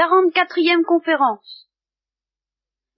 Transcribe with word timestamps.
44e 0.00 0.82
conférence. 0.84 1.68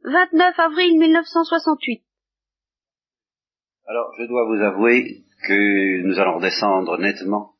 29 0.04 0.58
avril 0.58 0.98
1968. 1.00 2.04
Alors, 3.88 4.12
je 4.18 4.24
dois 4.26 4.46
vous 4.46 4.62
avouer 4.62 5.24
que 5.48 6.02
nous 6.02 6.18
allons 6.20 6.36
redescendre 6.36 6.98
nettement 6.98 7.54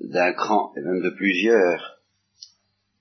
d'un 0.00 0.34
cran, 0.34 0.72
et 0.76 0.82
même 0.82 1.00
de 1.00 1.10
plusieurs, 1.16 2.02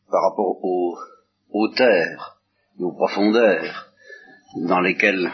par 0.10 0.22
rapport 0.30 0.64
aux, 0.64 1.68
terres 1.76 2.40
et 2.80 2.84
aux 2.84 2.94
profondeurs 2.94 3.92
dans 4.56 4.80
lesquelles 4.80 5.30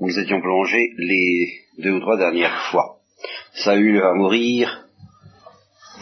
nous 0.00 0.18
étions 0.18 0.40
plongés 0.40 0.94
les 0.96 1.52
deux 1.78 1.92
ou 1.92 2.00
trois 2.00 2.16
dernières 2.16 2.70
fois. 2.70 3.00
Saül 3.62 4.00
va 4.00 4.14
mourir 4.14 4.81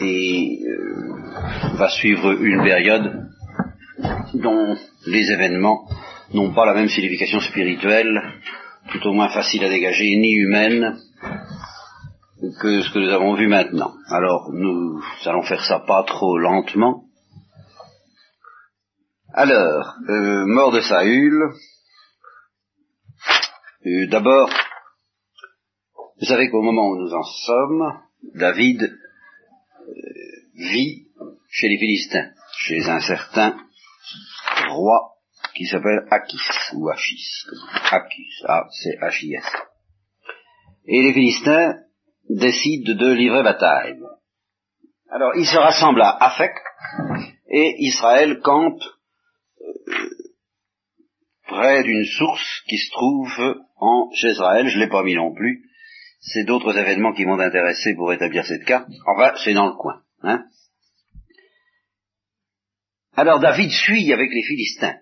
et 0.01 0.59
euh, 0.65 1.75
va 1.75 1.89
suivre 1.89 2.31
une 2.31 2.63
période 2.63 3.29
dont 4.33 4.77
les 5.07 5.31
événements 5.31 5.87
n'ont 6.33 6.53
pas 6.53 6.65
la 6.65 6.73
même 6.73 6.89
signification 6.89 7.39
spirituelle, 7.39 8.21
tout 8.91 9.05
au 9.07 9.13
moins 9.13 9.29
facile 9.29 9.63
à 9.63 9.69
dégager, 9.69 10.15
ni 10.17 10.33
humaine, 10.33 10.97
que 12.59 12.81
ce 12.81 12.91
que 12.91 12.99
nous 12.99 13.11
avons 13.11 13.35
vu 13.35 13.47
maintenant. 13.47 13.93
Alors 14.09 14.51
nous 14.51 15.01
allons 15.25 15.43
faire 15.43 15.63
ça 15.63 15.79
pas 15.79 16.03
trop 16.03 16.37
lentement. 16.37 17.03
Alors, 19.33 19.95
euh, 20.09 20.45
mort 20.45 20.73
de 20.73 20.81
Saül, 20.81 21.53
euh, 23.85 24.07
d'abord, 24.09 24.49
vous 26.19 26.27
savez 26.27 26.49
qu'au 26.49 26.61
moment 26.61 26.89
où 26.89 26.97
nous 26.97 27.13
en 27.13 27.23
sommes, 27.23 27.99
David 28.35 28.91
vit 30.61 31.07
chez 31.49 31.67
les 31.67 31.77
Philistins, 31.77 32.31
chez 32.57 32.89
un 32.89 32.99
certain 32.99 33.57
roi 34.69 35.11
qui 35.55 35.65
s'appelle 35.65 36.07
Achis, 36.09 36.75
ou 36.75 36.89
Achis, 36.89 37.45
Achis, 37.91 38.43
A, 38.45 38.65
c'est 38.71 38.97
H-I-S. 38.99 39.45
Et 40.85 41.01
les 41.01 41.13
Philistins 41.13 41.75
décident 42.29 42.93
de 42.93 43.13
livrer 43.13 43.43
bataille. 43.43 43.99
Alors, 45.09 45.35
ils 45.35 45.45
se 45.45 45.57
rassemblent 45.57 46.01
à 46.01 46.15
Afek, 46.23 46.53
et 47.49 47.75
Israël 47.79 48.39
campe 48.39 48.81
euh, 49.61 50.09
près 51.47 51.83
d'une 51.83 52.05
source 52.05 52.61
qui 52.67 52.77
se 52.77 52.91
trouve 52.91 53.57
en 53.75 54.09
Jézraël, 54.13 54.69
je 54.69 54.77
ne 54.77 54.83
l'ai 54.83 54.89
pas 54.89 55.03
mis 55.03 55.15
non 55.15 55.33
plus, 55.33 55.65
c'est 56.21 56.45
d'autres 56.45 56.77
événements 56.77 57.13
qui 57.13 57.25
m'ont 57.25 57.39
intéressé 57.39 57.93
pour 57.95 58.13
établir 58.13 58.45
cette 58.45 58.63
carte, 58.63 58.87
enfin, 59.05 59.33
c'est 59.43 59.53
dans 59.53 59.67
le 59.67 59.73
coin. 59.73 60.01
Hein? 60.23 60.45
Alors 63.15 63.39
David 63.39 63.71
suit 63.71 64.11
avec 64.13 64.29
les 64.31 64.43
Philistins. 64.43 64.97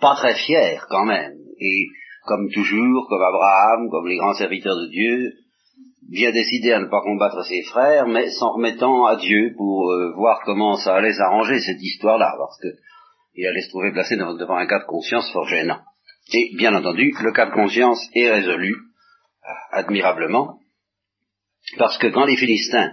Pas 0.00 0.16
très 0.16 0.34
fier 0.34 0.86
quand 0.88 1.04
même. 1.04 1.36
Et 1.60 1.86
comme 2.24 2.50
toujours, 2.50 3.06
comme 3.08 3.22
Abraham, 3.22 3.88
comme 3.90 4.08
les 4.08 4.16
grands 4.16 4.34
serviteurs 4.34 4.76
de 4.76 4.88
Dieu, 4.88 5.32
bien 6.08 6.30
décidé 6.30 6.72
à 6.72 6.80
ne 6.80 6.86
pas 6.86 7.00
combattre 7.02 7.44
ses 7.44 7.62
frères, 7.62 8.06
mais 8.06 8.30
s'en 8.30 8.52
remettant 8.52 9.06
à 9.06 9.16
Dieu 9.16 9.54
pour 9.56 9.90
euh, 9.90 10.12
voir 10.16 10.40
comment 10.44 10.76
ça 10.76 10.96
allait 10.96 11.12
s'arranger 11.12 11.60
cette 11.60 11.80
histoire-là, 11.80 12.34
parce 12.38 12.58
que 12.60 12.68
il 13.34 13.46
allait 13.46 13.62
se 13.62 13.70
trouver 13.70 13.92
placé 13.92 14.16
devant 14.16 14.56
un 14.56 14.66
cas 14.66 14.80
de 14.80 14.84
conscience 14.84 15.32
fort 15.32 15.48
gênant. 15.48 15.80
Et 16.34 16.54
bien 16.56 16.74
entendu, 16.74 17.14
le 17.22 17.32
cas 17.32 17.46
de 17.46 17.54
conscience 17.54 18.08
est 18.14 18.30
résolu 18.30 18.74
admirablement, 19.72 20.58
parce 21.78 21.98
que 21.98 22.08
quand 22.08 22.26
les 22.26 22.36
Philistins 22.36 22.92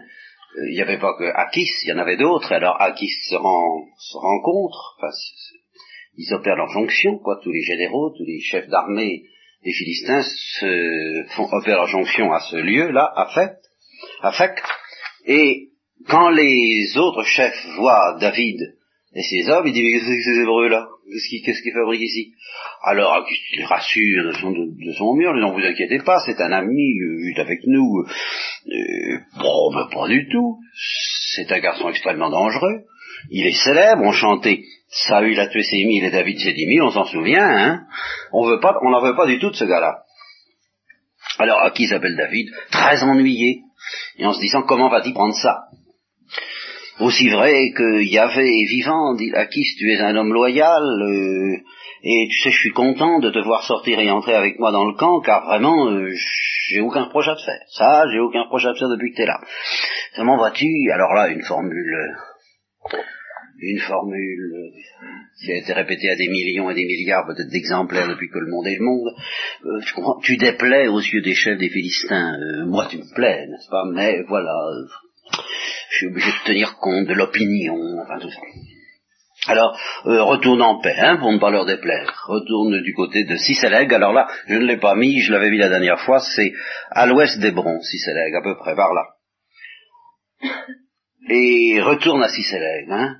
il 0.55 0.73
n'y 0.73 0.81
avait 0.81 0.99
pas 0.99 1.13
que 1.17 1.25
Akis, 1.35 1.69
il 1.83 1.89
y 1.89 1.93
en 1.93 1.99
avait 1.99 2.17
d'autres, 2.17 2.51
alors 2.51 2.81
Akis 2.81 3.11
se, 3.29 3.35
rencontre, 3.35 4.95
enfin, 4.97 5.11
ils 6.17 6.33
opèrent 6.33 6.55
leur 6.55 6.69
jonction, 6.69 7.19
quoi, 7.19 7.39
tous 7.43 7.51
les 7.51 7.61
généraux, 7.61 8.11
tous 8.17 8.25
les 8.25 8.39
chefs 8.41 8.67
d'armée 8.67 9.23
des 9.63 9.73
Philistins 9.73 10.23
se 10.23 11.23
font, 11.35 11.47
opèrent 11.51 11.77
leur 11.77 11.87
jonction 11.87 12.31
à 12.31 12.39
ce 12.39 12.55
lieu-là, 12.55 13.13
à 13.15 14.31
Fek, 14.31 14.55
et 15.25 15.69
quand 16.07 16.29
les 16.29 16.97
autres 16.97 17.23
chefs 17.23 17.65
voient 17.75 18.17
David 18.19 18.75
et 19.13 19.21
ses 19.23 19.49
hommes, 19.49 19.67
ils 19.67 19.73
disent, 19.73 19.83
mais 19.83 19.99
qu'est-ce 19.99 20.05
que 20.05 20.33
ces 20.35 20.41
Hébreux-là? 20.41 20.87
Qu'est-ce 21.45 21.61
qu'ils 21.61 21.73
fabriquent 21.73 22.01
ici? 22.01 22.33
Alors, 22.83 23.25
il 23.53 23.63
rassure 23.65 24.25
de 24.27 24.31
son, 24.33 24.51
de 24.51 24.91
son 24.97 25.15
mur, 25.15 25.33
ne 25.33 25.51
vous 25.51 25.65
inquiétez 25.65 25.99
pas, 25.99 26.19
c'est 26.25 26.39
un 26.41 26.51
ami, 26.51 26.75
il 26.77 27.33
est 27.35 27.39
avec 27.39 27.59
nous. 27.65 28.05
Euh, 28.05 29.17
bon, 29.37 29.71
mais 29.73 29.93
pas 29.93 30.07
du 30.07 30.27
tout. 30.29 30.59
C'est 31.35 31.51
un 31.51 31.59
garçon 31.59 31.89
extrêmement 31.89 32.29
dangereux. 32.29 32.83
Il 33.31 33.45
est 33.45 33.63
célèbre, 33.63 34.03
on 34.03 34.11
chantait 34.11 34.61
Saül 34.91 35.39
a 35.39 35.47
tué 35.47 35.61
ses 35.61 35.85
mille 35.85 36.03
et 36.03 36.11
David 36.11 36.39
ses 36.39 36.53
dix 36.53 36.65
mille, 36.65 36.81
on 36.81 36.89
s'en 36.89 37.05
souvient, 37.05 37.45
hein 37.45 37.85
On 38.31 38.43
veut 38.45 38.59
n'en 38.59 39.01
veut 39.01 39.15
pas 39.15 39.27
du 39.27 39.37
tout 39.39 39.51
de 39.51 39.55
ce 39.55 39.65
gars-là. 39.65 40.03
Alors, 41.37 41.61
à 41.61 41.71
qui 41.71 41.87
s'appelle 41.87 42.15
David? 42.15 42.49
Très 42.71 43.03
ennuyé, 43.03 43.61
et 44.17 44.25
en 44.25 44.33
se 44.33 44.39
disant, 44.39 44.63
comment 44.63 44.89
va-t-il 44.89 45.13
prendre 45.13 45.35
ça? 45.35 45.65
Aussi 46.99 47.29
vrai 47.29 47.71
que 47.71 48.01
Yahvé 48.01 48.45
est 48.45 48.69
vivant, 48.69 49.15
dit 49.15 49.31
Akis, 49.33 49.75
tu 49.77 49.91
es 49.91 49.99
un 49.99 50.15
homme 50.15 50.33
loyal, 50.33 50.83
euh, 50.83 51.57
et 52.03 52.27
tu 52.29 52.39
sais, 52.39 52.51
je 52.51 52.59
suis 52.59 52.71
content 52.71 53.19
de 53.19 53.29
te 53.29 53.39
voir 53.39 53.63
sortir 53.63 53.99
et 53.99 54.09
entrer 54.09 54.35
avec 54.35 54.59
moi 54.59 54.71
dans 54.71 54.85
le 54.85 54.95
camp, 54.95 55.21
car 55.21 55.45
vraiment, 55.45 55.89
euh, 55.91 56.11
j'ai 56.67 56.81
aucun 56.81 57.05
projet 57.05 57.31
à 57.31 57.35
te 57.35 57.43
faire. 57.43 57.61
Ça, 57.69 58.05
j'ai 58.11 58.19
aucun 58.19 58.45
projet 58.45 58.69
à 58.69 58.73
te 58.73 58.79
faire 58.79 58.89
depuis 58.89 59.11
que 59.11 59.17
tu 59.17 59.21
es 59.23 59.25
là. 59.25 59.39
Comment 60.15 60.37
vois-tu 60.37 60.67
Alors 60.93 61.13
là, 61.13 61.29
une 61.29 61.43
formule, 61.43 62.15
euh, 62.93 62.97
une 63.61 63.79
formule 63.79 64.53
qui 65.41 65.51
a 65.51 65.57
été 65.57 65.73
répétée 65.73 66.09
à 66.09 66.15
des 66.15 66.27
millions 66.27 66.69
et 66.69 66.75
des 66.75 66.85
milliards 66.85 67.25
peut-être 67.25 67.49
d'exemplaires 67.49 68.07
depuis 68.07 68.29
que 68.29 68.39
le 68.39 68.49
monde 68.49 68.67
est 68.67 68.77
le 68.77 68.85
monde. 68.85 69.81
tu 69.85 69.93
comprends? 69.93 70.19
Tu 70.21 70.37
déplais 70.37 70.87
aux 70.87 70.99
yeux 70.99 71.21
des 71.21 71.33
chefs 71.33 71.57
des 71.57 71.69
Philistins. 71.69 72.37
moi, 72.67 72.87
tu 72.89 72.97
me 72.97 73.13
plais, 73.13 73.47
n'est-ce 73.47 73.69
pas? 73.69 73.83
Mais 73.93 74.23
voilà 74.29 74.53
je 75.89 75.95
suis 75.95 76.07
obligé 76.07 76.31
de 76.31 76.45
tenir 76.45 76.77
compte 76.77 77.07
de 77.07 77.13
l'opinion, 77.13 77.77
enfin 78.01 78.19
tout 78.19 78.29
ça. 78.29 78.41
Alors, 79.47 79.79
euh, 80.05 80.21
retourne 80.23 80.61
en 80.61 80.81
paix, 80.81 80.95
hein, 80.97 81.17
pour 81.17 81.31
ne 81.31 81.39
pas 81.39 81.49
leur 81.49 81.65
déplaire. 81.65 82.25
Retourne 82.27 82.81
du 82.81 82.93
côté 82.93 83.23
de 83.23 83.35
Siseleg. 83.37 83.93
Alors 83.93 84.11
là, 84.11 84.27
je 84.47 84.55
ne 84.55 84.65
l'ai 84.65 84.77
pas 84.77 84.95
mis, 84.95 85.21
je 85.21 85.31
l'avais 85.31 85.49
mis 85.49 85.57
la 85.57 85.69
dernière 85.69 85.99
fois, 86.01 86.19
c'est 86.19 86.51
à 86.91 87.05
l'ouest 87.05 87.39
d'Hébron, 87.39 87.79
Siseleg, 87.81 88.35
à 88.35 88.41
peu 88.41 88.57
près, 88.57 88.75
par 88.75 88.93
là. 88.93 89.05
Et 91.29 91.79
retourne 91.81 92.21
à 92.21 92.27
Siseleg, 92.27 92.89
hein. 92.89 93.15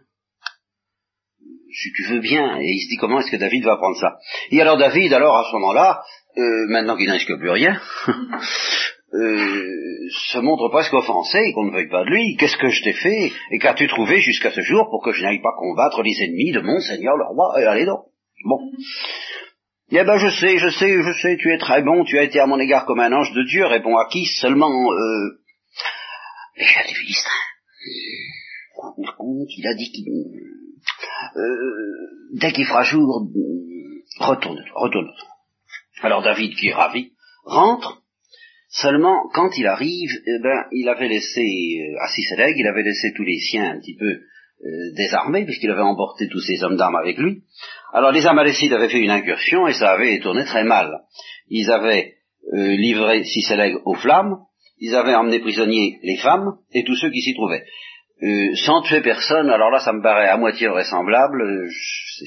Si 1.72 1.92
tu 1.94 2.04
veux 2.04 2.20
bien. 2.20 2.58
Et 2.58 2.66
il 2.66 2.82
se 2.82 2.90
dit 2.90 2.98
comment 2.98 3.20
est-ce 3.20 3.32
que 3.32 3.38
David 3.38 3.64
va 3.64 3.78
prendre 3.78 3.98
ça? 3.98 4.18
Et 4.52 4.60
alors 4.60 4.78
David, 4.78 5.14
alors 5.14 5.38
à 5.38 5.44
ce 5.44 5.54
moment-là, 5.54 6.02
euh, 6.38 6.66
maintenant 6.68 6.98
qu'il 6.98 7.08
n'en 7.08 7.14
risque 7.14 7.38
plus 7.38 7.52
rien, 7.52 7.80
euh, 9.14 10.08
se 10.32 10.40
montre 10.40 10.70
presque 10.70 10.94
offensé 10.94 11.52
qu'on 11.54 11.66
ne 11.66 11.72
veuille 11.72 11.90
pas 11.90 12.04
de 12.04 12.10
lui. 12.10 12.36
Qu'est-ce 12.38 12.58
que 12.58 12.70
je 12.70 12.84
t'ai 12.84 12.94
fait? 12.94 13.32
Et 13.52 13.60
qu'as-tu 13.60 13.88
trouvé 13.88 14.20
jusqu'à 14.20 14.52
ce 14.52 14.62
jour 14.62 14.90
pour 14.90 15.04
que 15.04 15.12
je 15.12 15.24
n'aille 15.24 15.42
pas 15.42 15.56
combattre 15.58 16.04
les 16.04 16.24
ennemis 16.24 16.52
de 16.52 16.62
mon 16.62 16.80
Seigneur 16.80 17.16
le 17.18 17.26
roi 17.26 17.60
et 17.60 17.66
Allez 17.66 17.86
donc. 17.86 18.06
Bon. 18.46 18.60
Eh 19.92 20.04
ben 20.04 20.18
je 20.18 20.30
sais, 20.30 20.58
je 20.60 20.70
sais, 20.70 21.02
je 21.02 21.12
sais, 21.22 21.38
tu 21.38 21.52
es 21.52 21.58
très 21.58 21.82
bon, 21.82 22.04
tu 22.04 22.20
as 22.20 22.24
été 22.24 22.40
à 22.40 22.46
mon 22.46 22.60
égard 22.60 22.86
comme 22.86 23.00
un 23.00 23.12
ange 23.12 23.34
de 23.34 23.44
Dieu, 23.44 23.66
répond 23.66 23.98
à 23.98 24.08
qui 24.08 24.26
seulement 24.26 24.70
euh, 24.70 25.42
les 26.56 26.66
chefs 26.66 26.88
des 26.88 26.94
Philistins. 26.94 27.30
compte, 29.18 29.48
il 29.58 29.68
a 29.68 29.74
dit 29.74 29.92
qu'il 29.92 30.06
euh, 31.36 32.00
dès 32.34 32.52
qu'il 32.52 32.66
fera 32.66 32.84
jour, 32.84 33.28
retourne, 34.20 34.64
retourne. 34.76 35.12
Alors 36.02 36.22
David, 36.22 36.56
qui 36.56 36.68
est 36.68 36.74
ravi, 36.74 37.14
rentre, 37.44 38.04
Seulement, 38.72 39.28
quand 39.34 39.50
il 39.58 39.66
arrive, 39.66 40.12
eh 40.28 40.40
ben, 40.44 40.66
il 40.72 40.88
avait 40.90 41.08
laissé, 41.08 41.42
euh, 41.42 42.04
à 42.04 42.08
Siseleg, 42.08 42.56
il 42.56 42.68
avait 42.68 42.84
laissé 42.84 43.12
tous 43.16 43.24
les 43.24 43.40
siens 43.40 43.72
un 43.72 43.80
petit 43.80 43.96
peu 43.96 44.06
euh, 44.06 44.94
désarmés, 44.96 45.44
puisqu'il 45.46 45.72
avait 45.72 45.82
emporté 45.82 46.28
tous 46.30 46.42
ses 46.42 46.64
hommes 46.64 46.78
d'armes 46.78 46.98
avec 46.98 47.18
lui. 47.18 47.42
Alors 47.94 48.12
les 48.12 48.28
Amalécites 48.28 48.72
avaient 48.72 48.90
fait 48.90 49.00
une 49.00 49.10
incursion 49.10 49.68
et 49.68 49.74
ça 49.74 49.94
avait 49.94 50.20
tourné 50.20 50.44
très 50.46 50.64
mal. 50.64 51.02
Ils 51.50 51.72
avaient 51.72 52.14
euh, 52.54 52.76
livré 52.76 53.24
Siseleg 53.24 53.76
aux 53.86 53.96
flammes, 53.96 54.38
ils 54.78 54.94
avaient 54.94 55.16
emmené 55.16 55.40
prisonniers 55.40 55.98
les 56.04 56.18
femmes 56.18 56.58
et 56.72 56.84
tous 56.84 56.96
ceux 56.96 57.10
qui 57.10 57.22
s'y 57.22 57.34
trouvaient. 57.34 57.66
sans 58.56 58.82
tuer 58.84 59.02
personne, 59.02 59.50
alors 59.50 59.72
là 59.72 59.80
ça 59.80 59.94
me 59.94 60.04
paraît 60.04 60.30
à 60.30 60.38
moitié 60.38 60.68
vraisemblable, 60.68 61.68
je, 61.70 62.24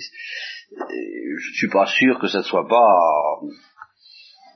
ne 0.77 1.55
suis 1.55 1.71
pas 1.71 1.87
sûr 1.87 2.19
que 2.19 2.27
ça 2.27 2.39
ne 2.39 2.45
soit 2.45 2.67
pas 2.67 2.89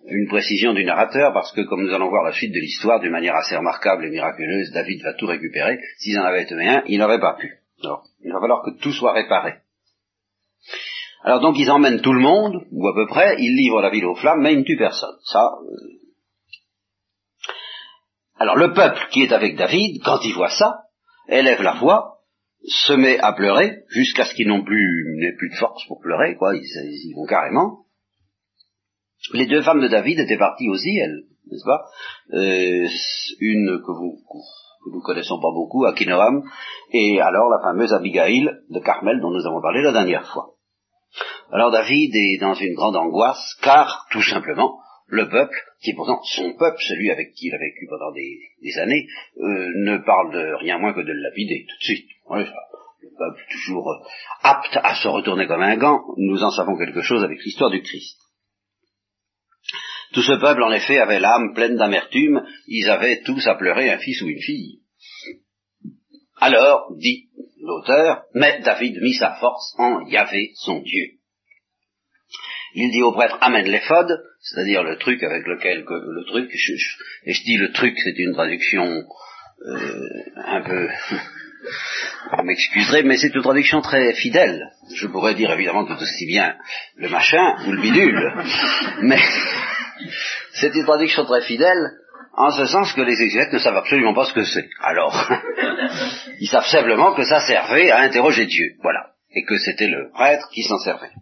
une 0.08 0.28
précision 0.28 0.72
du 0.72 0.84
narrateur, 0.84 1.32
parce 1.32 1.52
que 1.52 1.62
comme 1.62 1.84
nous 1.84 1.94
allons 1.94 2.08
voir 2.08 2.24
la 2.24 2.32
suite 2.32 2.52
de 2.52 2.60
l'histoire, 2.60 3.00
d'une 3.00 3.10
manière 3.10 3.34
assez 3.34 3.56
remarquable 3.56 4.04
et 4.06 4.10
miraculeuse, 4.10 4.70
David 4.72 5.02
va 5.02 5.14
tout 5.14 5.26
récupérer. 5.26 5.78
S'ils 5.98 6.18
en 6.18 6.24
avaient 6.24 6.46
tué 6.46 6.66
un, 6.66 6.82
il 6.86 6.98
n'aurait 6.98 7.20
pas 7.20 7.34
pu. 7.34 7.58
Alors, 7.82 8.04
il 8.24 8.32
va 8.32 8.40
falloir 8.40 8.62
que 8.64 8.80
tout 8.80 8.92
soit 8.92 9.12
réparé. 9.12 9.54
Alors 11.26 11.40
donc 11.40 11.58
ils 11.58 11.70
emmènent 11.70 12.00
tout 12.00 12.12
le 12.12 12.20
monde, 12.20 12.66
ou 12.70 12.86
à 12.86 12.94
peu 12.94 13.06
près, 13.08 13.34
ils 13.38 13.56
livrent 13.56 13.82
la 13.82 13.90
ville 13.90 14.04
aux 14.04 14.14
flammes, 14.14 14.42
mais 14.42 14.52
ils 14.52 14.60
ne 14.60 14.64
tuent 14.64 14.78
personne. 14.78 15.16
Ça. 15.24 15.40
Euh. 15.40 15.96
Alors 18.38 18.56
le 18.56 18.72
peuple 18.72 19.00
qui 19.10 19.22
est 19.22 19.32
avec 19.32 19.56
David, 19.56 20.02
quand 20.04 20.20
il 20.22 20.34
voit 20.34 20.50
ça, 20.50 20.82
élève 21.28 21.62
la 21.62 21.74
voix, 21.74 22.20
se 22.64 22.92
met 22.92 23.18
à 23.18 23.32
pleurer 23.32 23.82
jusqu'à 23.88 24.24
ce 24.24 24.34
qu'ils 24.34 24.46
n'ont 24.46 24.62
plus, 24.62 25.16
n'aient 25.18 25.36
plus 25.36 25.50
de 25.50 25.56
force 25.56 25.84
pour 25.86 26.00
pleurer, 26.00 26.36
quoi. 26.36 26.54
Ils, 26.54 26.62
ils, 26.62 27.14
vont 27.16 27.26
carrément. 27.26 27.85
Les 29.32 29.46
deux 29.46 29.62
femmes 29.62 29.80
de 29.80 29.88
David 29.88 30.20
étaient 30.20 30.38
parties 30.38 30.68
aussi, 30.68 30.96
elles, 30.98 31.24
n'est-ce 31.50 31.64
pas? 31.64 31.84
Euh, 32.32 32.88
Une 33.40 33.82
que 33.84 33.92
vous 33.92 34.18
que 34.86 34.94
nous 34.94 35.02
connaissons 35.02 35.40
pas 35.40 35.50
beaucoup, 35.52 35.84
Akinoam, 35.84 36.42
et 36.92 37.20
alors 37.20 37.48
la 37.48 37.60
fameuse 37.60 37.92
Abigail 37.92 38.48
de 38.70 38.80
Carmel 38.80 39.20
dont 39.20 39.30
nous 39.30 39.46
avons 39.46 39.60
parlé 39.60 39.82
la 39.82 39.92
dernière 39.92 40.26
fois. 40.32 40.54
Alors 41.50 41.70
David 41.70 42.14
est 42.14 42.38
dans 42.40 42.54
une 42.54 42.74
grande 42.74 42.96
angoisse, 42.96 43.56
car 43.62 44.06
tout 44.10 44.22
simplement, 44.22 44.78
le 45.08 45.28
peuple, 45.28 45.56
qui 45.80 45.90
est 45.90 45.94
pourtant 45.94 46.20
son 46.22 46.54
peuple, 46.54 46.78
celui 46.80 47.10
avec 47.10 47.32
qui 47.34 47.46
il 47.46 47.54
a 47.54 47.58
vécu 47.58 47.86
pendant 47.88 48.12
des, 48.12 48.78
années, 48.78 49.06
euh, 49.38 49.68
ne 49.76 49.98
parle 49.98 50.32
de 50.32 50.54
rien 50.54 50.78
moins 50.78 50.92
que 50.92 51.00
de 51.00 51.12
le 51.12 51.22
lapider 51.22 51.64
tout 51.68 51.78
de 51.78 51.84
suite. 51.84 52.08
le 52.30 53.10
peuple 53.16 53.42
toujours 53.50 53.90
euh, 53.90 54.04
apte 54.42 54.76
à 54.82 54.94
se 54.96 55.08
retourner 55.08 55.46
comme 55.46 55.62
un 55.62 55.76
gant, 55.76 56.02
nous 56.16 56.42
en 56.42 56.50
savons 56.50 56.76
quelque 56.76 57.02
chose 57.02 57.22
avec 57.22 57.38
l'histoire 57.44 57.70
du 57.70 57.82
Christ. 57.82 58.18
Tout 60.16 60.22
ce 60.22 60.40
peuple, 60.40 60.62
en 60.62 60.72
effet, 60.72 60.96
avait 60.96 61.20
l'âme 61.20 61.52
pleine 61.52 61.76
d'amertume, 61.76 62.42
ils 62.68 62.88
avaient 62.88 63.20
tous 63.20 63.46
à 63.46 63.54
pleurer 63.54 63.90
un 63.90 63.98
fils 63.98 64.22
ou 64.22 64.28
une 64.28 64.40
fille. 64.40 64.78
Alors, 66.40 66.86
dit 66.96 67.28
l'auteur, 67.60 68.22
mais 68.32 68.62
David 68.64 68.96
mit 69.02 69.12
sa 69.12 69.34
force 69.34 69.74
en 69.76 70.06
Yahvé, 70.06 70.52
son 70.54 70.80
Dieu. 70.80 71.18
Il 72.76 72.92
dit 72.92 73.02
au 73.02 73.12
prêtre, 73.12 73.36
amène 73.42 73.66
l'éphod, 73.66 74.06
c'est-à-dire 74.40 74.82
le 74.84 74.96
truc 74.96 75.22
avec 75.22 75.46
lequel, 75.46 75.84
le 75.86 76.24
truc, 76.24 76.50
et 76.50 77.32
je 77.34 77.42
dis 77.42 77.58
le 77.58 77.72
truc, 77.72 77.94
c'est 78.02 78.16
une 78.16 78.32
traduction 78.32 79.04
euh, 79.66 80.08
un 80.46 80.62
peu, 80.62 80.88
vous 82.38 82.42
m'excuserez, 82.42 83.02
mais 83.02 83.18
c'est 83.18 83.34
une 83.34 83.42
traduction 83.42 83.82
très 83.82 84.14
fidèle. 84.14 84.70
Je 84.94 85.08
pourrais 85.08 85.34
dire 85.34 85.50
évidemment 85.52 85.84
tout 85.84 86.00
aussi 86.00 86.24
bien 86.24 86.56
le 86.96 87.10
machin 87.10 87.66
ou 87.66 87.72
le 87.72 87.82
bidule, 87.82 88.32
mais 89.02 89.20
c'est 90.54 90.74
une 90.74 90.84
traduction 90.84 91.24
très 91.24 91.42
fidèle, 91.42 91.90
en 92.36 92.50
ce 92.50 92.66
sens 92.66 92.92
que 92.92 93.00
les 93.00 93.20
exégètes 93.20 93.52
ne 93.52 93.58
savent 93.58 93.76
absolument 93.76 94.14
pas 94.14 94.26
ce 94.26 94.34
que 94.34 94.44
c'est. 94.44 94.68
Alors, 94.80 95.14
ils 96.40 96.48
savent 96.48 96.66
simplement 96.66 97.14
que 97.14 97.24
ça 97.24 97.40
servait 97.40 97.90
à 97.90 98.00
interroger 98.00 98.46
Dieu, 98.46 98.74
voilà, 98.82 99.12
et 99.34 99.44
que 99.44 99.56
c'était 99.58 99.88
le 99.88 100.10
prêtre 100.12 100.48
qui 100.52 100.62
s'en 100.62 100.78
servait. 100.78 101.12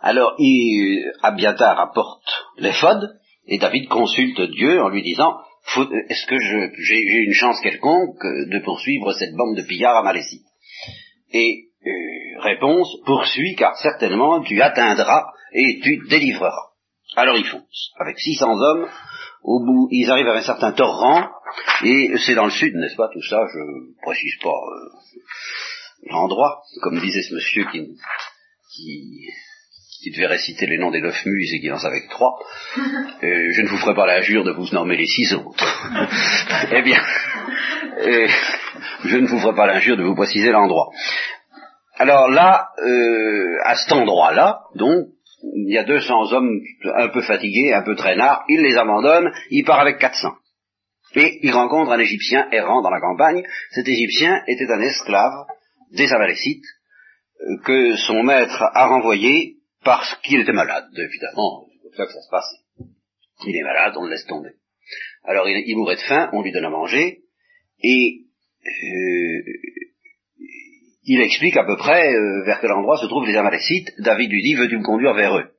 Alors, 0.00 0.34
il, 0.38 1.12
Abiatar 1.22 1.78
apporte 1.78 2.24
l'éphod, 2.58 3.18
et 3.46 3.58
David 3.58 3.88
consulte 3.88 4.40
Dieu 4.40 4.80
en 4.80 4.88
lui 4.88 5.02
disant, 5.02 5.38
est-ce 6.08 6.26
que 6.26 6.36
j'ai 6.38 7.24
une 7.24 7.32
chance 7.32 7.60
quelconque 7.60 8.22
de 8.22 8.64
poursuivre 8.64 9.12
cette 9.12 9.34
bande 9.34 9.56
de 9.56 9.62
pillards 9.62 10.06
à 10.06 10.14
Et 11.32 11.68
euh, 11.86 11.90
réponse, 12.40 12.88
poursuis, 13.04 13.54
car 13.56 13.76
certainement 13.76 14.42
tu 14.42 14.60
atteindras 14.60 15.26
et 15.52 15.80
tu 15.82 16.06
délivreras. 16.08 16.70
Alors 17.16 17.36
ils 17.36 17.46
foncent, 17.46 17.92
avec 17.98 18.18
600 18.18 18.60
hommes, 18.60 18.88
au 19.42 19.64
bout, 19.64 19.88
ils 19.90 20.10
arrivent 20.10 20.28
à 20.28 20.36
un 20.36 20.42
certain 20.42 20.72
torrent, 20.72 21.28
et 21.84 22.12
c'est 22.18 22.34
dans 22.34 22.44
le 22.44 22.50
sud, 22.50 22.74
n'est-ce 22.74 22.96
pas, 22.96 23.08
tout 23.12 23.22
ça, 23.22 23.40
je 23.52 24.02
précise 24.02 24.36
pas 24.42 24.50
euh, 24.50 26.10
l'endroit, 26.10 26.62
comme 26.82 27.00
disait 27.00 27.22
ce 27.22 27.34
monsieur 27.34 27.64
qui, 27.72 27.96
qui, 28.74 29.26
qui, 30.02 30.10
devait 30.12 30.26
réciter 30.26 30.66
les 30.66 30.78
noms 30.78 30.90
des 30.90 31.00
neuf 31.00 31.24
muses 31.24 31.54
et 31.54 31.60
qui 31.60 31.68
savait 31.78 32.02
que 32.02 32.10
trois, 32.10 32.38
euh, 32.78 33.52
je 33.52 33.62
ne 33.62 33.68
vous 33.68 33.78
ferai 33.78 33.94
pas 33.94 34.06
l'injure 34.06 34.44
de 34.44 34.52
vous 34.52 34.68
nommer 34.72 34.96
les 34.96 35.06
six 35.06 35.32
autres. 35.34 35.64
eh 36.72 36.82
bien, 36.82 37.02
euh, 37.98 38.28
je 39.04 39.16
ne 39.16 39.26
vous 39.26 39.38
ferai 39.38 39.54
pas 39.54 39.66
l'injure 39.66 39.96
de 39.96 40.04
vous 40.04 40.14
préciser 40.14 40.50
l'endroit. 40.50 40.90
Alors 42.00 42.30
là, 42.30 42.70
à 43.64 43.74
cet 43.74 43.92
endroit-là, 43.92 44.62
donc, 44.74 45.08
il 45.42 45.70
y 45.70 45.76
a 45.76 45.84
200 45.84 46.32
hommes 46.32 46.60
un 46.94 47.08
peu 47.08 47.20
fatigués, 47.20 47.74
un 47.74 47.82
peu 47.82 47.94
traînards, 47.94 48.42
il 48.48 48.62
les 48.62 48.78
abandonne, 48.78 49.30
il 49.50 49.64
part 49.64 49.80
avec 49.80 49.98
400. 49.98 50.30
Et 51.16 51.40
il 51.42 51.52
rencontre 51.52 51.90
un 51.90 51.98
Égyptien 51.98 52.48
errant 52.52 52.80
dans 52.80 52.88
la 52.88 53.00
campagne. 53.00 53.42
Cet 53.72 53.86
Égyptien 53.86 54.42
était 54.46 54.70
un 54.72 54.80
esclave 54.80 55.44
des 55.92 56.10
Amalécites 56.10 56.64
euh, 57.42 57.58
que 57.64 57.96
son 57.96 58.22
maître 58.22 58.62
a 58.62 58.86
renvoyé 58.86 59.56
parce 59.84 60.14
qu'il 60.22 60.40
était 60.40 60.52
malade, 60.52 60.86
évidemment, 60.96 61.66
c'est 61.70 61.82
comme 61.82 61.96
ça 61.96 62.06
que 62.06 62.12
ça 62.12 62.22
se 62.22 62.30
passe. 62.30 62.54
Il 63.46 63.56
est 63.56 63.62
malade, 63.62 63.92
on 63.98 64.04
le 64.04 64.10
laisse 64.12 64.26
tomber. 64.26 64.52
Alors 65.24 65.46
il, 65.50 65.64
il 65.66 65.76
mourait 65.76 65.96
de 65.96 66.00
faim, 66.00 66.30
on 66.32 66.40
lui 66.40 66.50
donne 66.50 66.64
à 66.64 66.70
manger, 66.70 67.24
et 67.82 68.22
euh, 68.64 69.42
il 71.12 71.20
explique 71.22 71.56
à 71.56 71.64
peu 71.64 71.76
près 71.76 72.14
euh, 72.14 72.44
vers 72.44 72.60
quel 72.60 72.70
endroit 72.70 72.96
se 72.96 73.06
trouvent 73.06 73.26
les 73.26 73.36
Amalécites. 73.36 73.90
David 73.98 74.30
lui 74.30 74.42
dit, 74.42 74.54
veux-tu 74.54 74.78
me 74.78 74.84
conduire 74.84 75.12
vers 75.12 75.36
eux? 75.36 75.50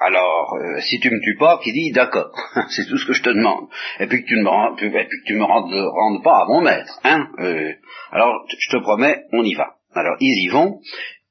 Alors, 0.00 0.54
euh, 0.54 0.80
si 0.82 1.00
tu 1.00 1.10
me 1.10 1.20
tues 1.20 1.36
pas, 1.36 1.58
qui 1.64 1.72
dit 1.72 1.90
d'accord, 1.90 2.30
c'est 2.70 2.86
tout 2.86 2.96
ce 2.96 3.04
que 3.04 3.12
je 3.12 3.22
te 3.22 3.30
demande. 3.30 3.66
Et 3.98 4.06
puis 4.06 4.22
que 4.22 4.28
tu 4.28 4.36
ne 4.36 4.42
me, 4.42 4.76
que 4.76 5.26
tu 5.26 5.34
me 5.34 5.42
rendes, 5.42 6.22
pas 6.22 6.42
à 6.42 6.44
mon 6.46 6.60
maître. 6.60 6.96
Hein 7.02 7.26
euh, 7.40 7.72
alors, 8.12 8.46
je 8.56 8.76
te 8.76 8.80
promets, 8.80 9.24
on 9.32 9.42
y 9.42 9.54
va. 9.54 9.74
Alors, 9.96 10.16
ils 10.20 10.44
y 10.44 10.46
vont. 10.46 10.78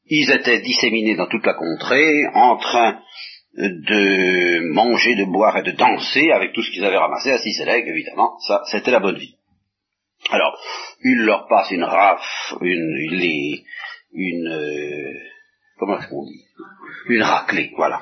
Ils 0.08 0.30
étaient 0.30 0.60
disséminés 0.60 1.16
dans 1.16 1.28
toute 1.28 1.46
la 1.46 1.54
contrée, 1.54 2.28
en 2.34 2.58
train 2.58 3.00
de 3.58 4.74
manger, 4.74 5.16
de 5.16 5.24
boire 5.24 5.58
et 5.58 5.64
de 5.64 5.72
danser 5.72 6.32
avec 6.32 6.52
tout 6.52 6.64
ce 6.64 6.72
qu'ils 6.72 6.84
avaient 6.84 6.98
ramassé 6.98 7.32
à 7.32 7.38
Sisélec, 7.38 7.86
évidemment. 7.88 8.38
Ça, 8.46 8.64
c'était 8.70 8.92
la 8.92 9.00
bonne 9.00 9.18
vie. 9.18 9.38
Alors, 10.30 10.60
il 11.04 11.20
leur 11.20 11.48
passe 11.48 11.72
une 11.72 11.84
rafle, 11.84 12.58
une, 12.62 13.62
une, 14.14 14.48
euh, 14.48 15.14
comment 15.80 16.00
est-ce 16.00 16.10
qu'on 16.10 16.26
dit? 16.26 16.44
Une 17.08 17.24
raclée, 17.24 17.72
voilà. 17.78 18.00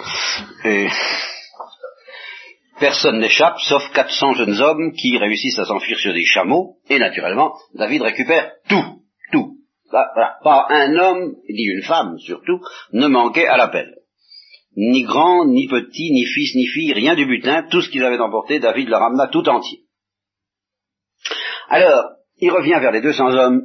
personne 2.79 3.19
n'échappe, 3.19 3.59
sauf 3.59 3.91
400 3.93 4.33
jeunes 4.33 4.59
hommes 4.59 4.93
qui 4.93 5.17
réussissent 5.17 5.59
à 5.59 5.65
s'enfuir 5.65 5.97
sur 5.97 6.13
des 6.13 6.25
chameaux, 6.25 6.77
et 6.89 6.99
naturellement, 6.99 7.53
David 7.73 8.01
récupère 8.01 8.51
tout, 8.69 9.01
tout. 9.31 9.57
Voilà, 9.91 10.37
pas 10.43 10.67
un 10.69 10.95
homme, 10.95 11.35
ni 11.49 11.63
une 11.63 11.83
femme 11.83 12.17
surtout, 12.19 12.59
ne 12.91 13.07
manquait 13.07 13.47
à 13.47 13.57
l'appel. 13.57 13.95
Ni 14.75 15.03
grand, 15.03 15.45
ni 15.45 15.67
petit, 15.67 16.11
ni 16.11 16.25
fils, 16.25 16.53
ni 16.55 16.67
fille, 16.67 16.91
rien 16.91 17.15
du 17.15 17.25
butin, 17.25 17.63
tout 17.69 17.81
ce 17.81 17.89
qu'ils 17.89 18.03
avaient 18.03 18.19
emporté, 18.19 18.59
David 18.59 18.89
le 18.89 18.97
ramena 18.97 19.27
tout 19.27 19.47
entier. 19.47 19.84
Alors, 21.69 22.11
il 22.37 22.51
revient 22.51 22.77
vers 22.81 22.91
les 22.91 23.01
200 23.01 23.31
hommes, 23.31 23.63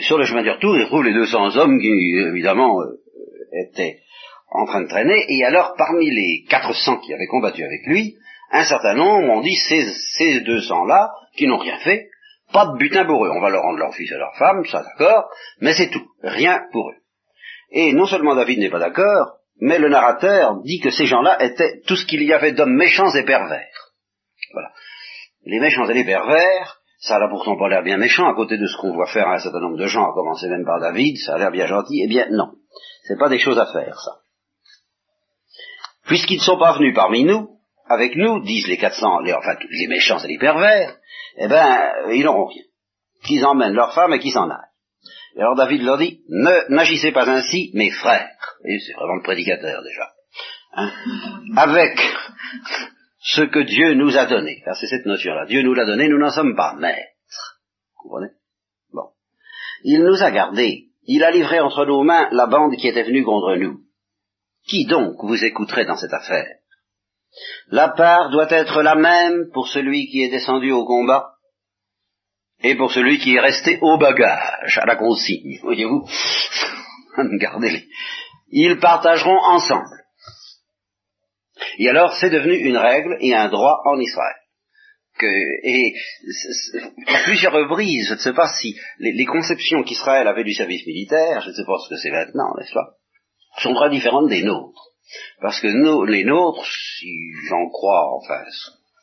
sur 0.00 0.18
le 0.18 0.24
chemin 0.24 0.42
du 0.42 0.50
retour, 0.50 0.76
il 0.76 0.86
trouve 0.86 1.04
les 1.04 1.14
200 1.14 1.56
hommes 1.56 1.80
qui, 1.80 1.88
évidemment, 1.88 2.80
euh, 2.80 3.00
étaient 3.52 3.98
en 4.50 4.66
train 4.66 4.82
de 4.82 4.88
traîner, 4.88 5.24
et 5.28 5.44
alors, 5.44 5.74
parmi 5.76 6.10
les 6.10 6.44
400 6.48 6.98
qui 6.98 7.12
avaient 7.12 7.26
combattu 7.26 7.64
avec 7.64 7.80
lui, 7.86 8.16
un 8.52 8.64
certain 8.64 8.94
nombre 8.94 9.28
ont 9.30 9.40
dit, 9.40 9.56
ces, 9.56 9.84
ces 10.16 10.40
200-là, 10.40 11.10
qui 11.36 11.46
n'ont 11.48 11.58
rien 11.58 11.78
fait, 11.78 12.08
pas 12.52 12.66
de 12.66 12.78
butin 12.78 13.04
pour 13.04 13.24
eux, 13.24 13.30
on 13.30 13.40
va 13.40 13.50
leur 13.50 13.62
rendre 13.62 13.78
leur 13.78 13.94
fils 13.94 14.10
et 14.12 14.16
leur 14.16 14.36
femme, 14.36 14.64
ça 14.66 14.82
d'accord, 14.82 15.28
mais 15.60 15.74
c'est 15.74 15.90
tout, 15.90 16.06
rien 16.22 16.62
pour 16.70 16.90
eux. 16.90 16.96
Et 17.72 17.92
non 17.92 18.06
seulement 18.06 18.36
David 18.36 18.60
n'est 18.60 18.70
pas 18.70 18.78
d'accord, 18.78 19.38
mais 19.60 19.78
le 19.78 19.88
narrateur 19.88 20.60
dit 20.62 20.80
que 20.80 20.90
ces 20.90 21.06
gens-là 21.06 21.42
étaient 21.44 21.80
tout 21.86 21.96
ce 21.96 22.06
qu'il 22.06 22.22
y 22.22 22.32
avait 22.32 22.52
d'hommes 22.52 22.76
méchants 22.76 23.12
et 23.14 23.24
pervers. 23.24 23.92
Voilà. 24.52 24.70
Les 25.44 25.58
méchants 25.58 25.88
et 25.88 25.94
les 25.94 26.04
pervers, 26.04 26.80
ça 26.98 27.18
n'a 27.18 27.28
pourtant 27.28 27.56
pas 27.58 27.68
l'air 27.68 27.82
bien 27.82 27.96
méchant 27.96 28.28
à 28.28 28.34
côté 28.34 28.56
de 28.56 28.66
ce 28.66 28.76
qu'on 28.76 28.94
voit 28.94 29.06
faire 29.06 29.28
à 29.28 29.34
un 29.34 29.38
certain 29.38 29.60
nombre 29.60 29.76
de 29.78 29.86
gens, 29.86 30.10
à 30.10 30.14
commencer 30.14 30.48
même 30.48 30.64
par 30.64 30.80
David, 30.80 31.16
ça 31.18 31.34
a 31.34 31.38
l'air 31.38 31.50
bien 31.50 31.66
gentil. 31.66 32.02
Eh 32.04 32.08
bien, 32.08 32.26
non. 32.30 32.52
C'est 33.04 33.18
pas 33.18 33.28
des 33.28 33.38
choses 33.38 33.58
à 33.58 33.66
faire, 33.66 33.98
ça. 34.00 34.12
Puisqu'ils 36.06 36.38
ne 36.38 36.42
sont 36.42 36.58
pas 36.58 36.76
venus 36.76 36.94
parmi 36.94 37.24
nous, 37.24 37.50
avec 37.86 38.16
nous, 38.16 38.42
disent 38.42 38.66
les 38.66 38.78
400, 38.78 39.20
les, 39.20 39.32
enfin, 39.32 39.56
les 39.70 39.86
méchants 39.86 40.18
et 40.18 40.28
les 40.28 40.38
pervers, 40.38 40.96
eh 41.36 41.48
ben, 41.48 41.92
ils 42.12 42.24
n'auront 42.24 42.46
rien. 42.46 42.62
Qu'ils 43.24 43.44
emmènent 43.44 43.74
leurs 43.74 43.94
femmes 43.94 44.12
et 44.14 44.18
qu'ils 44.18 44.32
s'en 44.32 44.48
aillent. 44.48 44.74
Et 45.36 45.40
alors 45.40 45.56
David 45.56 45.82
leur 45.82 45.98
dit, 45.98 46.20
ne 46.28 46.74
n'agissez 46.74 47.12
pas 47.12 47.28
ainsi, 47.28 47.70
mes 47.74 47.90
frères. 47.90 48.30
Et 48.64 48.78
c'est 48.78 48.94
vraiment 48.94 49.16
le 49.16 49.22
prédicateur 49.22 49.82
déjà. 49.82 50.10
Hein 50.76 50.90
avec 51.56 51.98
ce 53.24 53.40
que 53.40 53.60
Dieu 53.60 53.94
nous 53.94 54.16
a 54.18 54.26
donné. 54.26 54.60
Car 54.64 54.76
c'est 54.76 54.86
cette 54.86 55.06
notion-là. 55.06 55.46
Dieu 55.46 55.62
nous 55.62 55.72
l'a 55.72 55.86
donné, 55.86 56.08
nous 56.08 56.18
n'en 56.18 56.30
sommes 56.30 56.54
pas 56.54 56.74
maîtres. 56.74 57.58
Vous 57.96 58.02
comprenez? 58.02 58.32
Bon. 58.92 59.08
Il 59.82 60.04
nous 60.04 60.22
a 60.22 60.30
gardés. 60.30 60.90
Il 61.06 61.24
a 61.24 61.30
livré 61.30 61.58
entre 61.60 61.86
nos 61.86 62.02
mains 62.02 62.28
la 62.32 62.46
bande 62.46 62.76
qui 62.76 62.86
était 62.86 63.02
venue 63.02 63.24
contre 63.24 63.56
nous. 63.56 63.80
Qui 64.68 64.84
donc 64.84 65.16
vous 65.22 65.42
écouterait 65.42 65.86
dans 65.86 65.96
cette 65.96 66.12
affaire? 66.12 66.56
La 67.68 67.88
part 67.88 68.30
doit 68.30 68.50
être 68.50 68.82
la 68.82 68.94
même 68.94 69.50
pour 69.52 69.68
celui 69.68 70.06
qui 70.06 70.22
est 70.22 70.30
descendu 70.30 70.70
au 70.70 70.84
combat 70.84 71.32
et 72.62 72.76
pour 72.76 72.92
celui 72.92 73.18
qui 73.18 73.34
est 73.34 73.40
resté 73.40 73.78
au 73.80 73.98
bagage, 73.98 74.78
à 74.78 74.86
la 74.86 74.96
consigne. 74.96 75.58
Voyez-vous 75.62 76.06
Gardez-les. 77.38 77.86
Ils 78.50 78.78
partageront 78.78 79.38
ensemble. 79.38 80.03
Et 81.78 81.88
alors, 81.88 82.14
c'est 82.14 82.30
devenu 82.30 82.54
une 82.54 82.76
règle 82.76 83.16
et 83.20 83.34
un 83.34 83.48
droit 83.48 83.80
en 83.84 83.98
Israël. 83.98 84.36
et 85.22 85.94
à 87.06 87.22
plusieurs 87.24 87.52
reprises, 87.52 88.08
je 88.08 88.14
ne 88.14 88.18
sais 88.18 88.32
pas 88.32 88.48
si 88.60 88.76
les, 88.98 89.24
conceptions 89.24 89.82
qu'Israël 89.82 90.26
avait 90.26 90.44
du 90.44 90.52
service 90.52 90.86
militaire, 90.86 91.40
je 91.42 91.50
ne 91.50 91.54
sais 91.54 91.64
pas 91.64 91.78
ce 91.78 91.94
que 91.94 92.00
c'est 92.00 92.10
maintenant, 92.10 92.54
n'est-ce 92.58 92.72
pas, 92.72 92.94
sont 93.58 93.74
très 93.74 93.90
différentes 93.90 94.28
des 94.28 94.42
nôtres. 94.42 94.90
Parce 95.40 95.60
que 95.60 95.68
nous, 95.68 96.04
les 96.04 96.24
nôtres, 96.24 96.66
si 96.98 97.32
j'en 97.48 97.68
crois, 97.68 98.16
enfin, 98.16 98.42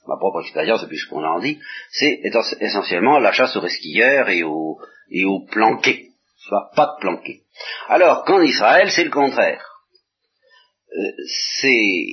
ma 0.08 0.18
propre 0.18 0.42
expérience, 0.42 0.84
et 0.84 0.88
puis 0.88 0.98
ce 0.98 1.08
qu'on 1.08 1.24
en 1.24 1.40
dit, 1.40 1.60
c'est 1.92 2.22
essentiellement 2.60 3.20
la 3.20 3.32
chasse 3.32 3.56
aux 3.56 3.62
resquilleurs 3.62 4.30
et 4.30 4.44
aux, 4.44 4.80
et 5.10 5.26
aux 5.26 5.46
planqués. 5.46 6.10
Soit 6.38 6.72
pas 6.76 6.96
de 6.96 7.02
planqués. 7.02 7.44
Alors 7.88 8.24
qu'en 8.26 8.42
Israël, 8.42 8.90
c'est 8.90 9.04
le 9.04 9.12
contraire. 9.12 9.71
Euh, 10.94 11.12
c'est 11.52 12.04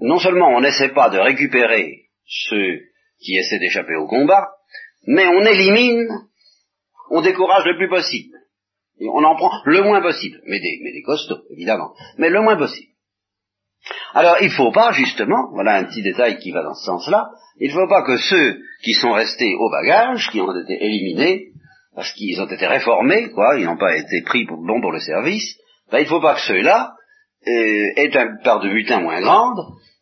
non 0.00 0.18
seulement 0.18 0.48
on 0.48 0.60
n'essaie 0.60 0.90
pas 0.90 1.10
de 1.10 1.18
récupérer 1.18 2.06
ceux 2.24 2.80
qui 3.20 3.36
essaient 3.36 3.58
d'échapper 3.58 3.96
au 3.96 4.06
combat, 4.06 4.48
mais 5.06 5.26
on 5.26 5.44
élimine, 5.44 6.08
on 7.10 7.20
décourage 7.20 7.64
le 7.66 7.76
plus 7.76 7.88
possible. 7.88 8.36
On 9.00 9.24
en 9.24 9.34
prend 9.34 9.50
le 9.64 9.82
moins 9.82 10.00
possible, 10.00 10.40
mais 10.46 10.60
des, 10.60 10.78
mais 10.84 10.92
des 10.92 11.02
costauds, 11.02 11.42
évidemment, 11.50 11.94
mais 12.18 12.30
le 12.30 12.40
moins 12.40 12.56
possible. 12.56 12.92
Alors 14.14 14.36
il 14.40 14.48
ne 14.48 14.52
faut 14.52 14.70
pas, 14.70 14.92
justement, 14.92 15.50
voilà 15.52 15.76
un 15.76 15.84
petit 15.84 16.02
détail 16.02 16.38
qui 16.38 16.52
va 16.52 16.62
dans 16.62 16.74
ce 16.74 16.84
sens-là, 16.84 17.30
il 17.58 17.68
ne 17.68 17.74
faut 17.74 17.88
pas 17.88 18.04
que 18.04 18.16
ceux 18.16 18.60
qui 18.84 18.94
sont 18.94 19.12
restés 19.12 19.54
au 19.56 19.68
bagage, 19.70 20.30
qui 20.30 20.40
ont 20.40 20.56
été 20.56 20.74
éliminés, 20.84 21.48
parce 21.94 22.12
qu'ils 22.12 22.40
ont 22.40 22.46
été 22.46 22.66
réformés, 22.66 23.30
quoi, 23.30 23.58
ils 23.58 23.64
n'ont 23.64 23.76
pas 23.76 23.96
été 23.96 24.22
pris 24.22 24.44
pour, 24.46 24.58
bon 24.58 24.80
pour 24.80 24.92
le 24.92 25.00
service, 25.00 25.58
ben, 25.92 25.98
il 25.98 26.04
ne 26.04 26.08
faut 26.08 26.20
pas 26.20 26.34
que 26.34 26.40
ceux-là 26.40 26.94
euh, 27.46 27.92
aient 27.96 28.16
une 28.16 28.40
part 28.42 28.60
de 28.60 28.70
butin 28.70 29.00
moins 29.00 29.20
grande, 29.20 29.58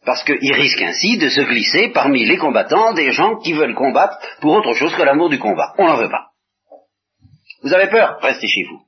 parce 0.07 0.23
qu'ils 0.25 0.55
risquent 0.55 0.83
ainsi 0.83 1.19
de 1.19 1.29
se 1.29 1.41
glisser 1.41 1.91
parmi 1.93 2.25
les 2.25 2.39
combattants 2.39 2.95
des 2.95 3.13
gens 3.13 3.37
qui 3.37 3.53
veulent 3.53 3.75
combattre 3.75 4.19
pour 4.41 4.55
autre 4.55 4.73
chose 4.75 4.95
que 4.95 5.03
l'amour 5.03 5.29
du 5.29 5.39
combat. 5.39 5.75
On 5.79 5.87
n'en 5.87 5.97
veut 5.97 6.09
pas. 6.09 6.29
Vous 7.63 7.75
avez 7.75 7.89
peur? 7.89 8.19
Restez 8.23 8.47
chez 8.47 8.65
vous. 8.71 8.81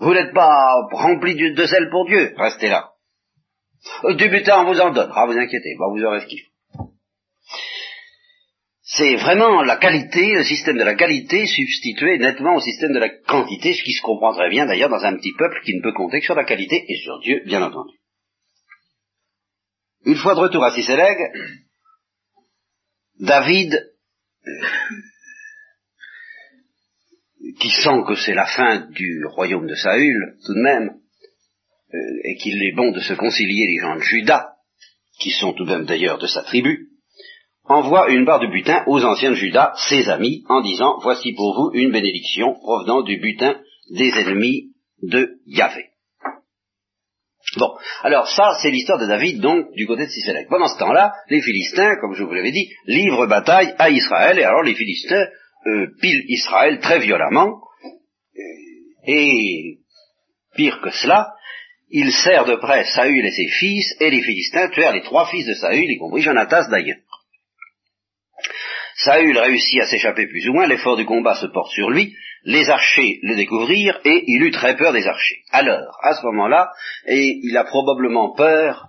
Vous 0.00 0.14
n'êtes 0.14 0.34
pas 0.34 0.74
rempli 0.92 1.34
de 1.34 1.64
zèle 1.64 1.90
pour 1.90 2.06
Dieu? 2.06 2.34
Restez 2.36 2.68
là. 2.68 2.90
Du 4.10 4.28
butin, 4.28 4.62
on 4.62 4.72
vous 4.72 4.80
en 4.80 4.90
donne. 4.90 5.10
Ah, 5.14 5.26
vous 5.26 5.38
inquiétez, 5.38 5.76
bah, 5.78 5.86
vous 5.90 6.02
aurez 6.02 6.20
ce 6.20 6.26
qu'il 6.26 6.40
faut 6.40 6.49
c'est 8.92 9.14
vraiment 9.16 9.62
la 9.62 9.76
qualité, 9.76 10.34
le 10.34 10.42
système 10.42 10.76
de 10.76 10.82
la 10.82 10.96
qualité 10.96 11.46
substitué 11.46 12.18
nettement 12.18 12.56
au 12.56 12.60
système 12.60 12.92
de 12.92 12.98
la 12.98 13.08
quantité, 13.08 13.72
ce 13.72 13.84
qui 13.84 13.92
se 13.92 14.02
comprend 14.02 14.32
très 14.34 14.50
bien 14.50 14.66
d'ailleurs 14.66 14.88
dans 14.88 15.04
un 15.04 15.16
petit 15.16 15.32
peuple 15.32 15.60
qui 15.64 15.76
ne 15.76 15.82
peut 15.82 15.92
compter 15.92 16.18
que 16.18 16.24
sur 16.24 16.34
la 16.34 16.44
qualité 16.44 16.84
et 16.88 16.96
sur 16.96 17.20
Dieu, 17.20 17.42
bien 17.46 17.62
entendu. 17.62 17.94
Une 20.06 20.16
fois 20.16 20.34
de 20.34 20.40
retour 20.40 20.64
à 20.64 20.72
Siséleg, 20.72 21.16
David, 23.20 23.92
qui 27.60 27.70
sent 27.70 28.02
que 28.08 28.16
c'est 28.16 28.34
la 28.34 28.46
fin 28.46 28.88
du 28.90 29.24
royaume 29.26 29.68
de 29.68 29.74
Saül, 29.76 30.36
tout 30.44 30.54
de 30.54 30.62
même, 30.62 30.96
euh, 31.94 31.98
et 32.24 32.36
qu'il 32.38 32.60
est 32.60 32.74
bon 32.74 32.90
de 32.90 33.00
se 33.00 33.14
concilier 33.14 33.66
les 33.68 33.78
gens 33.80 33.94
de 33.94 34.02
Juda, 34.02 34.56
qui 35.20 35.30
sont 35.30 35.52
tout 35.52 35.64
de 35.64 35.76
même 35.76 35.84
d'ailleurs 35.84 36.18
de 36.18 36.26
sa 36.26 36.42
tribu, 36.42 36.89
envoie 37.70 38.10
une 38.10 38.24
barre 38.24 38.40
de 38.40 38.48
butin 38.48 38.82
aux 38.86 39.04
anciens 39.04 39.30
de 39.30 39.36
Judas, 39.36 39.72
ses 39.88 40.08
amis, 40.08 40.42
en 40.48 40.60
disant, 40.60 40.98
voici 41.02 41.32
pour 41.34 41.54
vous 41.54 41.70
une 41.72 41.92
bénédiction 41.92 42.54
provenant 42.54 43.02
du 43.02 43.18
butin 43.18 43.56
des 43.96 44.10
ennemis 44.18 44.72
de 45.02 45.36
Yahvé. 45.46 45.86
Bon, 47.56 47.70
alors 48.02 48.28
ça, 48.28 48.58
c'est 48.60 48.70
l'histoire 48.70 48.98
de 48.98 49.06
David, 49.06 49.40
donc, 49.40 49.72
du 49.74 49.86
côté 49.86 50.04
de 50.04 50.10
Sisélec. 50.10 50.48
Pendant 50.48 50.68
ce 50.68 50.78
temps-là, 50.78 51.12
les 51.30 51.40
Philistins, 51.40 51.96
comme 52.00 52.14
je 52.14 52.22
vous 52.22 52.32
l'avais 52.32 52.52
dit, 52.52 52.68
livrent 52.86 53.26
bataille 53.26 53.74
à 53.78 53.90
Israël, 53.90 54.38
et 54.38 54.44
alors 54.44 54.62
les 54.62 54.74
Philistins 54.74 55.26
euh, 55.66 55.86
pilent 56.00 56.24
Israël 56.28 56.78
très 56.80 56.98
violemment, 56.98 57.60
et 59.06 59.78
pire 60.54 60.80
que 60.80 60.90
cela, 60.90 61.32
ils 61.88 62.12
serrent 62.12 62.46
de 62.46 62.56
près 62.56 62.84
Saül 62.84 63.24
et 63.24 63.30
ses 63.30 63.48
fils, 63.48 63.96
et 64.00 64.10
les 64.10 64.22
Philistins 64.22 64.68
tuèrent 64.70 64.92
les 64.92 65.02
trois 65.02 65.26
fils 65.26 65.46
de 65.46 65.54
Saül, 65.54 65.90
y 65.90 65.98
compris 65.98 66.22
Jonatas 66.22 66.68
d'ailleurs. 66.68 66.98
Saül 69.04 69.38
réussit 69.38 69.80
à 69.80 69.86
s'échapper 69.86 70.26
plus 70.26 70.48
ou 70.48 70.52
moins, 70.52 70.66
l'effort 70.66 70.96
du 70.96 71.06
combat 71.06 71.34
se 71.34 71.46
porte 71.46 71.72
sur 71.72 71.90
lui, 71.90 72.14
les 72.44 72.68
archers 72.68 73.18
le 73.22 73.36
découvrirent 73.36 74.00
et 74.04 74.24
il 74.26 74.42
eut 74.42 74.50
très 74.50 74.76
peur 74.76 74.92
des 74.92 75.06
archers. 75.06 75.42
Alors, 75.50 75.96
à 76.02 76.14
ce 76.14 76.24
moment-là, 76.26 76.70
et 77.06 77.38
il 77.42 77.56
a 77.56 77.64
probablement 77.64 78.34
peur, 78.34 78.88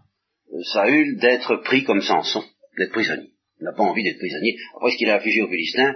euh, 0.54 0.62
Saül, 0.74 1.18
d'être 1.18 1.58
pris 1.58 1.84
comme 1.84 2.02
Samson, 2.02 2.44
d'être 2.78 2.92
prisonnier. 2.92 3.30
Il 3.60 3.66
n'a 3.66 3.74
pas 3.74 3.84
envie 3.84 4.04
d'être 4.04 4.18
prisonnier. 4.18 4.58
Après 4.76 4.92
ce 4.92 4.98
qu'il 4.98 5.10
a 5.10 5.16
affligé 5.16 5.42
aux 5.44 5.50
Philistins, 5.50 5.96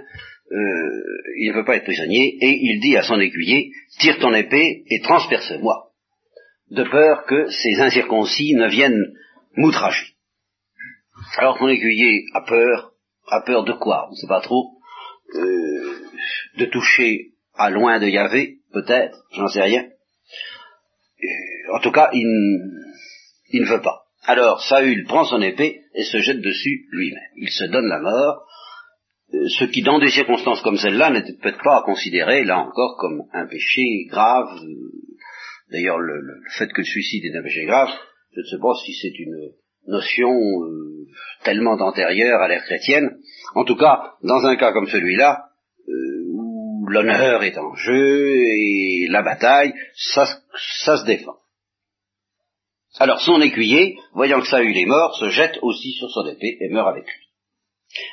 euh, 0.52 1.02
il 1.38 1.50
ne 1.50 1.54
veut 1.54 1.64
pas 1.64 1.76
être 1.76 1.84
prisonnier, 1.84 2.38
et 2.40 2.58
il 2.62 2.80
dit 2.80 2.96
à 2.96 3.02
son 3.02 3.20
écuyer, 3.20 3.70
tire 3.98 4.18
ton 4.18 4.32
épée 4.32 4.84
et 4.88 5.00
transperce-moi, 5.00 5.90
de 6.70 6.84
peur 6.84 7.24
que 7.26 7.48
ces 7.50 7.80
incirconcis 7.80 8.54
ne 8.54 8.68
viennent 8.68 9.14
m'outrager. 9.56 10.14
Alors 11.38 11.58
son 11.58 11.68
écuyer 11.68 12.24
a 12.34 12.42
peur, 12.42 12.92
a 13.28 13.40
peur 13.42 13.64
de 13.64 13.72
quoi 13.72 14.06
On 14.08 14.12
ne 14.12 14.16
sait 14.16 14.26
pas 14.26 14.40
trop. 14.40 14.72
Euh, 15.34 16.00
de 16.58 16.66
toucher 16.66 17.32
à 17.54 17.70
loin 17.70 17.98
de 17.98 18.06
Yahvé, 18.06 18.58
peut-être, 18.72 19.16
j'en 19.32 19.48
sais 19.48 19.62
rien. 19.62 19.86
En 21.72 21.80
tout 21.80 21.90
cas, 21.90 22.10
il, 22.12 22.24
ne 23.60 23.66
veut 23.66 23.82
pas. 23.82 24.04
Alors 24.24 24.62
Saül 24.62 25.04
prend 25.04 25.24
son 25.24 25.42
épée 25.42 25.80
et 25.94 26.04
se 26.04 26.18
jette 26.18 26.40
dessus 26.40 26.86
lui-même. 26.90 27.30
Il 27.36 27.50
se 27.50 27.64
donne 27.64 27.88
la 27.88 28.00
mort, 28.00 28.46
euh, 29.34 29.48
ce 29.58 29.64
qui 29.64 29.82
dans 29.82 29.98
des 29.98 30.10
circonstances 30.10 30.62
comme 30.62 30.76
celle-là 30.76 31.10
n'était 31.10 31.34
peut-être 31.34 31.62
pas 31.62 31.78
à 31.78 31.82
considérer, 31.82 32.44
là 32.44 32.58
encore, 32.58 32.96
comme 32.98 33.22
un 33.32 33.46
péché 33.46 34.04
grave. 34.08 34.48
D'ailleurs, 35.70 35.98
le, 35.98 36.20
le, 36.20 36.34
fait 36.56 36.68
que 36.68 36.80
le 36.80 36.86
suicide 36.86 37.24
est 37.24 37.36
un 37.36 37.42
péché 37.42 37.64
grave, 37.64 37.90
je 38.32 38.40
ne 38.40 38.46
sais 38.46 38.60
pas 38.60 38.74
si 38.84 38.94
c'est 38.94 39.18
une 39.18 39.52
notion 39.88 40.30
euh, 40.30 41.06
tellement 41.44 41.74
antérieure 41.80 42.40
à 42.40 42.48
l'ère 42.48 42.64
chrétienne. 42.64 43.18
En 43.54 43.64
tout 43.64 43.76
cas, 43.76 44.14
dans 44.22 44.44
un 44.46 44.56
cas 44.56 44.72
comme 44.72 44.88
celui-là, 44.88 45.46
euh, 45.88 45.92
où 46.32 46.86
l'honneur 46.88 47.42
est 47.42 47.58
en 47.58 47.74
jeu 47.74 48.36
et 48.36 49.06
la 49.08 49.22
bataille, 49.22 49.74
ça, 49.94 50.26
ça 50.84 50.96
se 50.96 51.06
défend. 51.06 51.36
Alors 52.98 53.20
son 53.20 53.40
écuyer, 53.40 53.98
voyant 54.14 54.40
que 54.40 54.46
Saül 54.46 54.76
est 54.76 54.86
mort, 54.86 55.16
se 55.16 55.28
jette 55.28 55.58
aussi 55.62 55.92
sur 55.92 56.10
son 56.10 56.26
épée 56.26 56.56
et 56.60 56.68
meurt 56.70 56.88
avec 56.88 57.04
lui. 57.04 57.26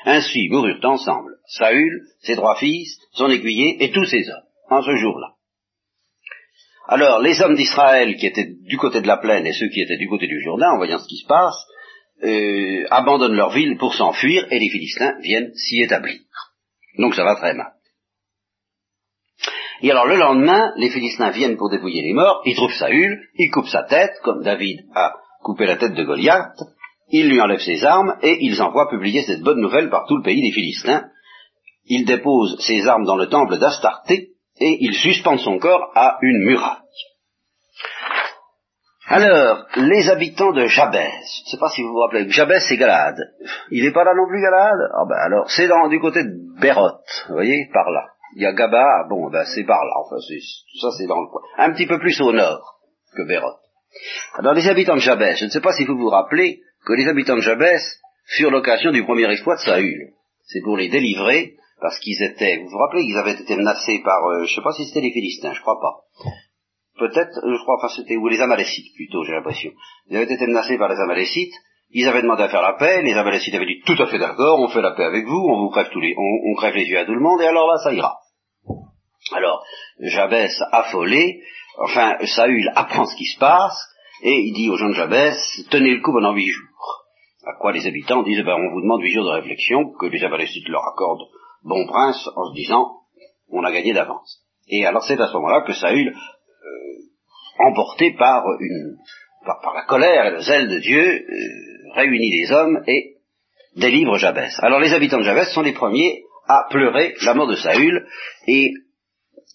Ainsi 0.05 0.49
moururent 0.49 0.83
ensemble 0.83 1.37
Saül, 1.47 2.07
ses 2.21 2.35
trois 2.35 2.55
fils, 2.55 2.97
son 3.13 3.29
écuyer 3.29 3.83
et 3.83 3.91
tous 3.91 4.05
ses 4.05 4.29
hommes, 4.29 4.43
en 4.69 4.81
ce 4.81 4.95
jour-là. 4.95 5.32
Alors, 6.87 7.19
les 7.21 7.41
hommes 7.41 7.55
d'Israël 7.55 8.15
qui 8.17 8.27
étaient 8.27 8.55
du 8.61 8.77
côté 8.77 9.01
de 9.01 9.07
la 9.07 9.17
plaine 9.17 9.45
et 9.45 9.53
ceux 9.53 9.69
qui 9.69 9.81
étaient 9.81 9.97
du 9.97 10.09
côté 10.09 10.27
du 10.27 10.41
Jourdain, 10.41 10.71
en 10.71 10.77
voyant 10.77 10.99
ce 10.99 11.07
qui 11.07 11.17
se 11.17 11.27
passe, 11.27 11.65
euh, 12.23 12.85
abandonnent 12.91 13.35
leur 13.35 13.51
ville 13.51 13.77
pour 13.77 13.93
s'enfuir 13.93 14.45
et 14.51 14.59
les 14.59 14.69
Philistins 14.69 15.15
viennent 15.21 15.53
s'y 15.55 15.81
établir. 15.81 16.19
Donc 16.97 17.15
ça 17.15 17.23
va 17.23 17.35
très 17.35 17.53
mal. 17.53 17.73
Et 19.81 19.91
alors 19.91 20.07
le 20.07 20.15
lendemain, 20.15 20.71
les 20.77 20.89
Philistins 20.89 21.31
viennent 21.31 21.57
pour 21.57 21.69
dépouiller 21.69 22.01
les 22.01 22.13
morts, 22.13 22.41
ils 22.45 22.55
trouvent 22.55 22.73
Saül, 22.73 23.19
ils 23.35 23.51
coupent 23.51 23.67
sa 23.67 23.83
tête, 23.83 24.13
comme 24.23 24.43
David 24.43 24.85
a 24.95 25.13
coupé 25.41 25.65
la 25.65 25.75
tête 25.75 25.95
de 25.95 26.03
Goliath, 26.03 26.57
ils 27.09 27.29
lui 27.29 27.41
enlèvent 27.41 27.59
ses 27.59 27.83
armes 27.83 28.15
et 28.21 28.37
ils 28.41 28.61
envoient 28.61 28.89
publier 28.89 29.23
cette 29.23 29.41
bonne 29.41 29.59
nouvelle 29.59 29.89
par 29.89 30.05
tout 30.07 30.15
le 30.15 30.23
pays 30.23 30.41
des 30.41 30.53
Philistins. 30.53 31.09
Ils 31.85 32.05
déposent 32.05 32.57
ses 32.59 32.87
armes 32.87 33.05
dans 33.05 33.17
le 33.17 33.27
temple 33.27 33.57
d'Astarté, 33.57 34.29
et 34.59 34.77
il 34.81 34.93
suspend 34.93 35.37
son 35.37 35.57
corps 35.59 35.91
à 35.95 36.17
une 36.21 36.45
muraille. 36.45 36.77
Alors, 39.07 39.65
les 39.75 40.09
habitants 40.09 40.53
de 40.53 40.65
Jabès, 40.65 41.01
je 41.01 41.41
ne 41.41 41.49
sais 41.51 41.59
pas 41.59 41.69
si 41.69 41.81
vous 41.81 41.89
vous 41.89 41.99
rappelez, 41.99 42.29
Jabès 42.29 42.63
c'est 42.67 42.77
Galade. 42.77 43.19
Il 43.69 43.83
n'est 43.83 43.91
pas 43.91 44.05
là 44.05 44.13
non 44.15 44.27
plus 44.27 44.41
Galade 44.41 44.79
Ah 44.93 45.05
ben 45.07 45.17
alors, 45.17 45.51
c'est 45.51 45.67
du 45.89 45.99
côté 45.99 46.23
de 46.23 46.59
Bérot, 46.59 46.99
vous 47.27 47.33
voyez, 47.33 47.69
par 47.73 47.89
là. 47.91 48.05
Il 48.35 48.41
y 48.41 48.45
a 48.45 48.53
Gaba, 48.53 49.05
bon 49.09 49.29
ben 49.29 49.45
c'est 49.45 49.63
par 49.65 49.83
là, 49.83 49.91
enfin 49.97 50.15
tout 50.15 50.79
ça 50.81 50.89
c'est 50.97 51.05
dans 51.05 51.21
le 51.21 51.27
coin. 51.27 51.41
Un 51.57 51.71
petit 51.73 51.85
peu 51.85 51.99
plus 51.99 52.19
au 52.21 52.31
nord 52.31 52.79
que 53.15 53.27
Bérot. 53.27 53.57
Alors 54.35 54.53
les 54.53 54.67
habitants 54.67 54.95
de 54.95 55.01
Jabès, 55.01 55.37
je 55.37 55.45
ne 55.45 55.49
sais 55.49 55.61
pas 55.61 55.73
si 55.73 55.85
vous 55.85 55.97
vous 55.97 56.09
rappelez 56.09 56.61
que 56.85 56.93
les 56.93 57.07
habitants 57.07 57.35
de 57.35 57.41
Jabès 57.41 57.81
furent 58.25 58.51
l'occasion 58.51 58.91
du 58.91 59.03
premier 59.03 59.29
exploit 59.29 59.55
de 59.55 59.61
Saül. 59.61 60.13
C'est 60.45 60.61
pour 60.63 60.77
les 60.77 60.89
délivrer 60.89 61.55
parce 61.83 61.99
qu'ils 61.99 62.23
étaient, 62.23 62.59
vous 62.59 62.69
vous 62.69 62.77
rappelez, 62.77 63.03
ils 63.03 63.17
avaient 63.17 63.33
été 63.33 63.57
menacés 63.57 63.99
par, 64.05 64.25
euh, 64.25 64.45
je 64.45 64.55
sais 64.55 64.61
pas 64.61 64.71
si 64.71 64.85
c'était 64.85 65.01
les 65.01 65.11
Philistins, 65.11 65.51
je 65.53 65.59
crois 65.59 65.81
pas. 65.81 66.31
Peut-être, 66.97 67.37
euh, 67.43 67.57
je 67.57 67.61
crois, 67.61 67.75
enfin 67.75 67.93
c'était, 67.93 68.15
ou 68.15 68.29
les 68.29 68.39
Amalécites 68.39 68.95
plutôt, 68.95 69.25
j'ai 69.25 69.33
l'impression. 69.33 69.69
Ils 70.07 70.15
avaient 70.15 70.33
été 70.33 70.47
menacés 70.47 70.77
par 70.77 70.87
les 70.87 70.97
Amalécites, 71.01 71.53
ils 71.89 72.07
avaient 72.07 72.21
demandé 72.21 72.43
à 72.43 72.47
faire 72.47 72.61
la 72.61 72.77
paix, 72.79 73.01
les 73.01 73.11
Amalécites 73.11 73.53
avaient 73.53 73.65
dit 73.65 73.81
tout 73.85 74.01
à 74.01 74.07
fait 74.07 74.17
d'accord, 74.17 74.61
on 74.61 74.69
fait 74.69 74.81
la 74.81 74.91
paix 74.91 75.03
avec 75.03 75.25
vous, 75.25 75.45
on 75.45 75.59
vous 75.59 75.71
crève 75.71 75.89
tous 75.91 75.99
les, 75.99 76.15
on, 76.17 76.55
crève 76.55 76.73
les 76.73 76.85
yeux 76.85 76.99
à 76.99 77.05
tout 77.05 77.15
le 77.15 77.19
monde, 77.19 77.41
et 77.41 77.47
alors 77.47 77.67
là, 77.67 77.75
ça 77.83 77.91
ira. 77.91 78.15
Alors, 79.33 79.61
Jabès 79.99 80.57
affolé, 80.71 81.41
enfin, 81.79 82.15
Saül 82.25 82.71
apprend 82.75 83.05
ce 83.05 83.17
qui 83.17 83.25
se 83.25 83.39
passe, 83.39 83.77
et 84.21 84.39
il 84.39 84.53
dit 84.53 84.69
aux 84.69 84.77
gens 84.77 84.87
de 84.87 84.93
Jabès, 84.93 85.35
tenez 85.69 85.95
le 85.95 86.01
coup 86.01 86.13
pendant 86.13 86.31
huit 86.31 86.47
jours. 86.47 87.03
À 87.45 87.59
quoi 87.59 87.73
les 87.73 87.85
habitants 87.85 88.23
disent, 88.23 88.45
ben, 88.45 88.55
on 88.55 88.73
vous 88.73 88.81
demande 88.81 89.01
huit 89.01 89.11
jours 89.11 89.25
de 89.25 89.41
réflexion, 89.41 89.91
que 89.99 90.05
les 90.05 90.23
Amalécites 90.23 90.69
leur 90.69 90.87
accordent 90.87 91.27
bon 91.63 91.85
prince, 91.87 92.27
en 92.35 92.49
se 92.49 92.55
disant, 92.55 92.99
on 93.49 93.63
a 93.63 93.71
gagné 93.71 93.93
d'avance. 93.93 94.43
Et 94.67 94.85
alors 94.85 95.03
c'est 95.03 95.19
à 95.19 95.27
ce 95.27 95.33
moment-là 95.33 95.61
que 95.61 95.73
Saül, 95.73 96.09
euh, 96.09 97.65
emporté 97.67 98.15
par 98.17 98.43
une, 98.59 98.97
par, 99.45 99.73
la 99.73 99.83
colère 99.83 100.27
et 100.27 100.31
le 100.31 100.41
zèle 100.41 100.69
de 100.69 100.79
Dieu, 100.79 101.01
euh, 101.01 101.93
réunit 101.95 102.31
les 102.31 102.51
hommes 102.51 102.83
et 102.87 103.17
délivre 103.75 104.17
Jabès. 104.17 104.53
Alors 104.59 104.79
les 104.79 104.93
habitants 104.93 105.19
de 105.19 105.23
Jabès 105.23 105.51
sont 105.53 105.61
les 105.61 105.73
premiers 105.73 106.23
à 106.47 106.65
pleurer 106.69 107.15
la 107.25 107.33
mort 107.33 107.47
de 107.47 107.55
Saül, 107.55 108.05
et 108.47 108.71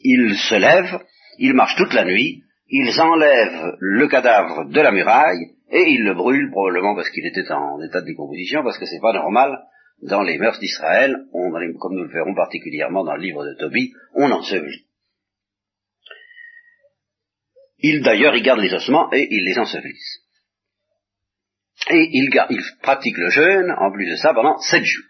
ils 0.00 0.36
se 0.36 0.54
lèvent, 0.54 1.00
ils 1.38 1.54
marchent 1.54 1.76
toute 1.76 1.94
la 1.94 2.04
nuit, 2.04 2.42
ils 2.68 3.00
enlèvent 3.00 3.76
le 3.78 4.08
cadavre 4.08 4.64
de 4.66 4.80
la 4.80 4.90
muraille, 4.90 5.54
et 5.70 5.82
ils 5.90 6.04
le 6.04 6.14
brûlent, 6.14 6.50
probablement 6.50 6.94
parce 6.94 7.10
qu'il 7.10 7.26
était 7.26 7.50
en 7.52 7.80
état 7.82 8.00
de 8.00 8.06
décomposition, 8.06 8.62
parce 8.62 8.78
que 8.78 8.86
c'est 8.86 9.00
pas 9.00 9.12
normal, 9.12 9.58
dans 10.02 10.22
les 10.22 10.38
mœurs 10.38 10.58
d'Israël, 10.58 11.16
comme 11.80 11.94
nous 11.94 12.04
le 12.04 12.12
verrons 12.12 12.34
particulièrement 12.34 13.04
dans 13.04 13.14
le 13.14 13.22
livre 13.22 13.44
de 13.44 13.54
Tobie, 13.54 13.92
on 14.14 14.30
ensevelit. 14.30 14.86
Ils 17.78 18.02
d'ailleurs 18.02 18.34
y 18.36 18.42
gardent 18.42 18.60
les 18.60 18.74
ossements 18.74 19.12
et 19.12 19.26
ils 19.30 19.44
les 19.44 19.58
ensevelissent. 19.58 20.24
Et 21.90 22.08
ils, 22.12 22.30
pratiquent 22.82 23.18
le 23.18 23.30
jeûne, 23.30 23.70
en 23.78 23.92
plus 23.92 24.10
de 24.10 24.16
ça, 24.16 24.34
pendant 24.34 24.58
sept 24.58 24.84
jours. 24.84 25.04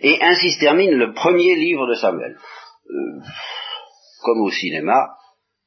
Et 0.00 0.22
ainsi 0.22 0.50
se 0.50 0.60
termine 0.60 0.92
le 0.92 1.14
premier 1.14 1.54
livre 1.56 1.86
de 1.86 1.94
Samuel. 1.94 2.36
Euh, 2.90 3.20
comme 4.22 4.42
au 4.42 4.50
cinéma, 4.50 5.08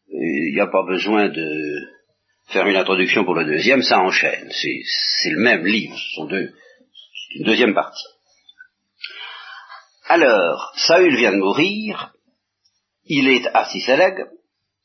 il 0.10 0.54
n'y 0.54 0.62
a 0.62 0.68
pas 0.68 0.84
besoin 0.86 1.30
de 1.30 1.48
faire 2.50 2.68
une 2.68 2.76
introduction 2.76 3.26
pour 3.26 3.34
le 3.34 3.46
deuxième, 3.46 3.82
ça 3.82 4.00
enchaîne. 4.00 4.50
C'est 4.52 5.32
le 5.32 5.40
même 5.40 5.66
livre, 5.66 5.98
ce 5.98 6.16
sont 6.16 6.28
deux, 6.28 6.54
deuxième 7.44 7.74
partie. 7.74 8.08
Alors, 10.06 10.72
Saül 10.76 11.16
vient 11.18 11.34
de 11.34 11.38
mourir, 11.38 12.14
il 13.06 13.28
est 13.28 13.48
à 13.54 13.66
Sisaleg, 13.66 14.26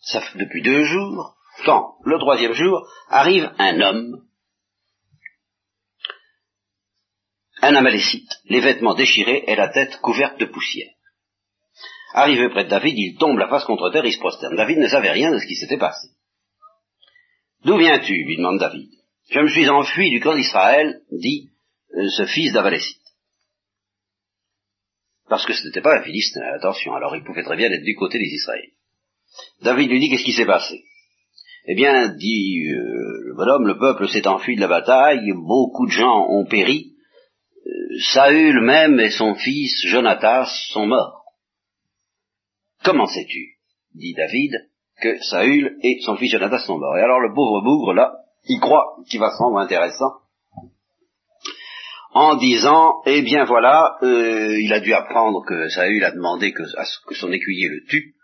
ça 0.01 0.21
fait 0.21 0.39
depuis 0.39 0.63
deux 0.63 0.85
jours, 0.85 1.37
quand, 1.65 1.97
le 2.05 2.19
troisième 2.19 2.55
jour, 2.55 2.87
arrive 3.09 3.53
un 3.59 3.81
homme, 3.81 4.25
un 7.61 7.75
amalécite, 7.77 8.31
les 8.47 8.61
vêtements 8.61 8.95
déchirés 8.95 9.45
et 9.47 9.55
la 9.55 9.69
tête 9.69 10.01
couverte 10.01 10.39
de 10.41 10.47
poussière. 10.47 10.91
Arrivé 12.15 12.51
près 12.51 12.65
de 12.65 12.71
David, 12.71 12.95
il 12.99 13.17
tombe 13.17 13.39
la 13.39 13.49
face 13.49 13.65
contre 13.65 13.91
terre, 13.91 14.05
il 14.05 14.13
se 14.13 14.19
prosterne. 14.19 14.57
David 14.57 14.79
ne 14.79 14.89
savait 14.89 15.13
rien 15.13 15.31
de 15.31 15.39
ce 15.39 15.47
qui 15.47 15.55
s'était 15.55 15.79
passé. 15.79 16.09
D'où 17.65 17.79
viens-tu? 17.79 18.13
lui 18.13 18.37
demande 18.37 18.59
David. 18.59 18.91
Je 19.31 19.39
me 19.39 19.49
suis 19.49 19.69
enfui 19.69 20.11
du 20.11 20.21
camp 20.21 20.35
d'Israël, 20.35 21.01
dit 21.11 21.52
ce 21.93 22.27
fils 22.27 22.53
d'Avalécite. 22.53 22.99
Parce 25.29 25.47
que 25.47 25.55
ce 25.55 25.67
n'était 25.67 25.81
pas 25.81 25.99
un 25.99 26.03
Philistin, 26.03 26.43
attention, 26.57 26.95
alors 26.95 27.17
il 27.17 27.25
pouvait 27.25 27.43
très 27.43 27.57
bien 27.57 27.71
être 27.71 27.85
du 27.85 27.95
côté 27.95 28.19
des 28.19 28.35
Israéliens. 28.35 28.75
David 29.63 29.91
lui 29.91 30.01
dit 30.01 30.11
qu'est-ce 30.11 30.25
qui 30.25 30.33
s'est 30.33 30.47
passé? 30.47 30.85
Eh 31.65 31.75
bien, 31.75 32.09
dit 32.09 32.67
euh, 32.69 33.29
le 33.29 33.35
bonhomme, 33.37 33.67
le 33.67 33.79
peuple 33.79 34.09
s'est 34.09 34.27
enfui 34.27 34.57
de 34.57 34.61
la 34.61 34.69
bataille, 34.69 35.33
beaucoup 35.33 35.87
de 35.87 35.93
gens 35.93 36.27
ont 36.29 36.45
péri, 36.45 36.93
euh, 37.67 37.99
Saül 38.13 38.61
même 38.61 38.99
et 38.99 39.11
son 39.11 39.35
fils 39.37 39.87
Jonatas 39.87 40.51
sont 40.73 40.87
morts. 40.87 41.25
Comment 42.85 43.07
sais-tu 43.07 43.59
dit 43.95 44.15
David, 44.15 44.53
que 45.01 45.19
Saül 45.23 45.79
et 45.83 46.01
son 46.01 46.17
fils 46.17 46.33
Jonathan 46.33 46.59
sont 46.59 46.79
morts? 46.79 46.99
Et 46.99 47.03
alors 47.03 47.21
le 47.21 47.33
pauvre 47.33 47.63
bougre, 47.63 47.95
là, 47.95 48.13
il 48.45 48.59
croit 48.59 48.97
qu'il 49.09 49.21
va 49.21 49.31
se 49.31 49.39
rendre 49.39 49.59
intéressant 49.59 50.22
en 52.15 52.37
disant, 52.37 53.03
eh 53.07 53.23
bien 53.23 53.45
voilà, 53.45 53.97
euh, 54.03 54.61
il 54.61 54.73
a 54.73 54.81
dû 54.81 54.93
apprendre 54.93 55.45
que 55.47 55.69
Saül 55.69 56.05
a 56.05 56.11
demandé 56.11 56.53
que, 56.53 56.65
son 57.13 57.33
écuyer 57.33 57.69
le 57.69 57.85
tue, 57.89 58.15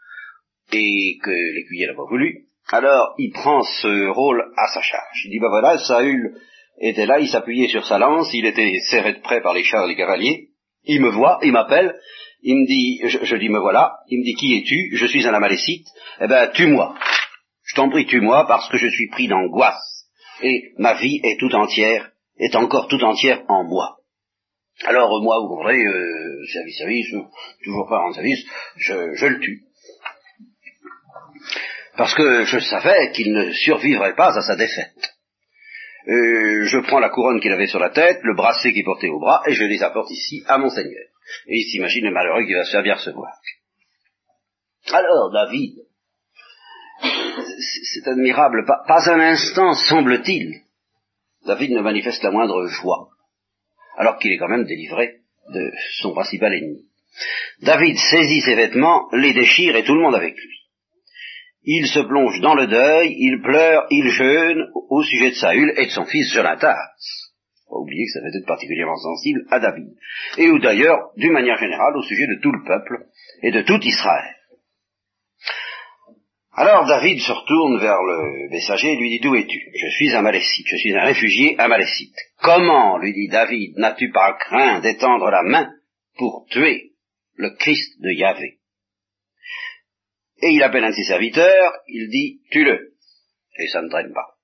et 0.73 1.19
que 1.23 1.31
l'écuyer 1.31 1.87
n'a 1.87 1.95
pas 1.95 2.09
voulu. 2.09 2.45
Alors 2.71 3.15
il 3.19 3.33
prend 3.33 3.63
ce 3.63 4.09
rôle 4.09 4.45
à 4.57 4.69
sa 4.69 4.83
charge. 4.83 5.23
Il 5.25 5.31
dit, 5.31 5.39
ben 5.39 5.49
voilà, 5.49 5.79
Saül 5.79 6.35
était 6.81 7.07
là, 7.07 7.19
il 7.19 7.29
s'appuyait 7.29 7.69
sur 7.69 7.87
sa 7.87 7.99
lance, 7.99 8.29
il 8.35 8.47
était 8.47 8.75
serré 8.91 9.15
de 9.15 9.21
près 9.21 9.41
par 9.41 9.55
les 9.55 9.65
chars 9.65 9.87
et 9.87 9.89
les 9.89 9.97
cavaliers, 9.97 10.49
il 10.85 11.01
me 11.01 11.11
voit, 11.11 11.39
il 11.43 11.53
m'appelle, 11.53 11.95
il 12.43 12.57
me 12.57 12.67
dit, 12.67 13.01
je, 13.05 13.37
dis, 13.37 13.49
me 13.49 13.59
voilà, 13.59 13.99
il 14.09 14.21
me 14.21 14.25
dit, 14.25 14.35
qui 14.35 14.57
es-tu? 14.57 14.97
Je 14.97 15.07
suis 15.07 15.27
un 15.27 15.35
amalécite. 15.35 15.87
Eh 16.21 16.29
ben, 16.29 16.51
tue-moi. 16.53 16.95
Je 17.65 17.75
t'en 17.75 17.91
prie, 17.91 18.07
tue-moi, 18.07 18.47
parce 18.47 18.69
que 18.69 18.79
je 18.79 18.89
suis 18.89 19.09
pris 19.09 19.29
d'angoisse. 19.29 20.07
Et 20.43 20.73
ma 20.79 20.95
vie 20.95 21.21
est 21.25 21.39
tout 21.39 21.53
entière, 21.55 22.11
est 22.39 22.55
encore 22.57 22.89
tout 22.89 23.03
entière 23.03 23.43
en 23.49 23.65
moi. 23.65 23.99
Alors, 24.85 25.21
moi, 25.23 25.39
vous 25.41 25.49
comprenez, 25.49 25.85
euh, 25.85 26.47
service, 26.53 26.79
service, 26.79 27.07
toujours 27.65 27.89
pas 27.89 27.99
en 27.99 28.13
service, 28.13 28.45
je, 28.77 29.27
le 29.27 29.41
tue. 29.41 29.63
Parce 31.97 32.15
que 32.15 32.45
je 32.45 32.61
savais 32.61 33.11
qu'il 33.11 33.33
ne 33.33 33.51
survivrait 33.53 34.15
pas 34.15 34.37
à 34.39 34.43
sa 34.43 34.55
défaite. 34.55 35.15
Euh, 36.07 36.65
je 36.65 36.79
prends 36.87 37.01
la 37.01 37.11
couronne 37.11 37.41
qu'il 37.41 37.53
avait 37.53 37.67
sur 37.67 37.81
la 37.81 37.91
tête, 37.91 38.21
le 38.23 38.37
bracelet 38.37 38.73
qu'il 38.73 38.85
portait 38.85 39.09
au 39.09 39.19
bras, 39.19 39.43
et 39.47 39.53
je 39.53 39.65
les 39.65 39.83
apporte 39.83 40.11
ici 40.11 40.45
à 40.47 40.59
mon 40.59 40.71
Seigneur. 40.71 41.05
Et 41.49 41.57
il 41.57 41.71
s'imagine 41.71 42.05
le 42.05 42.13
malheureux 42.13 42.45
qui 42.47 42.55
va 42.55 42.65
se 42.65 42.71
faire 42.71 42.85
bien 42.85 42.95
recevoir. 42.95 43.33
Alors, 44.93 45.33
David, 45.33 45.75
c'est 47.03 48.09
admirable, 48.09 48.65
pas, 48.65 48.85
pas 48.87 49.11
un 49.11 49.21
instant, 49.21 49.75
semble-t-il, 49.75 50.63
David 51.47 51.73
ne 51.73 51.81
manifeste 51.81 52.23
la 52.23 52.31
moindre 52.31 52.67
joie, 52.67 53.09
alors 53.97 54.19
qu'il 54.19 54.33
est 54.33 54.39
quand 54.39 54.49
même 54.49 54.65
délivré 54.65 55.17
de 55.53 55.71
son 56.01 56.13
principal 56.13 56.53
ennemi. 56.55 56.87
David 57.63 57.97
saisit 57.97 58.43
ses 58.43 58.55
vêtements, 58.55 59.09
les 59.13 59.33
déchire 59.33 59.77
et 59.77 59.85
tout 59.85 59.95
le 59.95 60.03
monde 60.03 60.15
avec 60.15 60.35
lui. 60.35 60.55
Il 61.65 61.87
se 61.87 62.01
plonge 62.01 62.41
dans 62.41 62.55
le 62.55 62.67
deuil, 62.67 63.15
il 63.19 63.41
pleure, 63.43 63.87
il 63.91 64.09
jeûne 64.09 64.71
au 64.91 65.03
sujet 65.03 65.31
de 65.31 65.35
Saül 65.35 65.73
et 65.77 65.87
de 65.87 65.91
son 65.91 66.05
fils 66.05 66.33
Jonathan 66.33 66.75
pas 67.69 67.77
oublier 67.77 68.05
que 68.07 68.13
ça 68.13 68.21
va 68.21 68.29
être 68.29 68.47
particulièrement 68.47 68.97
sensible 68.97 69.45
à 69.51 69.61
David. 69.61 69.89
Et 70.39 70.49
ou 70.49 70.59
d'ailleurs, 70.59 71.11
d'une 71.17 71.33
manière 71.33 71.59
générale, 71.59 71.97
au 71.97 72.03
sujet 72.03 72.27
de 72.27 72.41
tout 72.41 72.53
le 72.53 72.65
peuple 72.65 73.07
et 73.43 73.51
de 73.51 73.63
tout 73.63 73.81
Israël. 73.83 74.35
Alors 76.61 76.87
David 76.87 77.21
se 77.21 77.31
retourne 77.31 77.79
vers 77.79 78.03
le 78.03 78.49
messager 78.51 78.93
et 78.93 78.97
lui 78.97 79.11
dit, 79.11 79.21
d'où 79.21 79.37
es-tu? 79.37 79.71
Je 79.81 79.91
suis 79.91 80.13
un 80.13 80.23
Malécite, 80.23 80.67
je 80.67 80.77
suis 80.77 80.93
un 80.93 81.05
réfugié 81.05 81.55
un 81.57 81.69
Malécite. 81.69 82.17
Comment, 82.43 82.99
lui 82.99 83.13
dit 83.13 83.29
David, 83.29 83.79
n'as-tu 83.79 84.11
pas 84.11 84.33
craint 84.41 84.81
d'étendre 84.81 85.31
la 85.31 85.45
main 85.45 85.71
pour 86.17 86.47
tuer 86.51 86.95
le 87.37 87.51
Christ 87.51 88.01
de 88.01 88.11
Yahvé? 88.11 88.59
Et 90.43 90.49
il 90.49 90.63
appelle 90.65 90.83
un 90.83 90.91
de 90.91 90.97
ses 90.97 91.05
serviteurs, 91.05 91.75
il 91.87 92.09
dit, 92.11 92.41
tue-le. 92.51 92.93
Et 93.61 93.69
ça 93.69 93.81
ne 93.81 93.89
traîne 93.89 94.13
pas. 94.13 94.35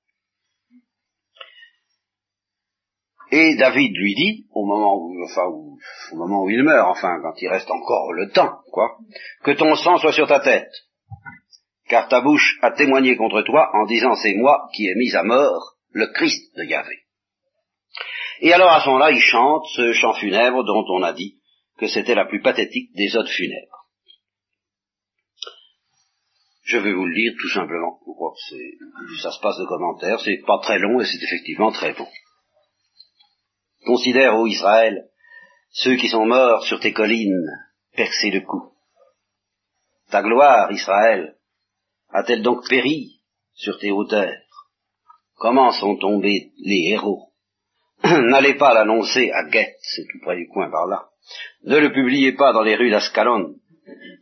Et 3.32 3.56
David 3.56 3.92
lui 3.96 4.14
dit, 4.14 4.46
au 4.52 4.64
moment 4.64 4.94
où, 4.98 5.20
enfin, 5.24 5.46
au 5.46 6.16
moment 6.16 6.44
où 6.44 6.48
il 6.48 6.62
meurt, 6.62 6.90
enfin, 6.90 7.18
quand 7.22 7.34
il 7.42 7.48
reste 7.48 7.72
encore 7.72 8.12
le 8.12 8.30
temps, 8.30 8.60
quoi, 8.70 8.98
que 9.42 9.50
ton 9.50 9.74
sang 9.74 9.96
soit 9.96 10.12
sur 10.12 10.28
ta 10.28 10.38
tête, 10.38 10.70
car 11.94 12.08
ta 12.08 12.20
bouche 12.22 12.58
a 12.60 12.72
témoigné 12.72 13.14
contre 13.14 13.42
toi 13.42 13.70
en 13.72 13.86
disant 13.86 14.16
c'est 14.16 14.34
moi 14.34 14.68
qui 14.74 14.88
ai 14.88 14.96
mis 14.96 15.14
à 15.14 15.22
mort 15.22 15.76
le 15.92 16.08
Christ 16.08 16.52
de 16.56 16.64
Yahvé. 16.64 17.04
Et 18.40 18.52
alors 18.52 18.72
à 18.72 18.80
ce 18.80 18.86
moment-là, 18.86 19.12
il 19.12 19.20
chante 19.20 19.64
ce 19.76 19.92
chant 19.92 20.12
funèbre 20.14 20.64
dont 20.64 20.84
on 20.88 21.04
a 21.04 21.12
dit 21.12 21.38
que 21.78 21.86
c'était 21.86 22.16
la 22.16 22.24
plus 22.24 22.42
pathétique 22.42 22.92
des 22.96 23.14
odes 23.14 23.28
funèbres. 23.28 23.86
Je 26.64 26.78
vais 26.78 26.92
vous 26.92 27.04
le 27.04 27.14
lire 27.14 27.34
tout 27.40 27.50
simplement. 27.50 28.00
Je 28.04 28.12
crois 28.12 28.34
que 28.34 29.22
ça 29.22 29.30
se 29.30 29.40
passe 29.40 29.58
de 29.58 29.66
commentaires. 29.66 30.18
C'est 30.18 30.42
pas 30.44 30.58
très 30.64 30.80
long 30.80 31.00
et 31.00 31.04
c'est 31.04 31.22
effectivement 31.22 31.70
très 31.70 31.92
bon. 31.92 32.08
Considère, 33.86 34.36
ô 34.36 34.48
Israël, 34.48 35.10
ceux 35.70 35.94
qui 35.94 36.08
sont 36.08 36.26
morts 36.26 36.64
sur 36.64 36.80
tes 36.80 36.92
collines, 36.92 37.46
percés 37.94 38.32
de 38.32 38.40
coups. 38.40 38.74
Ta 40.10 40.22
gloire, 40.22 40.72
Israël, 40.72 41.36
a-t-elle 42.14 42.42
donc 42.42 42.66
péri 42.68 43.20
sur 43.54 43.78
tes 43.78 43.90
hauteurs? 43.90 44.40
Comment 45.34 45.72
sont 45.72 45.96
tombés 45.96 46.52
les 46.58 46.92
héros? 46.92 47.32
N'allez 48.04 48.54
pas 48.54 48.72
l'annoncer 48.72 49.30
à 49.32 49.44
Guette, 49.50 49.76
c'est 49.82 50.06
tout 50.10 50.20
près 50.22 50.36
du 50.36 50.46
coin 50.48 50.70
par 50.70 50.86
là. 50.86 51.08
Ne 51.64 51.78
le 51.78 51.92
publiez 51.92 52.32
pas 52.32 52.52
dans 52.52 52.62
les 52.62 52.76
rues 52.76 52.90
d'Ascalon, 52.90 53.56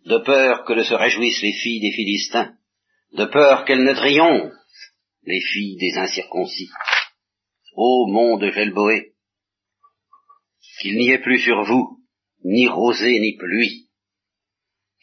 de 0.06 0.18
peur 0.18 0.64
que 0.64 0.72
ne 0.72 0.82
se 0.82 0.94
réjouissent 0.94 1.42
les 1.42 1.52
filles 1.52 1.80
des 1.80 1.92
Philistins, 1.92 2.54
de 3.12 3.26
peur 3.26 3.66
qu'elles 3.66 3.84
ne 3.84 3.94
triomphent, 3.94 4.52
les 5.24 5.40
filles 5.40 5.76
des 5.76 5.98
incirconcis. 5.98 6.70
Ô 7.74 8.06
mont 8.06 8.38
de 8.38 8.50
Gelboé, 8.50 9.12
qu'il 10.80 10.96
n'y 10.96 11.10
ait 11.10 11.22
plus 11.22 11.40
sur 11.40 11.62
vous 11.64 11.98
ni 12.44 12.68
rosée 12.68 13.20
ni 13.20 13.36
pluie, 13.36 13.88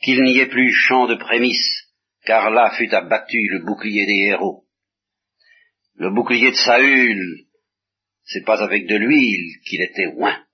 qu'il 0.01 0.23
n'y 0.23 0.39
ait 0.39 0.49
plus 0.49 0.73
champ 0.73 1.07
de 1.07 1.15
prémices, 1.15 1.78
car 2.25 2.49
là 2.51 2.71
fut 2.77 2.93
abattu 2.93 3.47
le 3.49 3.65
bouclier 3.65 4.05
des 4.05 4.27
héros. 4.29 4.65
Le 5.95 6.09
bouclier 6.11 6.51
de 6.51 6.55
Saül 6.55 7.49
c'est 8.29 8.45
pas 8.45 8.61
avec 8.61 8.85
de 8.85 8.95
l'huile 8.95 9.59
qu'il 9.65 9.81
était 9.81 10.13
oint, 10.17 10.45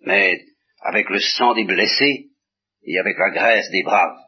mais 0.00 0.38
avec 0.80 1.08
le 1.08 1.18
sang 1.18 1.54
des 1.54 1.64
blessés 1.64 2.28
et 2.82 2.98
avec 2.98 3.16
la 3.18 3.30
graisse 3.30 3.70
des 3.70 3.82
braves. 3.82 4.18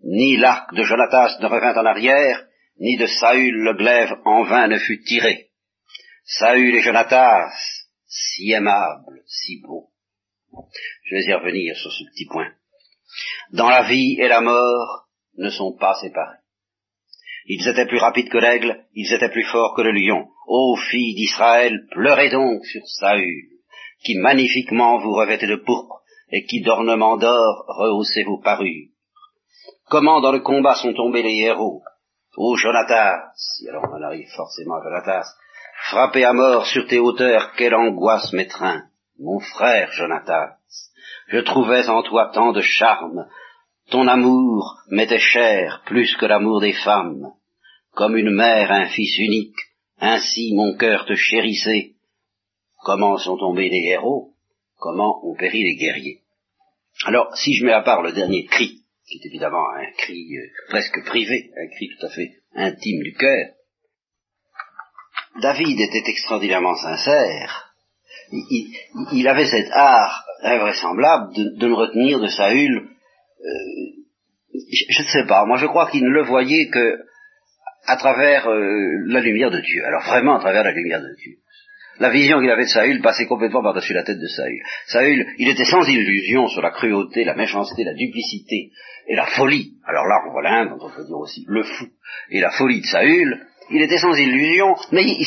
Ni 0.00 0.36
l'arc 0.36 0.74
de 0.74 0.82
Jonatas 0.82 1.38
ne 1.40 1.46
revint 1.46 1.74
en 1.80 1.86
arrière, 1.86 2.44
ni 2.78 2.96
de 2.96 3.06
Saül 3.06 3.54
le 3.54 3.74
glaive 3.74 4.12
en 4.24 4.42
vain 4.42 4.66
ne 4.66 4.78
fut 4.78 5.02
tiré. 5.04 5.50
Saül 6.24 6.74
et 6.74 6.82
Jonatas, 6.82 7.52
si 8.06 8.50
aimables, 8.52 9.22
si 9.26 9.60
beaux. 9.62 9.90
Je 11.04 11.14
vais 11.14 11.30
y 11.30 11.32
revenir 11.32 11.76
sur 11.76 11.92
ce 11.92 12.04
petit 12.10 12.26
point. 12.26 12.52
Dans 13.52 13.68
la 13.68 13.88
vie 13.88 14.16
et 14.20 14.26
la 14.26 14.40
mort 14.40 15.08
ne 15.38 15.50
sont 15.50 15.76
pas 15.78 15.94
séparés. 15.94 16.38
Ils 17.46 17.68
étaient 17.68 17.86
plus 17.86 17.98
rapides 17.98 18.30
que 18.30 18.38
l'aigle, 18.38 18.84
ils 18.94 19.12
étaient 19.12 19.30
plus 19.30 19.44
forts 19.44 19.74
que 19.76 19.82
le 19.82 19.92
lion. 19.92 20.28
Ô 20.46 20.76
filles 20.76 21.14
d'Israël, 21.14 21.86
pleurez 21.90 22.30
donc 22.30 22.64
sur 22.64 22.86
Saül, 22.86 23.48
qui 24.02 24.16
magnifiquement 24.16 24.98
vous 24.98 25.12
revêtait 25.12 25.46
de 25.46 25.56
pourpre, 25.56 26.02
et 26.30 26.44
qui 26.46 26.62
d'ornements 26.62 27.16
d'or 27.16 27.64
rehaussait 27.68 28.24
vos 28.24 28.40
parures. 28.40 28.88
Comment 29.88 30.20
dans 30.20 30.32
le 30.32 30.40
combat 30.40 30.74
sont 30.74 30.94
tombés 30.94 31.22
les 31.22 31.36
héros? 31.42 31.82
Ô 32.36 32.56
Jonatas, 32.56 33.30
alors 33.68 33.84
on 33.92 34.02
arrive 34.02 34.28
forcément 34.34 34.76
à 34.76 34.82
Jonatas, 34.82 35.26
frappé 35.90 36.24
à 36.24 36.32
mort 36.32 36.66
sur 36.66 36.86
tes 36.86 36.98
hauteurs, 36.98 37.52
quelle 37.56 37.74
angoisse 37.74 38.32
m'étreint, 38.32 38.84
mon 39.20 39.38
frère 39.38 39.92
Jonatas. 39.92 40.56
Je 41.28 41.38
trouvais 41.38 41.88
en 41.88 42.02
toi 42.02 42.30
tant 42.34 42.52
de 42.52 42.60
charme, 42.60 43.26
ton 43.94 44.08
amour 44.08 44.82
m'était 44.88 45.20
cher 45.20 45.84
plus 45.86 46.16
que 46.16 46.26
l'amour 46.26 46.60
des 46.60 46.72
femmes. 46.72 47.32
Comme 47.92 48.16
une 48.16 48.34
mère 48.34 48.72
un 48.72 48.88
fils 48.88 49.16
unique, 49.18 49.54
ainsi 50.00 50.52
mon 50.52 50.76
cœur 50.76 51.06
te 51.06 51.14
chérissait. 51.14 51.92
Comment 52.82 53.16
sont 53.18 53.36
tombés 53.36 53.68
les 53.68 53.90
héros? 53.92 54.32
Comment 54.78 55.24
ont 55.24 55.36
péri 55.36 55.62
les 55.62 55.76
guerriers? 55.76 56.22
Alors, 57.04 57.36
si 57.36 57.54
je 57.54 57.64
mets 57.64 57.72
à 57.72 57.82
part 57.82 58.02
le 58.02 58.10
dernier 58.10 58.46
cri, 58.46 58.82
qui 59.06 59.18
est 59.18 59.26
évidemment 59.26 59.64
un 59.76 59.86
cri 59.96 60.26
euh, 60.38 60.48
presque 60.70 61.04
privé, 61.04 61.52
un 61.56 61.68
cri 61.76 61.88
tout 61.96 62.06
à 62.06 62.10
fait 62.10 62.32
intime 62.56 63.00
du 63.00 63.14
cœur, 63.14 63.46
David 65.40 65.78
était 65.78 66.10
extraordinairement 66.10 66.74
sincère. 66.74 67.72
Il, 69.12 69.28
avait 69.28 69.46
cet 69.46 69.70
art 69.70 70.24
invraisemblable 70.42 71.32
de, 71.34 71.68
ne 71.68 71.74
retenir 71.74 72.18
de 72.18 72.26
Saül 72.26 72.93
je 73.44 75.02
ne 75.02 75.08
sais 75.08 75.26
pas, 75.26 75.44
moi 75.46 75.56
je 75.56 75.66
crois 75.66 75.90
qu'il 75.90 76.04
ne 76.04 76.10
le 76.10 76.22
voyait 76.22 76.68
que 76.68 76.98
à 77.86 77.96
travers 77.96 78.48
euh, 78.48 79.04
la 79.06 79.20
lumière 79.20 79.50
de 79.50 79.60
Dieu. 79.60 79.84
Alors 79.84 80.02
vraiment 80.04 80.36
à 80.36 80.40
travers 80.40 80.64
la 80.64 80.72
lumière 80.72 81.02
de 81.02 81.14
Dieu. 81.16 81.34
La 82.00 82.10
vision 82.10 82.40
qu'il 82.40 82.50
avait 82.50 82.64
de 82.64 82.68
Saül 82.68 83.00
passait 83.02 83.26
complètement 83.26 83.62
par-dessus 83.62 83.92
la 83.92 84.02
tête 84.02 84.18
de 84.18 84.26
Saül. 84.26 84.60
Saül, 84.86 85.26
il 85.38 85.48
était 85.48 85.64
sans 85.64 85.86
illusion 85.86 86.48
sur 86.48 86.60
la 86.60 86.70
cruauté, 86.70 87.24
la 87.24 87.34
méchanceté, 87.34 87.84
la 87.84 87.94
duplicité 87.94 88.70
et 89.06 89.14
la 89.14 89.26
folie. 89.26 89.74
Alors 89.86 90.06
là, 90.06 90.22
on 90.26 90.32
voit 90.32 90.42
l'un 90.42 90.72
on 90.72 90.90
peut 90.90 91.04
dire 91.04 91.18
aussi 91.18 91.44
le 91.46 91.62
fou 91.62 91.86
et 92.30 92.40
la 92.40 92.50
folie 92.50 92.80
de 92.80 92.86
Saül. 92.86 93.46
Il 93.70 93.80
était 93.80 93.98
sans 93.98 94.14
illusion, 94.14 94.74
mais 94.92 95.04
il, 95.04 95.26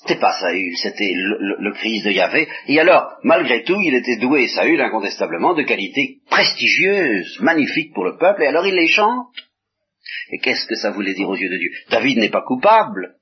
c'était 0.00 0.18
pas 0.18 0.32
Saül, 0.40 0.76
c'était 0.78 1.12
le, 1.14 1.72
Christ 1.72 2.06
de 2.06 2.10
Yahvé. 2.10 2.48
Et 2.68 2.80
alors, 2.80 3.18
malgré 3.22 3.64
tout, 3.64 3.76
il 3.80 3.94
était 3.94 4.16
doué, 4.16 4.48
Saül, 4.48 4.80
incontestablement, 4.80 5.54
de 5.54 5.62
qualités 5.62 6.20
prestigieuses, 6.30 7.38
magnifiques 7.40 7.92
pour 7.92 8.04
le 8.04 8.16
peuple, 8.16 8.42
et 8.42 8.46
alors 8.46 8.66
il 8.66 8.74
les 8.74 8.88
chante. 8.88 9.28
Et 10.30 10.38
qu'est-ce 10.38 10.66
que 10.66 10.76
ça 10.76 10.90
voulait 10.90 11.12
dire 11.12 11.28
aux 11.28 11.36
yeux 11.36 11.50
de 11.50 11.58
Dieu? 11.58 11.70
David 11.90 12.18
n'est 12.18 12.30
pas 12.30 12.42
coupable 12.42 13.16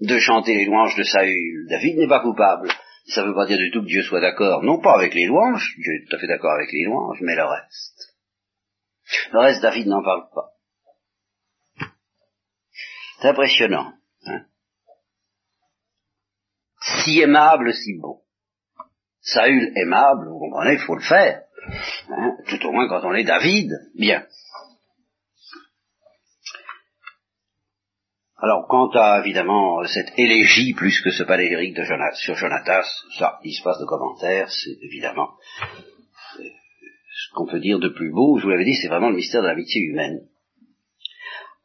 de 0.00 0.18
chanter 0.18 0.54
les 0.54 0.64
louanges 0.64 0.96
de 0.96 1.02
Saül. 1.02 1.66
David 1.68 1.98
n'est 1.98 2.08
pas 2.08 2.20
coupable. 2.20 2.70
Ça 3.08 3.22
ne 3.22 3.28
veut 3.28 3.34
pas 3.34 3.46
dire 3.46 3.58
du 3.58 3.70
tout 3.70 3.82
que 3.82 3.88
Dieu 3.88 4.02
soit 4.02 4.20
d'accord, 4.20 4.62
non 4.62 4.80
pas 4.80 4.94
avec 4.94 5.12
les 5.12 5.26
louanges, 5.26 5.74
Dieu 5.76 5.92
est 5.96 6.08
tout 6.08 6.16
à 6.16 6.18
fait 6.18 6.28
d'accord 6.28 6.52
avec 6.52 6.72
les 6.72 6.84
louanges, 6.84 7.20
mais 7.20 7.36
le 7.36 7.44
reste. 7.44 8.16
Le 9.32 9.38
reste, 9.38 9.60
David 9.60 9.86
n'en 9.86 10.02
parle 10.02 10.24
pas. 10.34 11.88
C'est 13.20 13.28
impressionnant. 13.28 13.92
Hein 14.24 14.46
si 17.04 17.20
aimable, 17.20 17.72
si 17.74 17.98
beau. 17.98 18.22
Saül 19.20 19.72
aimable, 19.76 20.28
vous 20.28 20.38
comprenez, 20.38 20.74
il 20.74 20.80
faut 20.80 20.96
le 20.96 21.02
faire. 21.02 21.42
Hein, 22.08 22.36
tout 22.48 22.66
au 22.66 22.72
moins 22.72 22.88
quand 22.88 23.04
on 23.04 23.14
est 23.14 23.24
David. 23.24 23.70
Bien. 23.94 24.26
Alors, 28.38 28.66
quant 28.66 28.90
à, 28.94 29.20
évidemment, 29.20 29.84
cette 29.86 30.18
élégie 30.18 30.74
plus 30.74 31.00
que 31.00 31.12
ce 31.12 31.22
palégyrique 31.22 31.76
de 31.76 31.84
Jonas, 31.84 32.16
sur 32.16 32.34
Jonatas, 32.34 32.88
ça, 33.16 33.38
il 33.44 33.52
se 33.52 33.62
passe 33.62 33.78
de 33.78 33.84
commentaires, 33.84 34.50
c'est 34.50 34.78
évidemment 34.82 35.30
euh, 36.40 36.42
ce 36.42 37.34
qu'on 37.34 37.46
peut 37.46 37.60
dire 37.60 37.78
de 37.78 37.88
plus 37.88 38.10
beau, 38.10 38.38
je 38.38 38.42
vous 38.42 38.50
l'avais 38.50 38.64
dit, 38.64 38.74
c'est 38.74 38.88
vraiment 38.88 39.10
le 39.10 39.16
mystère 39.16 39.42
de 39.42 39.46
l'amitié 39.46 39.80
humaine. 39.82 40.26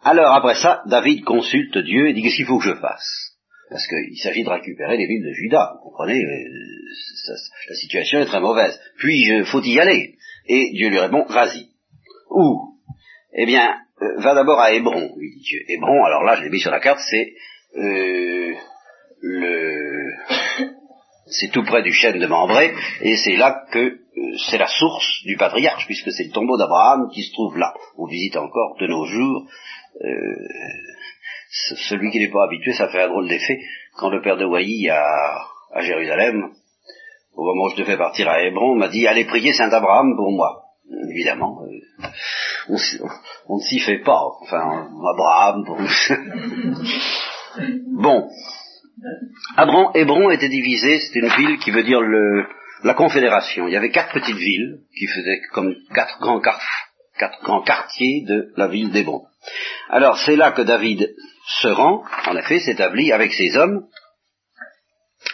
Alors, 0.04 0.36
après 0.36 0.54
ça, 0.54 0.84
David 0.86 1.24
consulte 1.24 1.80
Dieu 1.80 2.10
et 2.10 2.14
dit, 2.14 2.22
qu'est-ce 2.22 2.36
qu'il 2.36 2.46
faut 2.46 2.60
que 2.60 2.66
je 2.66 2.76
fasse? 2.76 3.37
Parce 3.70 3.86
qu'il 3.88 4.18
s'agit 4.18 4.44
de 4.44 4.50
récupérer 4.50 4.98
les 4.98 5.08
villes 5.08 5.26
de 5.26 5.34
Juda. 5.34 5.74
Vous 5.76 5.90
comprenez 5.90 6.24
euh, 6.24 7.34
La 7.70 7.76
situation 7.76 8.20
est 8.20 8.26
très 8.26 8.40
mauvaise. 8.40 8.80
Puis, 8.98 9.28
il 9.28 9.46
faut 9.46 9.62
y 9.62 9.80
aller. 9.80 10.16
Et 10.48 10.72
Dieu 10.74 10.90
lui 10.90 11.00
répond, 11.00 11.26
vas-y. 11.26 11.68
Où? 12.30 12.76
Eh 13.34 13.46
bien, 13.46 13.76
euh, 14.02 14.20
va 14.20 14.36
d'abord 14.36 14.60
à 14.60 14.72
Hébron, 14.72 15.14
lui 15.18 15.32
dit. 15.36 15.44
Hébron, 15.68 16.04
alors 16.06 16.24
là, 16.24 16.36
je 16.36 16.44
l'ai 16.44 16.50
mis 16.50 16.60
sur 16.60 16.72
la 16.72 16.80
carte, 16.80 17.00
c'est 17.10 17.34
euh, 17.78 18.54
le... 19.22 20.12
C'est 21.30 21.52
tout 21.52 21.64
près 21.64 21.84
du 21.84 21.92
chêne 21.92 22.20
de 22.20 22.26
Mambré, 22.26 22.74
et 23.02 23.18
c'est 23.18 23.36
là 23.36 23.66
que 23.74 24.00
c'est 24.50 24.58
la 24.58 24.68
source 24.68 25.24
du 25.26 25.36
patriarche, 25.36 25.86
puisque 25.86 26.10
c'est 26.14 26.24
le 26.24 26.32
tombeau 26.32 26.58
d'Abraham 26.58 27.10
qui 27.14 27.22
se 27.22 27.34
trouve 27.34 27.58
là. 27.58 27.74
On 27.98 28.06
visite 28.06 28.38
encore 28.38 28.78
de 28.80 28.88
nos 28.88 29.04
jours 29.04 29.46
celui 31.50 32.12
qui 32.12 32.20
n'est 32.20 32.32
pas 32.32 32.46
habitué, 32.46 32.74
ça 32.74 32.90
fait 32.90 33.04
un 33.04 33.10
drôle 33.10 33.28
d'effet. 33.28 33.60
Quand 33.98 34.10
le 34.10 34.22
père 34.22 34.38
de 34.38 34.46
Wailly 34.46 34.90
à, 34.90 35.04
à 35.74 35.82
Jérusalem, 35.82 36.52
au 37.34 37.46
moment 37.46 37.66
où 37.66 37.70
je 37.70 37.82
devais 37.82 37.98
partir 37.98 38.28
à 38.28 38.42
Hébron, 38.42 38.76
m'a 38.76 38.90
dit 38.90 39.08
allez 39.08 39.26
prier 39.26 39.54
Saint 39.54 39.70
Abraham 39.70 40.16
pour 40.16 40.32
moi. 40.32 40.64
Évidemment, 41.12 41.62
euh, 41.64 42.76
on, 43.48 43.58
ne 43.58 43.62
s'y 43.62 43.80
fait 43.80 44.00
pas. 44.00 44.22
Enfin, 44.42 44.90
Abraham 45.14 45.64
Bon. 48.02 48.30
Hébron, 49.94 50.30
était 50.32 50.50
divisé, 50.50 51.00
c'était 51.00 51.20
une 51.20 51.34
ville 51.34 51.58
qui 51.60 51.72
veut 51.72 51.84
dire 51.84 52.02
le, 52.02 52.46
la 52.84 52.94
confédération. 52.94 53.68
Il 53.68 53.74
y 53.74 53.78
avait 53.78 53.92
quatre 53.92 54.14
petites 54.14 54.38
villes 54.38 54.80
qui 54.98 55.08
faisaient 55.08 55.42
comme 55.52 55.76
quatre 55.94 56.20
grands, 56.20 56.40
quatre 56.40 57.44
grands 57.44 57.62
quartiers 57.62 58.24
de 58.28 58.54
la 58.56 58.68
ville 58.68 58.92
d'Hébron. 58.92 59.24
Alors 59.90 60.18
c'est 60.20 60.36
là 60.36 60.52
que 60.52 60.62
David 60.62 61.14
se 61.62 61.68
rend, 61.68 62.04
en 62.28 62.38
effet, 62.38 62.60
s'établit 62.60 63.12
avec 63.12 63.34
ses 63.34 63.56
hommes. 63.58 63.86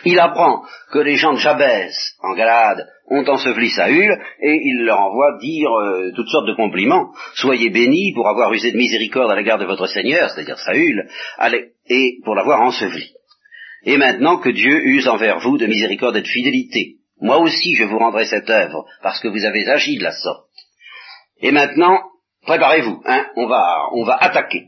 Il 0.06 0.19
apprend 0.19 0.63
que 0.91 0.99
les 0.99 1.15
gens 1.15 1.34
de 1.34 1.39
Jabez, 1.39 1.89
en 2.21 2.34
Galade, 2.34 2.88
ont 3.08 3.26
enseveli 3.28 3.69
Saül, 3.69 4.12
et 4.41 4.60
il 4.63 4.86
leur 4.86 4.99
envoie 4.99 5.38
dire 5.39 5.69
euh, 5.69 6.12
toutes 6.15 6.30
sortes 6.30 6.47
de 6.47 6.56
compliments. 6.56 7.12
Soyez 7.36 7.69
bénis 7.69 8.13
pour 8.13 8.28
avoir 8.28 8.52
usé 8.54 8.71
de 8.71 8.78
miséricorde 8.78 9.32
à 9.32 9.36
l'égard 9.36 9.60
de 9.60 9.65
votre 9.65 9.88
Seigneur, 9.88 10.30
c'est-à-dire 10.30 10.58
Saül, 10.58 11.08
et 11.89 12.17
pour 12.23 12.36
l'avoir 12.36 12.62
enseveli. 12.62 13.12
Et 13.86 13.97
maintenant 13.97 14.38
que 14.38 14.49
Dieu 14.49 14.86
use 14.86 15.08
envers 15.08 15.39
vous 15.39 15.58
de 15.58 15.67
miséricorde 15.67 16.15
et 16.15 16.21
de 16.21 16.28
fidélité, 16.28 16.95
moi 17.19 17.38
aussi 17.39 17.76
je 17.76 17.84
vous 17.84 17.99
rendrai 17.99 18.26
cette 18.26 18.49
œuvre, 18.49 18.86
parce 19.02 19.19
que 19.19 19.28
vous 19.28 19.45
avez 19.45 19.67
agi 19.67 19.97
de 19.97 20.04
la 20.04 20.13
sorte. 20.13 20.47
Et 21.41 21.52
maintenant, 21.52 21.99
préparez-vous, 22.46 23.02
hein, 23.06 23.26
on 23.36 23.48
va, 23.48 23.88
on 23.94 24.04
va 24.04 24.16
attaquer 24.16 24.68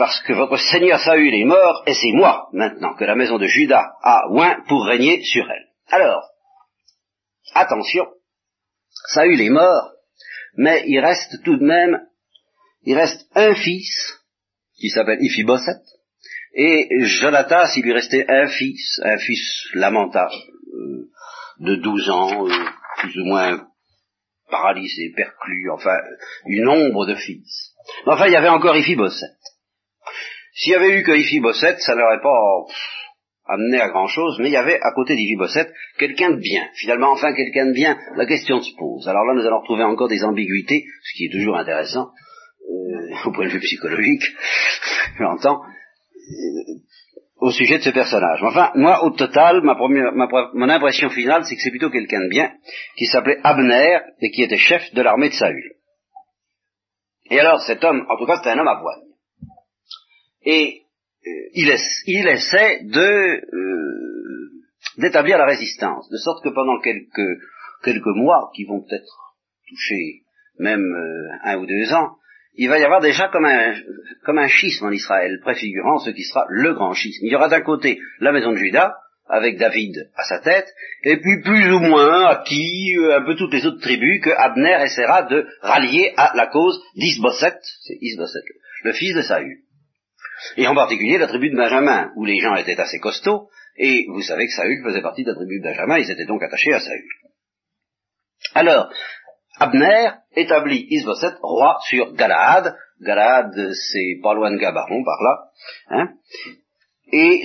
parce 0.00 0.20
que 0.22 0.32
votre 0.32 0.56
Seigneur 0.56 0.98
Saül 0.98 1.34
est 1.34 1.44
mort, 1.44 1.82
et 1.86 1.94
c'est 1.94 2.12
moi, 2.12 2.48
maintenant, 2.52 2.94
que 2.94 3.04
la 3.04 3.14
maison 3.14 3.38
de 3.38 3.46
Judas 3.46 3.92
a 4.02 4.30
oint 4.30 4.64
pour 4.68 4.86
régner 4.86 5.22
sur 5.22 5.44
elle. 5.50 5.66
Alors, 5.88 6.24
attention, 7.54 8.06
Saül 9.12 9.40
est 9.40 9.50
mort, 9.50 9.90
mais 10.56 10.84
il 10.86 10.98
reste 11.00 11.42
tout 11.44 11.56
de 11.56 11.64
même, 11.64 12.00
il 12.82 12.96
reste 12.96 13.28
un 13.34 13.54
fils, 13.54 14.18
qui 14.78 14.88
s'appelle 14.88 15.18
Iphiboset, 15.20 15.82
et 16.54 16.88
Jonathan, 17.00 17.64
il 17.76 17.82
lui 17.82 17.92
restait 17.92 18.24
un 18.26 18.48
fils, 18.48 19.00
un 19.04 19.18
fils 19.18 19.68
lamentable, 19.74 20.32
euh, 20.32 21.10
de 21.58 21.76
douze 21.76 22.08
ans, 22.10 22.48
euh, 22.48 22.64
plus 22.98 23.16
ou 23.20 23.24
moins 23.26 23.66
paralysé, 24.50 25.12
perclus, 25.14 25.70
enfin, 25.70 25.96
une 26.46 26.68
ombre 26.68 27.06
de 27.06 27.14
fils. 27.14 27.74
Mais 28.06 28.12
enfin, 28.12 28.26
il 28.26 28.32
y 28.32 28.36
avait 28.36 28.48
encore 28.48 28.76
Iphiboset. 28.76 29.26
S'il 30.54 30.72
y 30.72 30.76
avait 30.76 30.98
eu 30.98 31.02
que 31.02 31.12
Iphibosset, 31.12 31.78
ça 31.78 31.94
n'aurait 31.94 32.20
pas 32.20 32.38
amené 33.46 33.80
à 33.80 33.88
grand 33.88 34.06
chose, 34.06 34.38
mais 34.40 34.48
il 34.48 34.52
y 34.52 34.56
avait 34.56 34.78
à 34.80 34.92
côté 34.92 35.16
d'Iphibosset 35.16 35.72
quelqu'un 35.98 36.30
de 36.30 36.40
bien. 36.40 36.68
Finalement, 36.74 37.12
enfin 37.12 37.32
quelqu'un 37.34 37.66
de 37.66 37.72
bien, 37.72 37.98
la 38.16 38.26
question 38.26 38.60
se 38.60 38.74
pose. 38.76 39.08
Alors 39.08 39.24
là, 39.24 39.34
nous 39.34 39.46
allons 39.46 39.60
retrouver 39.60 39.84
encore 39.84 40.08
des 40.08 40.22
ambiguïtés, 40.24 40.84
ce 41.02 41.16
qui 41.16 41.24
est 41.26 41.32
toujours 41.32 41.56
intéressant, 41.56 42.10
euh, 42.68 43.28
au 43.28 43.32
point 43.32 43.46
de 43.46 43.52
vue 43.52 43.60
psychologique, 43.60 44.24
j'entends. 45.18 45.62
Au 47.40 47.50
sujet 47.50 47.78
de 47.78 47.82
ce 47.82 47.90
personnage. 47.90 48.42
Enfin, 48.42 48.70
moi, 48.74 49.02
au 49.02 49.10
total, 49.10 49.62
ma 49.62 49.74
première, 49.74 50.12
ma, 50.12 50.28
mon 50.52 50.68
impression 50.68 51.08
finale, 51.08 51.44
c'est 51.44 51.54
que 51.54 51.62
c'est 51.62 51.70
plutôt 51.70 51.90
quelqu'un 51.90 52.20
de 52.24 52.28
bien, 52.28 52.52
qui 52.96 53.06
s'appelait 53.06 53.40
Abner, 53.42 53.98
et 54.20 54.30
qui 54.30 54.42
était 54.42 54.58
chef 54.58 54.92
de 54.92 55.00
l'armée 55.00 55.30
de 55.30 55.34
Saül. 55.34 55.72
Et 57.30 57.40
alors, 57.40 57.60
cet 57.62 57.82
homme, 57.82 58.04
en 58.10 58.16
tout 58.18 58.26
cas, 58.26 58.36
c'était 58.36 58.50
un 58.50 58.58
homme 58.58 58.68
à 58.68 58.80
poigne. 58.80 59.10
Et 60.44 60.82
euh, 61.26 61.30
il, 61.54 61.74
il, 62.06 62.28
essaie 62.28 62.80
de 62.84 63.00
euh, 63.00 64.50
d'établir 64.98 65.38
la 65.38 65.46
résistance, 65.46 66.10
de 66.10 66.16
sorte 66.18 66.44
que 66.44 66.50
pendant 66.50 66.78
quelques, 66.80 67.40
quelques 67.84 68.16
mois, 68.16 68.50
qui 68.54 68.64
vont 68.64 68.80
peut-être 68.80 69.36
toucher 69.68 70.24
même 70.58 70.82
euh, 70.82 71.36
un 71.44 71.58
ou 71.58 71.66
deux 71.66 71.92
ans, 71.94 72.16
il 72.54 72.68
va 72.68 72.78
y 72.78 72.84
avoir 72.84 73.00
déjà 73.00 73.28
comme 73.28 73.44
un, 73.44 73.74
comme 74.24 74.38
un 74.38 74.48
schisme 74.48 74.86
en 74.86 74.90
Israël, 74.90 75.38
préfigurant 75.42 75.98
ce 75.98 76.10
qui 76.10 76.24
sera 76.24 76.44
le 76.48 76.74
grand 76.74 76.94
schisme. 76.94 77.24
Il 77.24 77.32
y 77.32 77.36
aura 77.36 77.48
d'un 77.48 77.62
côté 77.62 77.98
la 78.20 78.32
maison 78.32 78.52
de 78.52 78.56
Judas, 78.56 78.94
avec 79.30 79.58
David 79.58 80.10
à 80.16 80.24
sa 80.24 80.40
tête, 80.40 80.66
et 81.04 81.16
puis 81.18 81.40
plus 81.42 81.72
ou 81.72 81.78
moins 81.78 82.26
acquis 82.26 82.96
un 83.12 83.24
peu 83.24 83.36
toutes 83.36 83.52
les 83.52 83.64
autres 83.64 83.80
tribus 83.80 84.20
que 84.22 84.30
Abner 84.30 84.82
essaiera 84.82 85.22
de 85.22 85.46
rallier 85.62 86.12
à 86.16 86.32
la 86.34 86.48
cause 86.48 86.82
d'Isboset, 86.96 87.58
c'est 87.82 87.96
Isboset, 88.00 88.40
le 88.82 88.92
fils 88.92 89.14
de 89.14 89.22
Saül. 89.22 89.58
Et 90.56 90.66
en 90.66 90.74
particulier 90.74 91.18
la 91.18 91.28
tribu 91.28 91.50
de 91.50 91.56
Benjamin, 91.56 92.10
où 92.16 92.24
les 92.24 92.40
gens 92.40 92.56
étaient 92.56 92.80
assez 92.80 92.98
costauds, 92.98 93.48
et 93.76 94.06
vous 94.08 94.22
savez 94.22 94.46
que 94.46 94.52
Saül 94.52 94.82
faisait 94.84 95.02
partie 95.02 95.22
de 95.22 95.30
la 95.30 95.36
tribu 95.36 95.60
de 95.60 95.64
Benjamin, 95.64 95.98
ils 95.98 96.10
étaient 96.10 96.26
donc 96.26 96.42
attachés 96.42 96.72
à 96.72 96.80
Saül. 96.80 97.04
Alors, 98.54 98.90
Abner 99.60 100.10
établit 100.34 100.86
Isboset 100.90 101.36
roi 101.42 101.78
sur 101.88 102.12
Galaad. 102.14 102.76
Galaad, 103.00 103.52
c'est 103.72 104.18
pas 104.22 104.34
loin 104.34 104.50
de 104.50 104.56
Gabaron, 104.56 105.04
par 105.04 105.22
là. 105.22 105.38
Hein 105.90 106.08
et 107.12 107.44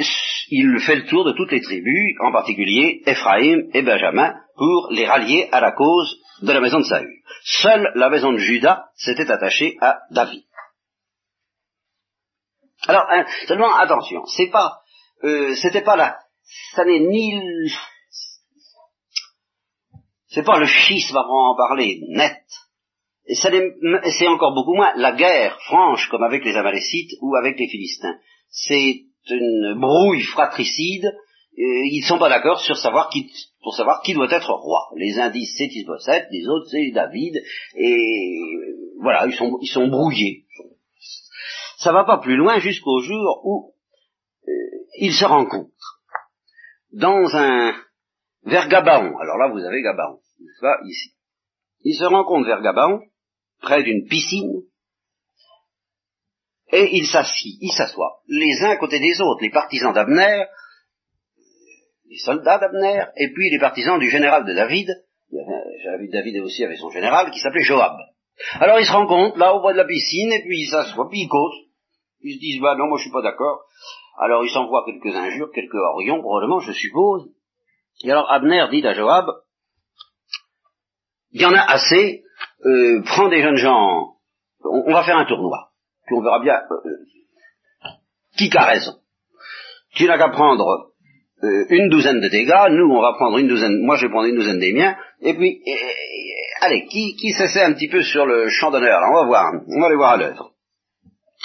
il 0.49 0.79
fait 0.79 0.95
le 0.95 1.07
tour 1.07 1.25
de 1.25 1.31
toutes 1.33 1.51
les 1.51 1.61
tribus, 1.61 2.15
en 2.21 2.31
particulier 2.31 3.01
Ephraim 3.05 3.63
et 3.73 3.81
Benjamin, 3.81 4.35
pour 4.55 4.89
les 4.91 5.05
rallier 5.05 5.49
à 5.51 5.59
la 5.59 5.71
cause 5.71 6.19
de 6.41 6.51
la 6.51 6.61
maison 6.61 6.79
de 6.79 6.83
Saül. 6.83 7.09
Seule 7.43 7.91
la 7.95 8.09
maison 8.09 8.31
de 8.31 8.37
Judas 8.37 8.85
s'était 8.95 9.31
attachée 9.31 9.77
à 9.81 9.99
David. 10.11 10.43
Alors, 12.87 13.05
hein, 13.09 13.25
seulement 13.47 13.75
attention, 13.75 14.25
c'est 14.27 14.51
pas, 14.51 14.81
euh, 15.23 15.55
c'était 15.55 15.81
pas 15.81 15.95
là, 15.95 16.19
ça 16.75 16.85
n'est 16.85 16.99
ni, 16.99 17.41
c'est 20.35 20.43
pas 20.43 20.59
le 20.59 20.65
schisme 20.65 21.15
à 21.15 21.25
en 21.25 21.55
parler 21.55 22.01
net, 22.09 22.43
et 23.25 23.35
c'est 23.35 24.27
encore 24.27 24.53
beaucoup 24.53 24.75
moins 24.75 24.93
la 24.97 25.13
guerre 25.13 25.57
franche 25.61 26.09
comme 26.09 26.23
avec 26.23 26.43
les 26.43 26.55
Amalécites 26.55 27.11
ou 27.21 27.35
avec 27.35 27.57
les 27.57 27.69
Philistins. 27.69 28.17
C'est 28.49 29.05
une 29.29 29.79
brouille 29.79 30.21
fratricide. 30.21 31.09
ils 31.57 32.01
ne 32.01 32.07
sont 32.07 32.19
pas 32.19 32.29
d'accord 32.29 32.59
sur 32.59 32.75
savoir 32.75 33.09
qui, 33.09 33.31
pour 33.63 33.73
savoir 33.75 34.01
qui 34.03 34.13
doit 34.13 34.29
être 34.29 34.51
roi. 34.51 34.89
Les 34.97 35.17
indices 35.19 35.55
c'est 35.57 35.73
Isboset, 35.73 36.27
les 36.31 36.47
autres 36.47 36.67
c'est 36.69 36.91
David, 36.91 37.41
et 37.77 38.37
voilà, 39.01 39.25
ils 39.27 39.33
sont, 39.33 39.57
ils 39.61 39.69
sont 39.69 39.87
brouillés 39.87 40.45
ça 41.77 41.91
va 41.91 42.03
pas 42.03 42.17
plus 42.17 42.35
loin 42.35 42.57
jusqu'au 42.59 42.99
jour 42.99 43.41
où 43.43 43.73
euh, 44.47 44.51
ils 44.99 45.13
se 45.13 45.25
rencontrent 45.25 46.01
dans 46.93 47.35
un 47.35 47.75
vers 48.45 48.67
Gabaon. 48.67 49.17
Alors 49.17 49.37
là, 49.37 49.49
vous 49.49 49.63
avez 49.63 49.81
Gabaon, 49.81 50.19
n'est-ce 50.39 50.61
pas, 50.61 50.77
ici. 50.85 51.13
Ils 51.83 51.95
se 51.95 52.05
rencontrent 52.05 52.47
vers 52.47 52.61
Gabaon, 52.61 53.01
près 53.61 53.83
d'une 53.83 54.07
piscine, 54.07 54.63
et 56.71 56.97
ils 56.97 57.07
s'assient, 57.07 57.57
ils 57.61 57.71
s'assoient, 57.71 58.21
les 58.27 58.63
uns 58.63 58.71
à 58.71 58.77
côté 58.77 58.99
des 58.99 59.21
autres, 59.21 59.41
les 59.41 59.51
partisans 59.51 59.93
d'Abner, 59.93 60.45
les 62.09 62.17
soldats 62.17 62.57
d'Abner, 62.57 63.03
et 63.17 63.31
puis 63.33 63.49
les 63.49 63.59
partisans 63.59 63.99
du 63.99 64.09
général 64.09 64.45
de 64.45 64.53
David, 64.53 64.89
David 66.11 66.39
aussi 66.41 66.63
avait 66.63 66.77
son 66.77 66.89
général, 66.89 67.31
qui 67.31 67.39
s'appelait 67.39 67.63
Joab. 67.63 67.97
Alors 68.59 68.79
ils 68.79 68.85
se 68.85 68.91
rencontrent 68.91 69.37
là 69.37 69.53
au 69.53 69.61
bord 69.61 69.71
de 69.71 69.77
la 69.77 69.85
piscine, 69.85 70.31
et 70.31 70.41
puis 70.41 70.61
ils 70.61 70.69
s'assoient, 70.69 71.07
puis 71.09 71.21
ils 71.21 71.27
causent. 71.27 71.65
Ils 72.21 72.35
se 72.35 72.39
disent, 72.39 72.61
bah 72.61 72.75
non, 72.75 72.87
moi 72.87 72.97
je 72.97 73.03
suis 73.03 73.11
pas 73.11 73.21
d'accord. 73.21 73.65
Alors 74.19 74.43
ils 74.43 74.49
s'envoient 74.49 74.85
quelques 74.85 75.15
injures, 75.15 75.51
quelques 75.53 75.75
orions, 75.75 76.21
probablement, 76.21 76.59
je 76.59 76.71
suppose. 76.71 77.29
Et 78.05 78.11
alors 78.11 78.31
Abner 78.31 78.67
dit 78.69 78.85
à 78.85 78.93
Joab, 78.93 79.25
il 81.31 81.41
y 81.41 81.45
en 81.45 81.53
a 81.53 81.61
assez, 81.61 82.23
euh, 82.63 83.01
prends 83.03 83.29
des 83.29 83.41
jeunes 83.41 83.55
gens, 83.55 84.17
on, 84.63 84.93
va 84.93 85.03
faire 85.03 85.17
un 85.17 85.25
tournoi, 85.25 85.71
puis 86.05 86.15
on 86.15 86.21
verra 86.21 86.39
bien 86.39 86.53
euh, 86.53 87.89
qui 88.37 88.55
a 88.55 88.63
raison. 88.63 88.93
Tu 89.95 90.05
n'as 90.05 90.19
qu'à 90.19 90.29
prendre 90.29 90.91
euh, 91.43 91.65
une 91.69 91.89
douzaine 91.89 92.21
de 92.21 92.29
dégâts, 92.29 92.69
nous 92.69 92.93
on 92.95 93.01
va 93.01 93.13
prendre 93.13 93.39
une 93.39 93.47
douzaine, 93.47 93.81
moi 93.81 93.95
je 93.95 94.05
vais 94.05 94.11
prendre 94.11 94.27
une 94.27 94.35
douzaine 94.35 94.59
des 94.59 94.73
miens, 94.73 94.95
et 95.21 95.33
puis, 95.33 95.63
allez, 96.61 96.85
qui, 96.85 97.15
qui 97.15 97.33
s'essaie 97.33 97.63
un 97.63 97.73
petit 97.73 97.89
peu 97.89 98.03
sur 98.03 98.27
le 98.27 98.49
champ 98.49 98.69
d'honneur, 98.69 99.01
on 99.11 99.15
va 99.15 99.25
voir, 99.25 99.51
on 99.67 99.81
va 99.81 99.89
les 99.89 99.95
voir 99.95 100.11
à 100.11 100.17
l'œuvre. 100.17 100.51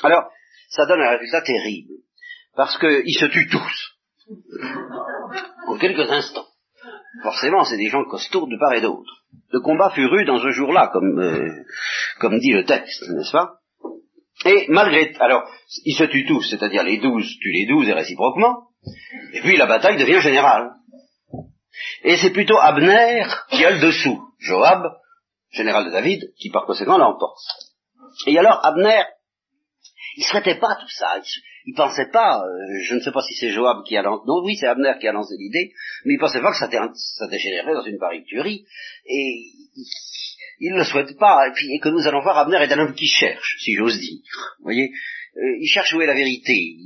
Alors, 0.02 0.30
ça 0.68 0.84
donne 0.84 1.00
un 1.00 1.16
résultat 1.16 1.40
terrible. 1.40 1.94
Parce 2.54 2.76
qu'ils 2.78 3.18
se 3.18 3.26
tuent 3.26 3.48
tous. 3.48 3.96
En 5.66 5.78
quelques 5.78 6.10
instants. 6.10 6.49
Forcément, 7.22 7.64
c'est 7.64 7.76
des 7.76 7.88
gens 7.88 8.04
costauds 8.04 8.46
de 8.46 8.58
part 8.58 8.74
et 8.74 8.80
d'autre. 8.80 9.24
Le 9.52 9.60
combat 9.60 9.90
fut 9.90 10.06
rude 10.06 10.26
dans 10.26 10.38
ce 10.38 10.50
jour-là, 10.50 10.90
comme, 10.92 11.18
euh, 11.18 11.64
comme 12.20 12.38
dit 12.38 12.52
le 12.52 12.64
texte, 12.64 13.02
n'est-ce 13.08 13.32
pas? 13.32 13.54
Et 14.44 14.66
malgré... 14.68 15.12
Alors, 15.20 15.42
ils 15.84 15.96
se 15.96 16.04
tuent 16.04 16.26
tous, 16.26 16.48
c'est-à-dire 16.48 16.82
les 16.82 16.98
douze 16.98 17.26
tuent 17.40 17.52
les 17.52 17.66
douze 17.66 17.88
et 17.88 17.92
réciproquement, 17.92 18.68
et 19.32 19.40
puis 19.40 19.56
la 19.56 19.66
bataille 19.66 19.98
devient 19.98 20.20
générale. 20.20 20.70
Et 22.04 22.16
c'est 22.16 22.32
plutôt 22.32 22.58
Abner 22.58 23.24
qui 23.50 23.64
a 23.64 23.72
le 23.72 23.80
dessous. 23.80 24.22
Joab, 24.38 24.84
général 25.50 25.86
de 25.86 25.90
David, 25.90 26.32
qui 26.38 26.50
par 26.50 26.64
conséquent 26.64 26.96
l'emporte. 26.96 27.38
Et 28.26 28.38
alors 28.38 28.64
Abner 28.64 29.02
il 30.16 30.24
souhaitait 30.24 30.58
pas 30.58 30.76
tout 30.76 30.88
ça. 30.88 31.20
Pensait 31.76 32.10
pas, 32.10 32.42
euh, 32.42 32.78
je 32.84 32.94
ne 32.94 33.00
sais 33.00 33.12
pas 33.12 33.22
si 33.22 33.34
c'est 33.34 33.50
Joab 33.50 33.84
qui 33.86 33.96
a 33.96 34.02
lancé, 34.02 34.24
non, 34.26 34.42
oui, 34.44 34.56
c'est 34.56 34.66
Abner 34.66 34.92
qui 35.00 35.06
a 35.06 35.12
lancé 35.12 35.34
l'idée, 35.38 35.72
mais 36.04 36.14
il 36.14 36.18
pensait 36.18 36.40
pas 36.40 36.50
que 36.50 36.58
ça, 36.58 37.26
dégénérerait 37.28 37.74
dans 37.74 37.84
une 37.84 37.98
pareille 37.98 38.24
tuerie, 38.24 38.64
et 39.06 39.42
il 40.60 40.72
ne 40.72 40.78
le 40.78 40.84
souhaite 40.84 41.18
pas, 41.18 41.48
et, 41.48 41.78
que 41.78 41.88
nous 41.88 42.06
allons 42.06 42.22
voir 42.22 42.38
Abner 42.38 42.58
est 42.58 42.72
un 42.72 42.78
homme 42.78 42.94
qui 42.94 43.06
cherche, 43.06 43.56
si 43.60 43.74
j'ose 43.74 43.98
dire. 43.98 44.20
Vous 44.58 44.64
voyez, 44.64 44.90
euh, 45.36 45.56
il 45.60 45.68
cherche 45.68 45.92
où 45.94 46.00
est 46.00 46.06
la 46.06 46.14
vérité. 46.14 46.76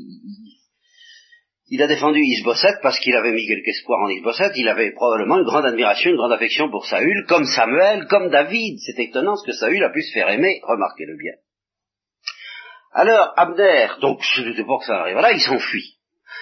Il, 1.70 1.82
a 1.82 1.86
défendu 1.86 2.20
Isboset 2.20 2.78
parce 2.82 2.98
qu'il 2.98 3.14
avait 3.14 3.32
mis 3.32 3.46
quelque 3.46 3.68
espoir 3.68 4.00
en 4.02 4.08
Isboset, 4.08 4.52
il 4.56 4.68
avait 4.68 4.92
probablement 4.92 5.38
une 5.38 5.44
grande 5.44 5.66
admiration, 5.66 6.10
une 6.10 6.16
grande 6.16 6.32
affection 6.32 6.70
pour 6.70 6.86
Saül, 6.86 7.24
comme 7.26 7.44
Samuel, 7.44 8.06
comme 8.06 8.30
David. 8.30 8.78
C'est 8.80 9.00
étonnant 9.02 9.36
ce 9.36 9.46
que 9.46 9.56
Saül 9.56 9.82
a 9.82 9.90
pu 9.90 10.02
se 10.02 10.12
faire 10.12 10.28
aimer, 10.28 10.60
remarquez-le 10.62 11.16
bien. 11.16 11.32
Alors, 12.94 13.32
Abner, 13.36 13.88
donc 14.00 14.20
je 14.22 14.42
ne 14.42 14.54
sais 14.54 14.64
pas 14.64 14.78
que 14.78 14.86
ça 14.86 15.00
arrive 15.00 15.16
là, 15.16 15.32
il 15.32 15.40
s'enfuit. 15.40 15.98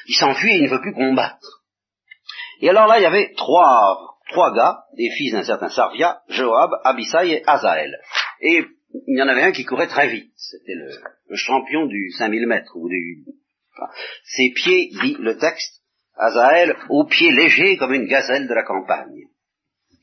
Il 0.07 0.15
s'enfuit 0.15 0.53
et 0.53 0.59
il 0.59 0.65
ne 0.65 0.69
veut 0.69 0.81
plus 0.81 0.93
combattre. 0.93 1.62
Et 2.61 2.69
alors 2.69 2.87
là, 2.87 2.99
il 2.99 3.03
y 3.03 3.07
avait 3.07 3.33
trois, 3.37 4.17
trois 4.31 4.55
gars, 4.55 4.85
des 4.97 5.11
fils 5.17 5.33
d'un 5.33 5.45
certain 5.45 5.69
Sarvia, 5.69 6.21
Joab, 6.29 6.71
Abisai 6.85 7.31
et 7.31 7.43
Azaël. 7.47 7.99
Et 8.41 8.65
il 9.09 9.19
y 9.19 9.23
en 9.23 9.29
avait 9.29 9.43
un 9.43 9.53
qui 9.53 9.65
courait 9.65 9.88
très 9.88 10.09
vite. 10.09 10.33
C'était 10.37 10.75
le, 10.75 11.37
champion 11.37 11.87
du 11.87 12.11
5000 12.11 12.47
mètres. 12.47 12.77
Ou 12.77 12.88
du, 12.88 13.25
ses 14.25 14.51
pieds, 14.55 14.91
dit 15.03 15.17
le 15.19 15.38
texte, 15.38 15.83
Azaël, 16.17 16.77
aux 16.91 17.07
pieds 17.07 17.33
légers 17.33 17.79
comme 17.79 17.95
une 17.95 18.07
gazelle 18.07 18.47
de 18.47 18.55
la 18.55 18.65
campagne. 18.65 19.25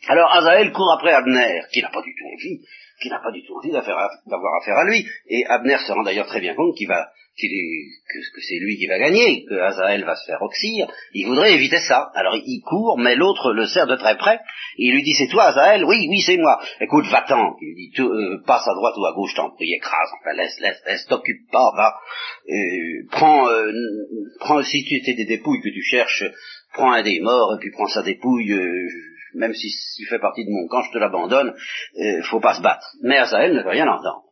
Alors 0.08 0.32
Azaël 0.34 0.72
court 0.72 0.94
après 0.94 1.14
Abner, 1.14 1.62
qui 1.72 1.82
n'a 1.82 1.90
pas 1.90 2.02
du 2.02 2.14
tout 2.16 2.26
envie, 2.26 2.62
qui 3.02 3.10
n'a 3.10 3.20
pas 3.20 3.32
du 3.32 3.44
tout 3.46 3.56
envie 3.56 3.72
d'avoir 3.72 4.62
affaire 4.62 4.78
à 4.78 4.86
lui. 4.86 5.06
Et 5.28 5.46
Abner 5.46 5.78
se 5.78 5.92
rend 5.92 6.04
d'ailleurs 6.04 6.28
très 6.28 6.40
bien 6.42 6.56
compte 6.56 6.76
qu'il 6.76 6.88
va, 6.88 7.10
que, 7.42 8.42
c'est 8.42 8.60
lui 8.60 8.78
qui 8.78 8.88
va 8.88 9.00
gagner, 9.00 9.46
que 9.46 9.56
Azaël 9.56 10.04
va 10.04 10.16
se 10.16 10.26
faire 10.26 10.42
oxyre. 10.42 10.88
Il 11.14 11.28
voudrait 11.28 11.54
éviter 11.54 11.80
ça. 11.80 12.10
Alors 12.14 12.36
il 12.36 12.62
court, 12.62 12.98
mais 12.98 13.16
l'autre 13.16 13.54
le 13.54 13.66
serre 13.66 13.88
de 13.88 13.96
très 13.96 14.18
près. 14.18 14.40
Il 14.78 14.94
lui 14.94 15.04
dit, 15.04 15.14
c'est 15.14 15.28
toi 15.28 15.46
Azaël? 15.46 15.84
Oui, 15.86 16.08
oui, 16.10 16.22
c'est 16.22 16.38
moi. 16.38 16.60
Écoute, 16.82 17.06
va-t'en. 17.08 17.56
Il 17.62 17.76
lui 17.76 17.90
dit, 17.90 18.02
euh, 18.02 18.42
passe 18.46 18.68
à 18.68 18.74
droite 18.74 18.96
ou 18.98 19.06
à 19.06 19.14
gauche, 19.14 19.34
t'en 19.36 19.52
prie, 19.52 19.74
écrase. 19.74 20.10
Enfin, 20.20 20.34
laisse, 20.34 20.60
laisse, 20.60 20.82
laisse, 20.86 21.06
t'occupe 21.08 21.50
pas, 21.52 21.72
va. 21.76 21.96
Euh, 22.50 23.08
prends, 23.12 23.50
euh, 23.50 23.72
prends, 24.40 24.64
si 24.64 24.84
tu 24.86 24.96
étais 24.96 25.14
des 25.14 25.26
dépouilles 25.26 25.62
que 25.62 25.70
tu 25.70 25.82
cherches, 25.84 26.24
prends 26.74 26.92
un 26.92 27.04
des 27.04 27.20
morts, 27.20 27.56
et 27.56 27.60
puis 27.60 27.72
prends 27.72 27.88
sa 27.88 28.04
dépouille, 28.04 28.54
même 29.34 29.54
s'il 29.54 30.08
fait 30.08 30.20
partie 30.20 30.46
de 30.46 30.52
mon 30.52 30.68
camp, 30.68 30.82
je 30.82 30.92
te 30.92 30.98
l'abandonne, 30.98 31.56
euh, 32.00 32.22
faut 32.24 32.40
pas 32.40 32.56
se 32.56 32.62
battre. 32.62 32.88
Mais 33.04 33.18
Azaël 33.18 33.54
ne 33.54 33.62
veut 33.62 33.70
rien 33.70 33.88
entendre. 33.88 34.30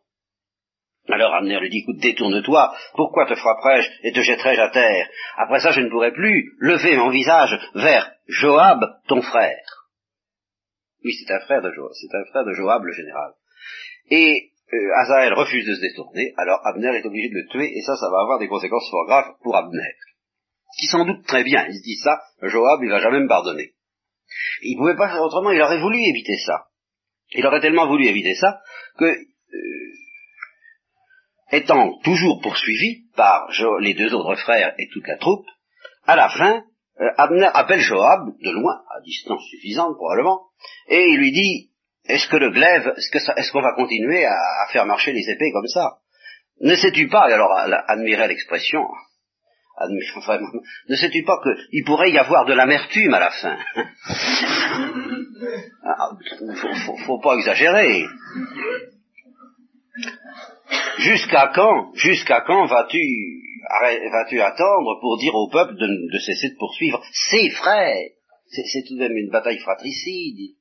Alors 1.10 1.34
Amner 1.36 1.60
lui 1.60 1.70
dit, 1.70 1.80
écoute, 1.80 2.00
détourne-toi, 2.00 2.76
pourquoi 2.96 3.26
te 3.26 3.36
frapperais-je 3.36 3.90
et 4.04 4.12
te 4.12 4.22
jetterais-je 4.22 4.62
à 4.62 4.70
terre? 4.70 5.08
Après 5.38 5.60
ça, 5.60 5.72
je 5.72 5.82
ne 5.82 5.90
pourrai 5.90 6.12
plus 6.12 6.54
lever 6.60 6.98
mon 6.98 7.10
visage 7.10 7.58
vers 7.76 8.12
Joab, 8.28 8.82
ton 9.08 9.22
frère. 9.22 9.64
Oui, 11.06 11.14
c'est 11.14 11.34
un 11.34 11.40
frère 11.40 11.62
de 11.62 11.72
Joab, 11.72 11.92
c'est 11.94 12.14
un 12.14 12.26
frère 12.26 12.44
de 12.44 12.54
Joab, 12.54 12.84
le 12.84 12.92
général. 12.92 13.32
Et 14.10 14.52
euh, 14.74 15.02
Azaël 15.02 15.34
refuse 15.34 15.66
de 15.66 15.76
se 15.76 15.82
détourner, 15.82 16.34
alors 16.36 16.60
Abner 16.66 16.98
est 16.98 17.06
obligé 17.06 17.30
de 17.30 17.36
le 17.36 17.48
tuer, 17.48 17.72
et 17.78 17.82
ça, 17.84 17.96
ça 17.96 18.10
va 18.10 18.22
avoir 18.22 18.40
des 18.40 18.50
conséquences 18.50 18.90
fort 18.90 19.06
graves 19.06 19.34
pour 19.42 19.56
Abner. 19.56 19.96
qui 20.78 20.88
s'en 20.88 21.06
doute 21.06 21.26
très 21.26 21.44
bien. 21.44 21.66
Il 21.68 21.78
se 21.78 21.84
dit 21.84 21.98
ça, 22.04 22.20
Joab, 22.42 22.84
il 22.84 22.90
va 22.90 23.00
jamais 23.00 23.22
me 23.22 23.28
pardonner. 23.28 23.74
Il 24.62 24.78
pouvait 24.78 24.96
pas 24.96 25.10
faire 25.10 25.22
autrement, 25.22 25.52
il 25.52 25.62
aurait 25.62 25.80
voulu 25.80 25.98
éviter 25.98 26.38
ça. 26.46 26.66
Il 27.32 27.46
aurait 27.46 27.62
tellement 27.62 27.88
voulu 27.88 28.06
éviter 28.06 28.36
ça 28.36 28.62
que, 28.98 29.06
euh, 29.06 29.94
étant 31.52 31.98
toujours 32.04 32.42
poursuivi 32.42 33.06
par 33.16 33.50
les 33.80 33.94
deux 33.94 34.14
autres 34.14 34.36
frères 34.36 34.74
et 34.78 34.88
toute 34.90 35.08
la 35.08 35.18
troupe, 35.18 35.46
à 36.06 36.16
la 36.16 36.30
fin, 36.30 36.64
euh, 37.00 37.10
Abner 37.18 37.50
appelle 37.54 37.82
Joab, 37.82 38.38
de 38.42 38.52
loin, 38.52 38.82
à 38.96 39.02
distance 39.02 39.44
suffisante 39.50 39.96
probablement, 39.96 40.48
et 40.88 41.06
il 41.06 41.18
lui 41.18 41.32
dit, 41.32 41.72
est-ce 42.06 42.28
que 42.30 42.38
le 42.38 42.50
glaive, 42.52 42.94
est-ce 42.98 43.52
qu'on 43.52 43.62
va 43.62 43.74
continuer 43.74 44.26
à, 44.26 44.38
faire 44.72 44.86
marcher 44.86 45.12
les 45.12 45.30
épées 45.30 45.52
comme 45.52 45.68
ça? 45.68 45.98
Ne 46.62 46.76
sais-tu 46.76 47.08
pas, 47.08 47.30
et 47.30 47.34
alors 47.34 47.52
admirez 47.88 48.28
l'expression, 48.28 48.84
enfin, 50.16 50.40
ne 50.90 50.96
sais-tu 50.96 51.24
pas 51.24 51.40
qu'il 51.44 51.84
pourrait 51.86 52.12
y 52.12 52.18
avoir 52.18 52.46
de 52.46 52.54
l'amertume 52.54 53.14
à 53.14 53.20
la 53.20 53.32
fin? 53.32 53.58
Ah, 55.84 56.10
faut, 56.86 56.98
faut, 57.06 57.20
pas 57.20 57.36
exagérer. 57.36 58.06
Jusqu'à 60.98 61.52
quand, 61.54 61.94
jusqu'à 61.94 62.42
quand 62.42 62.66
vas-tu 62.66 63.00
vas-tu 64.12 64.42
attendre 64.42 65.00
pour 65.00 65.18
dire 65.20 65.36
au 65.36 65.50
peuple 65.50 65.76
de, 65.76 66.20
cesser 66.20 66.50
de 66.50 66.58
poursuivre? 66.58 67.02
Ses 67.14 67.52
frères 67.52 68.10
C'est 68.48 68.84
tout 68.88 68.96
de 68.96 69.00
même 69.00 69.16
une 69.16 69.30
bataille 69.30 69.60
fratricide. 69.60 70.56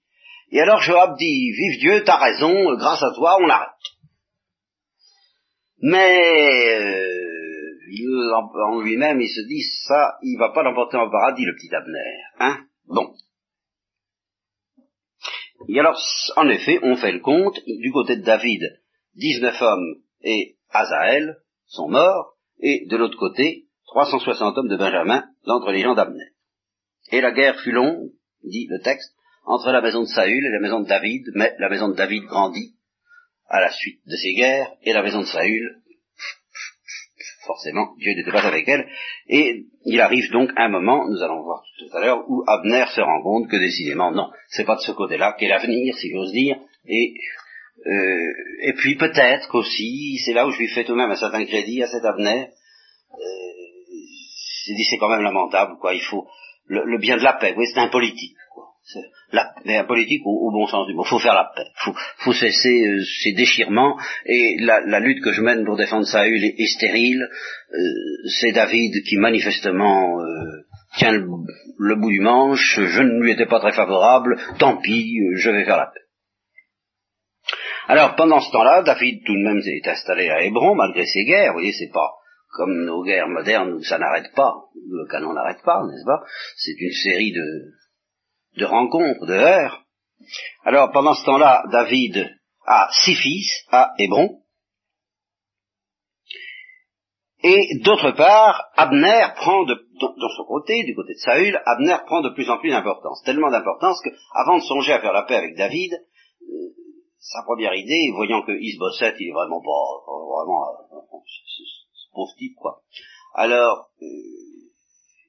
Et 0.52 0.60
alors 0.60 0.80
Joab 0.80 1.16
dit, 1.18 1.50
vive 1.52 1.80
Dieu, 1.80 2.04
t'as 2.04 2.18
raison, 2.18 2.76
grâce 2.76 3.02
à 3.02 3.12
toi, 3.14 3.38
on 3.40 3.46
l'arrête. 3.46 3.70
Mais 5.80 6.78
euh, 6.80 7.15
en, 7.86 8.80
lui-même, 8.80 9.20
il 9.20 9.28
se 9.28 9.46
dit, 9.46 9.62
ça, 9.86 10.18
il 10.22 10.36
va 10.38 10.50
pas 10.50 10.62
l'emporter 10.62 10.96
en 10.96 11.10
paradis, 11.10 11.44
le 11.44 11.54
petit 11.54 11.74
Abner. 11.74 12.22
Hein 12.40 12.66
Bon. 12.86 13.14
Et 15.68 15.78
alors, 15.80 15.98
en 16.36 16.48
effet, 16.48 16.78
on 16.82 16.96
fait 16.96 17.12
le 17.12 17.20
compte, 17.20 17.58
du 17.66 17.92
côté 17.92 18.16
de 18.16 18.22
David, 18.22 18.62
19 19.14 19.62
hommes 19.62 19.94
et 20.22 20.56
Azaël 20.70 21.38
sont 21.66 21.88
morts, 21.88 22.36
et 22.58 22.86
de 22.86 22.96
l'autre 22.96 23.18
côté, 23.18 23.66
360 23.86 24.58
hommes 24.58 24.68
de 24.68 24.76
Benjamin 24.76 25.24
d'entre 25.46 25.70
les 25.72 25.82
gens 25.82 25.94
d'Abner. 25.94 26.32
Et 27.12 27.20
la 27.20 27.32
guerre 27.32 27.60
fut 27.60 27.72
longue, 27.72 28.10
dit 28.44 28.66
le 28.68 28.80
texte, 28.82 29.14
entre 29.44 29.70
la 29.70 29.80
maison 29.80 30.02
de 30.02 30.08
Saül 30.08 30.44
et 30.44 30.50
la 30.50 30.60
maison 30.60 30.80
de 30.80 30.88
David, 30.88 31.24
mais 31.34 31.54
la 31.58 31.68
maison 31.68 31.88
de 31.88 31.94
David 31.94 32.24
grandit 32.24 32.74
à 33.48 33.60
la 33.60 33.70
suite 33.70 34.00
de 34.06 34.16
ces 34.16 34.34
guerres, 34.34 34.72
et 34.82 34.92
la 34.92 35.02
maison 35.02 35.20
de 35.20 35.26
Saül, 35.26 35.82
forcément, 37.46 37.94
Dieu 37.98 38.14
n'était 38.14 38.30
pas 38.30 38.46
avec 38.46 38.68
elle, 38.68 38.86
et 39.28 39.64
il 39.84 40.00
arrive 40.00 40.30
donc 40.32 40.50
un 40.56 40.68
moment, 40.68 41.08
nous 41.08 41.22
allons 41.22 41.42
voir 41.42 41.62
tout 41.78 41.96
à 41.96 42.00
l'heure, 42.00 42.24
où 42.28 42.44
Abner 42.46 42.84
se 42.94 43.00
rend 43.00 43.22
compte 43.22 43.48
que 43.48 43.56
décidément, 43.56 44.10
non, 44.10 44.28
c'est 44.48 44.64
pas 44.64 44.76
de 44.76 44.80
ce 44.80 44.92
côté-là 44.92 45.36
qu'est 45.38 45.48
l'avenir, 45.48 45.94
si 45.96 46.10
j'ose 46.10 46.32
dire, 46.32 46.56
et 46.86 47.14
euh, 47.86 48.32
et 48.62 48.72
puis 48.72 48.96
peut-être 48.96 49.48
qu'aussi, 49.48 50.18
c'est 50.24 50.32
là 50.32 50.46
où 50.46 50.50
je 50.50 50.58
lui 50.58 50.68
fais 50.68 50.84
tout 50.84 50.92
de 50.92 50.96
même 50.96 51.10
un 51.10 51.16
certain 51.16 51.44
crédit 51.44 51.82
à 51.82 51.86
cet 51.86 52.04
Abner, 52.04 52.48
euh, 52.48 53.18
j'ai 54.64 54.74
dit 54.74 54.84
c'est 54.90 54.98
quand 54.98 55.08
même 55.08 55.22
lamentable, 55.22 55.76
quoi, 55.78 55.94
il 55.94 56.02
faut 56.02 56.26
le, 56.66 56.98
bien 56.98 57.16
de 57.16 57.22
la 57.22 57.34
paix, 57.34 57.54
oui, 57.56 57.64
c'est 57.72 57.80
un 57.80 57.88
politique. 57.88 58.36
La, 59.32 59.52
mais 59.64 59.76
un 59.76 59.84
politique 59.84 60.22
au, 60.24 60.50
bon 60.52 60.66
sens 60.68 60.86
du 60.86 60.94
mot. 60.94 61.02
Faut 61.02 61.18
faire 61.18 61.34
la 61.34 61.50
paix. 61.56 61.66
Il 61.86 61.92
faut, 62.18 62.32
cesser 62.32 62.86
euh, 62.86 63.02
ces 63.22 63.32
déchirements. 63.32 63.98
Et 64.24 64.56
la, 64.60 65.00
lutte 65.00 65.22
que 65.24 65.32
je 65.32 65.42
mène 65.42 65.64
pour 65.64 65.76
défendre 65.76 66.06
Saül 66.06 66.44
est, 66.44 66.66
stérile. 66.66 67.22
Euh, 67.22 67.76
c'est 68.40 68.52
David 68.52 69.02
qui 69.02 69.16
manifestement 69.16 70.20
euh, 70.20 70.66
tient 70.98 71.10
le, 71.10 71.26
le, 71.78 71.96
bout 71.96 72.10
du 72.10 72.20
manche. 72.20 72.78
Je 72.80 73.02
ne 73.02 73.22
lui 73.22 73.32
étais 73.32 73.46
pas 73.46 73.58
très 73.58 73.72
favorable. 73.72 74.38
Tant 74.58 74.76
pis, 74.76 75.18
je 75.34 75.50
vais 75.50 75.64
faire 75.64 75.78
la 75.78 75.86
paix. 75.86 76.00
Alors 77.88 78.14
pendant 78.14 78.40
ce 78.40 78.50
temps-là, 78.52 78.82
David 78.82 79.24
tout 79.24 79.34
de 79.34 79.42
même 79.42 79.60
est 79.64 79.88
installé 79.88 80.28
à 80.28 80.42
Hébron 80.42 80.76
malgré 80.76 81.04
ses 81.06 81.24
guerres. 81.24 81.52
Vous 81.52 81.58
voyez, 81.58 81.72
c'est 81.72 81.92
pas 81.92 82.12
comme 82.56 82.84
nos 82.84 83.02
guerres 83.04 83.28
modernes 83.28 83.72
où 83.74 83.82
ça 83.82 83.98
n'arrête 83.98 84.32
pas, 84.34 84.54
le 84.74 85.06
canon 85.10 85.34
n'arrête 85.34 85.62
pas, 85.62 85.82
n'est-ce 85.84 86.06
pas? 86.06 86.22
C'est 86.56 86.74
une 86.80 86.92
série 86.92 87.32
de, 87.32 87.42
de 88.56 88.64
rencontres, 88.64 89.26
de 89.26 89.34
heures. 89.34 89.84
Alors 90.64 90.90
pendant 90.92 91.14
ce 91.14 91.24
temps-là, 91.24 91.64
David 91.70 92.36
a 92.66 92.88
six 93.04 93.14
fils 93.14 93.64
à 93.70 93.92
Hébron. 93.98 94.40
Et 97.42 97.78
d'autre 97.84 98.12
part, 98.12 98.70
Abner 98.76 99.26
prend 99.36 99.64
de, 99.64 99.74
dans 100.00 100.36
son 100.36 100.44
côté, 100.46 100.82
du 100.84 100.94
côté 100.96 101.12
de 101.12 101.18
Saül, 101.18 101.62
Abner 101.64 101.96
prend 102.06 102.22
de 102.22 102.30
plus 102.30 102.48
en 102.50 102.58
plus 102.58 102.70
d'importance. 102.70 103.22
Tellement 103.24 103.50
d'importance 103.50 104.00
qu'avant 104.02 104.58
de 104.58 104.62
songer 104.62 104.92
à 104.92 105.00
faire 105.00 105.12
la 105.12 105.22
paix 105.22 105.36
avec 105.36 105.54
David, 105.56 105.92
euh, 105.92 106.74
sa 107.20 107.42
première 107.44 107.74
idée, 107.74 108.10
voyant 108.14 108.42
que 108.42 108.52
Isbosset, 108.52 109.14
il 109.20 109.28
est 109.28 109.32
vraiment 109.32 109.60
pas, 109.60 109.70
vraiment, 110.06 110.64
euh, 110.66 111.18
ce 111.92 112.12
pauvre 112.12 112.34
type, 112.36 112.56
quoi. 112.56 112.80
Alors, 113.34 113.90
euh, 114.02 114.06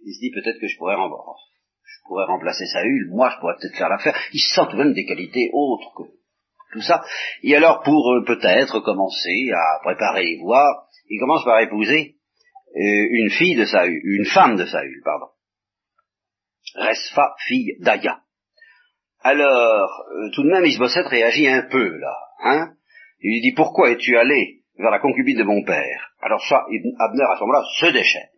il 0.06 0.13
se 0.13 0.20
dit 0.20 0.32
peut-être 0.32 0.60
que 0.60 0.68
je 0.68 0.78
pourrais, 0.78 0.96
je 0.96 1.57
pourrais 2.08 2.26
remplacer 2.26 2.65
Saül, 2.65 3.10
moi 3.12 3.30
je 3.30 3.39
pourrais 3.39 3.56
peut-être 3.60 3.78
faire 3.78 3.89
l'affaire. 3.89 4.17
Il 4.34 4.39
sent 4.39 4.62
tout 4.70 4.78
de 4.78 4.84
même 4.84 4.93
des 4.93 5.06
qualités 5.06 5.50
autres 5.54 5.91
que 5.96 6.04
tout 6.74 6.82
ça. 6.82 7.04
Et 7.43 7.56
alors, 7.56 7.82
pour 7.84 8.13
euh, 8.13 8.24
peut-être 8.26 8.80
commencer 8.82 9.52
à 9.54 9.80
préparer 9.84 10.24
les 10.24 10.39
voies, 10.41 10.88
il 11.10 11.20
commence 11.20 11.46
par 11.46 11.60
épouser 11.60 12.15
une 12.80 13.32
fille 13.32 13.56
de 13.56 13.65
Saül, 13.65 14.00
une 14.04 14.26
femme 14.26 14.56
de 14.56 14.65
Saül, 14.65 15.02
pardon. 15.04 15.28
Resfa, 16.76 17.34
fille 17.48 17.78
d'Aya. 17.80 18.20
Alors, 19.22 20.06
euh, 20.12 20.30
tout 20.34 20.43
de 20.43 20.50
même, 20.50 20.65
Isbosset 20.65 21.02
réagit 21.02 21.48
un 21.48 21.63
peu, 21.63 21.98
là. 21.98 22.15
Hein 22.43 22.74
Il 23.20 23.34
lui 23.34 23.41
dit, 23.41 23.54
pourquoi 23.56 23.91
es-tu 23.91 24.17
allé 24.17 24.62
vers 24.78 24.91
la 24.91 25.00
concubine 25.00 25.38
de 25.38 25.43
mon 25.43 25.63
père? 25.63 26.12
Alors 26.22 26.41
ça, 26.48 26.65
Abner, 27.00 27.24
à 27.24 27.36
ce 27.36 27.41
moment-là, 27.41 27.63
se 27.80 27.88
déchaîne. 27.88 28.30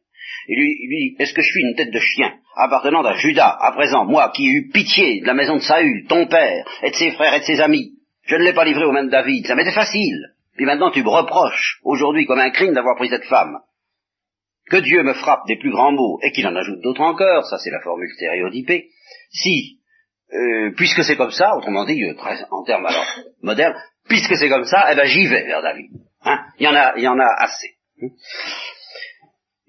Il 0.48 0.58
lui, 0.58 0.88
dit, 0.88 1.16
est-ce 1.20 1.34
que 1.34 1.42
je 1.42 1.52
suis 1.52 1.62
une 1.62 1.76
tête 1.76 1.92
de 1.92 2.00
chien, 2.00 2.34
appartenant 2.56 3.04
à 3.04 3.14
Judas, 3.14 3.58
à 3.60 3.72
présent, 3.72 4.06
moi 4.06 4.32
qui 4.36 4.48
ai 4.48 4.52
eu 4.52 4.70
pitié 4.70 5.22
de 5.22 5.28
la 5.28 5.34
maison 5.34 5.56
de 5.56 5.62
Saül, 5.62 6.06
ton 6.08 6.28
père, 6.28 6.66
et 6.84 6.92
de 6.92 6.96
ses 6.96 7.12
frères 7.12 7.34
et 7.34 7.40
de 7.40 7.46
ses 7.46 7.62
amis? 7.62 7.94
Je 8.24 8.36
ne 8.36 8.44
l'ai 8.44 8.54
pas 8.54 8.66
livré 8.66 8.86
aux 8.86 8.92
mains 8.92 9.06
de 9.06 9.10
David, 9.10 9.46
ça 9.46 9.56
m'était 9.56 9.72
facile. 9.72 10.34
Puis 10.56 10.66
maintenant 10.66 10.92
tu 10.92 11.04
me 11.04 11.10
reproches, 11.10 11.80
aujourd'hui, 11.84 12.26
comme 12.26 12.40
un 12.40 12.52
crime 12.52 12.74
d'avoir 12.74 12.96
pris 12.96 13.10
cette 13.10 13.26
femme. 13.26 13.58
Que 14.70 14.78
Dieu 14.78 15.04
me 15.04 15.14
frappe 15.14 15.48
des 15.48 15.58
plus 15.58 15.72
grands 15.72 15.92
mots, 15.92 16.20
et 16.24 16.32
qu'il 16.32 16.48
en 16.48 16.56
ajoute 16.56 16.82
d'autres 16.82 17.02
encore, 17.02 17.46
ça 17.46 17.58
c'est 17.58 17.72
la 17.72 17.82
formule 17.82 18.10
stéréotypée, 18.16 18.90
si 19.32 19.80
euh, 20.32 20.72
puisque 20.76 21.04
c'est 21.04 21.16
comme 21.16 21.32
ça, 21.32 21.56
autrement 21.56 21.86
dit, 21.86 22.04
euh, 22.04 22.14
en 22.52 22.64
termes 22.64 22.86
alors 22.86 23.06
modernes, 23.42 23.76
puisque 24.08 24.36
c'est 24.36 24.50
comme 24.50 24.66
ça, 24.66 24.88
eh 24.92 24.96
ben 24.96 25.06
j'y 25.06 25.28
vais 25.28 25.44
vers 25.46 25.62
David. 25.62 25.90
Hein? 26.24 26.40
Il 26.60 26.66
y 26.66 26.68
en 26.68 26.76
a, 26.76 26.94
il 26.98 27.04
y 27.04 27.08
en 27.08 27.18
a 27.18 27.28
assez. 27.38 27.78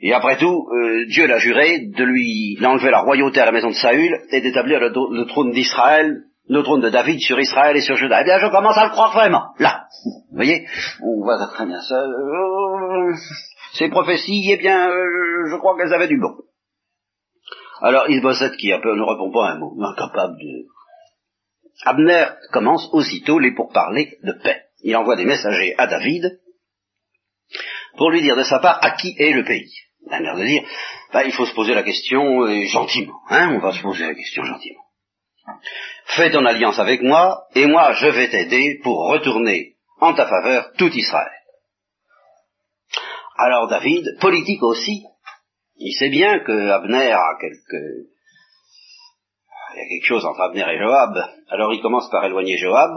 Et 0.02 0.14
après 0.14 0.38
tout, 0.38 0.66
euh, 0.72 1.04
Dieu 1.06 1.26
l'a 1.26 1.38
juré 1.38 1.80
de 1.80 2.04
lui 2.04 2.56
d'enlever 2.60 2.90
la 2.90 3.00
royauté 3.00 3.40
à 3.40 3.44
la 3.44 3.52
maison 3.52 3.68
de 3.68 3.74
Saül 3.74 4.18
et 4.30 4.40
d'établir 4.40 4.80
le, 4.80 5.24
trône 5.26 5.52
d'Israël, 5.52 6.24
le 6.48 6.62
trône 6.62 6.80
de 6.80 6.88
David 6.88 7.20
sur 7.20 7.38
Israël 7.38 7.76
et 7.76 7.82
sur 7.82 7.96
Juda. 7.96 8.22
Eh 8.22 8.24
bien, 8.24 8.38
je 8.38 8.46
commence 8.46 8.78
à 8.78 8.86
le 8.86 8.90
croire 8.92 9.12
vraiment. 9.12 9.48
Là, 9.58 9.84
vous 10.04 10.36
voyez, 10.36 10.66
on 11.02 11.22
voit 11.22 11.36
très 11.48 11.66
bien 11.66 11.80
ça. 11.82 12.02
ces 13.74 13.90
prophéties, 13.90 14.48
eh 14.50 14.56
bien, 14.56 14.88
je 14.88 15.56
crois 15.56 15.76
qu'elles 15.76 15.92
avaient 15.92 16.08
du 16.08 16.18
bon. 16.18 16.34
Alors 17.82 18.08
Isbosset, 18.08 18.56
qui 18.56 18.72
un 18.72 18.78
ne 18.78 19.02
répond 19.02 19.30
pas 19.32 19.50
un 19.50 19.58
mot, 19.58 19.74
incapable 19.82 20.36
de... 20.38 20.66
Abner 21.84 22.26
commence 22.52 22.88
aussitôt 22.92 23.38
les 23.38 23.54
pourparlers 23.54 24.18
de 24.22 24.32
paix. 24.32 24.64
Il 24.82 24.96
envoie 24.96 25.16
des 25.16 25.24
messagers 25.24 25.74
à 25.78 25.86
David 25.86 26.40
pour 27.96 28.10
lui 28.10 28.20
dire 28.22 28.36
de 28.36 28.42
sa 28.42 28.58
part 28.58 28.78
à 28.82 28.92
qui 28.92 29.14
est 29.18 29.32
le 29.32 29.44
pays. 29.44 29.72
La 30.06 30.18
de 30.18 30.44
dire, 30.44 30.64
bah, 31.12 31.24
il 31.24 31.32
faut 31.32 31.46
se 31.46 31.54
poser 31.54 31.74
la 31.74 31.82
question 31.82 32.42
euh, 32.42 32.64
gentiment. 32.64 33.20
Hein, 33.28 33.54
on 33.54 33.58
va 33.60 33.72
se 33.72 33.82
poser 33.82 34.06
la 34.06 34.14
question 34.14 34.42
gentiment. 34.44 34.82
Fais 36.16 36.30
ton 36.30 36.44
alliance 36.44 36.78
avec 36.78 37.02
moi, 37.02 37.46
et 37.54 37.66
moi 37.66 37.92
je 37.92 38.06
vais 38.08 38.28
t'aider 38.28 38.80
pour 38.82 39.10
retourner 39.10 39.76
en 40.00 40.14
ta 40.14 40.26
faveur 40.26 40.72
tout 40.76 40.90
Israël. 40.92 41.30
Alors 43.36 43.68
David, 43.68 44.04
politique 44.20 44.62
aussi, 44.62 45.04
il 45.76 45.92
sait 45.92 46.10
bien 46.10 46.40
que 46.40 46.70
Abner 46.70 47.12
a 47.12 47.36
quelque... 47.40 48.10
Il 49.72 49.78
y 49.78 49.80
a 49.80 49.88
quelque 49.88 50.06
chose 50.06 50.26
entre 50.26 50.40
Abner 50.40 50.66
et 50.68 50.78
Joab. 50.78 51.16
Alors 51.48 51.72
il 51.72 51.80
commence 51.80 52.10
par 52.10 52.24
éloigner 52.24 52.58
Joab. 52.58 52.92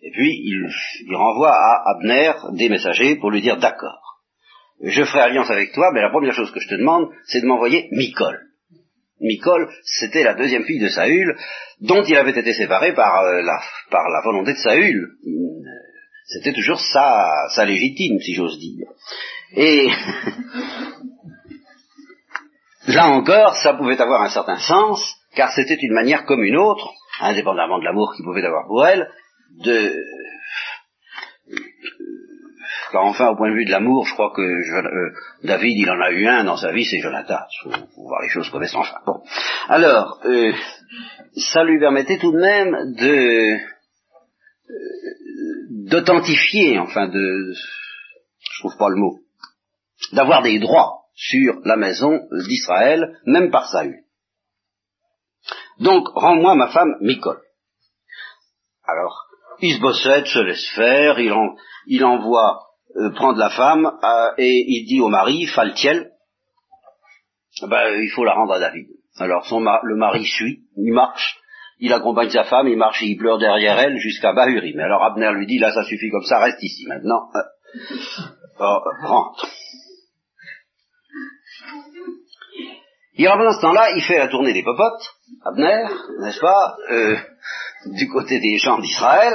Et 0.00 0.10
puis 0.12 0.30
il, 0.30 1.16
renvoie 1.16 1.54
à 1.54 1.90
Abner 1.90 2.32
des 2.52 2.68
messagers 2.68 3.16
pour 3.16 3.30
lui 3.30 3.40
dire 3.40 3.56
d'accord. 3.56 4.11
Je 4.82 5.04
ferai 5.04 5.20
alliance 5.20 5.50
avec 5.50 5.72
toi, 5.72 5.90
mais 5.92 6.00
la 6.00 6.10
première 6.10 6.34
chose 6.34 6.50
que 6.50 6.60
je 6.60 6.68
te 6.68 6.74
demande, 6.74 7.08
c'est 7.24 7.40
de 7.40 7.46
m'envoyer 7.46 7.88
Micol. 7.92 8.40
Micol, 9.20 9.70
c'était 9.84 10.24
la 10.24 10.34
deuxième 10.34 10.64
fille 10.64 10.80
de 10.80 10.88
Saül, 10.88 11.36
dont 11.80 12.02
il 12.02 12.16
avait 12.16 12.38
été 12.38 12.52
séparé 12.52 12.92
par, 12.92 13.22
euh, 13.22 13.42
la, 13.42 14.20
volonté 14.24 14.54
de 14.54 14.58
Saül. 14.58 15.12
C'était 16.26 16.52
toujours 16.52 16.80
sa, 16.80 17.48
sa 17.54 17.64
légitime, 17.64 18.18
si 18.18 18.34
j'ose 18.34 18.58
dire. 18.58 18.88
Et 19.54 19.86
là 22.88 23.08
encore, 23.08 23.54
ça 23.56 23.74
pouvait 23.74 24.00
avoir 24.00 24.22
un 24.22 24.30
certain 24.30 24.58
sens, 24.58 25.16
car 25.36 25.52
c'était 25.52 25.78
une 25.80 25.94
manière 25.94 26.24
comme 26.24 26.42
une 26.42 26.56
autre, 26.56 26.90
indépendamment 27.20 27.78
de 27.78 27.84
l'amour 27.84 28.14
qu'il 28.16 28.24
pouvait 28.24 28.44
avoir 28.44 28.66
pour 28.66 28.84
elle, 28.84 29.08
de... 29.64 29.94
Car 32.92 33.06
enfin, 33.06 33.30
au 33.30 33.36
point 33.36 33.50
de 33.50 33.54
vue 33.54 33.64
de 33.64 33.70
l'amour, 33.70 34.06
je 34.06 34.12
crois 34.12 34.32
que 34.36 34.42
euh, 34.42 35.14
David, 35.44 35.78
il 35.78 35.90
en 35.90 35.98
a 35.98 36.10
eu 36.10 36.26
un 36.26 36.44
dans 36.44 36.58
sa 36.58 36.72
vie, 36.72 36.84
c'est 36.84 37.00
Jonathan. 37.00 37.38
Il 37.64 37.72
faut, 37.72 38.02
voir 38.02 38.20
les 38.20 38.28
choses 38.28 38.50
comme 38.50 38.62
elles 38.62 38.68
sont. 38.68 38.84
bon. 39.06 39.22
Alors, 39.68 40.20
euh, 40.26 40.52
ça 41.52 41.64
lui 41.64 41.80
permettait 41.80 42.18
tout 42.18 42.32
de 42.32 42.38
même 42.38 42.92
de 42.94 43.56
euh, 43.56 44.78
d'authentifier, 45.88 46.78
enfin 46.78 47.08
de, 47.08 47.54
je 47.54 48.58
trouve 48.60 48.76
pas 48.76 48.90
le 48.90 48.96
mot, 48.96 49.20
d'avoir 50.12 50.42
des 50.42 50.58
droits 50.58 51.04
sur 51.14 51.60
la 51.64 51.76
maison 51.76 52.20
d'Israël, 52.46 53.18
même 53.24 53.50
par 53.50 53.70
Saül. 53.70 54.00
Donc, 55.80 56.08
rends-moi 56.14 56.54
ma 56.56 56.68
femme 56.68 56.94
Micol. 57.00 57.40
Alors, 58.84 59.24
Isboset 59.62 60.26
se 60.26 60.40
laisse 60.40 60.68
faire, 60.74 61.18
il, 61.18 61.32
il 61.86 62.04
envoie 62.04 62.71
prendre 63.14 63.38
la 63.38 63.50
femme 63.50 63.86
euh, 63.86 64.30
et 64.38 64.64
il 64.68 64.86
dit 64.86 65.00
au 65.00 65.08
mari, 65.08 65.46
Faltiel, 65.46 66.10
ben, 67.62 68.00
il 68.00 68.10
faut 68.10 68.24
la 68.24 68.34
rendre 68.34 68.54
à 68.54 68.58
David. 68.58 68.86
Alors 69.18 69.46
le 69.82 69.96
mari 69.96 70.24
suit, 70.24 70.64
il 70.76 70.92
marche, 70.92 71.38
il 71.78 71.92
accompagne 71.92 72.30
sa 72.30 72.44
femme, 72.44 72.68
il 72.68 72.78
marche 72.78 73.02
et 73.02 73.06
il 73.06 73.16
pleure 73.16 73.38
derrière 73.38 73.78
elle 73.78 73.98
jusqu'à 73.98 74.32
Bahurim. 74.32 74.78
Alors 74.80 75.04
Abner 75.04 75.30
lui 75.32 75.46
dit, 75.46 75.58
là 75.58 75.72
ça 75.72 75.84
suffit 75.84 76.10
comme 76.10 76.24
ça, 76.24 76.38
reste 76.38 76.62
ici 76.62 76.86
maintenant. 76.86 77.28
Euh, 78.60 78.78
rentre. 79.02 79.46
Et 83.14 83.26
pendant 83.26 83.52
ce 83.52 83.60
temps-là, 83.60 83.90
il 83.94 84.02
fait 84.02 84.18
la 84.18 84.28
tournée 84.28 84.54
des 84.54 84.62
popotes, 84.62 85.14
Abner, 85.44 85.84
n'est-ce 86.20 86.40
pas, 86.40 86.76
euh, 86.90 87.16
du 87.86 88.08
côté 88.08 88.40
des 88.40 88.56
gens 88.56 88.78
d'Israël, 88.78 89.34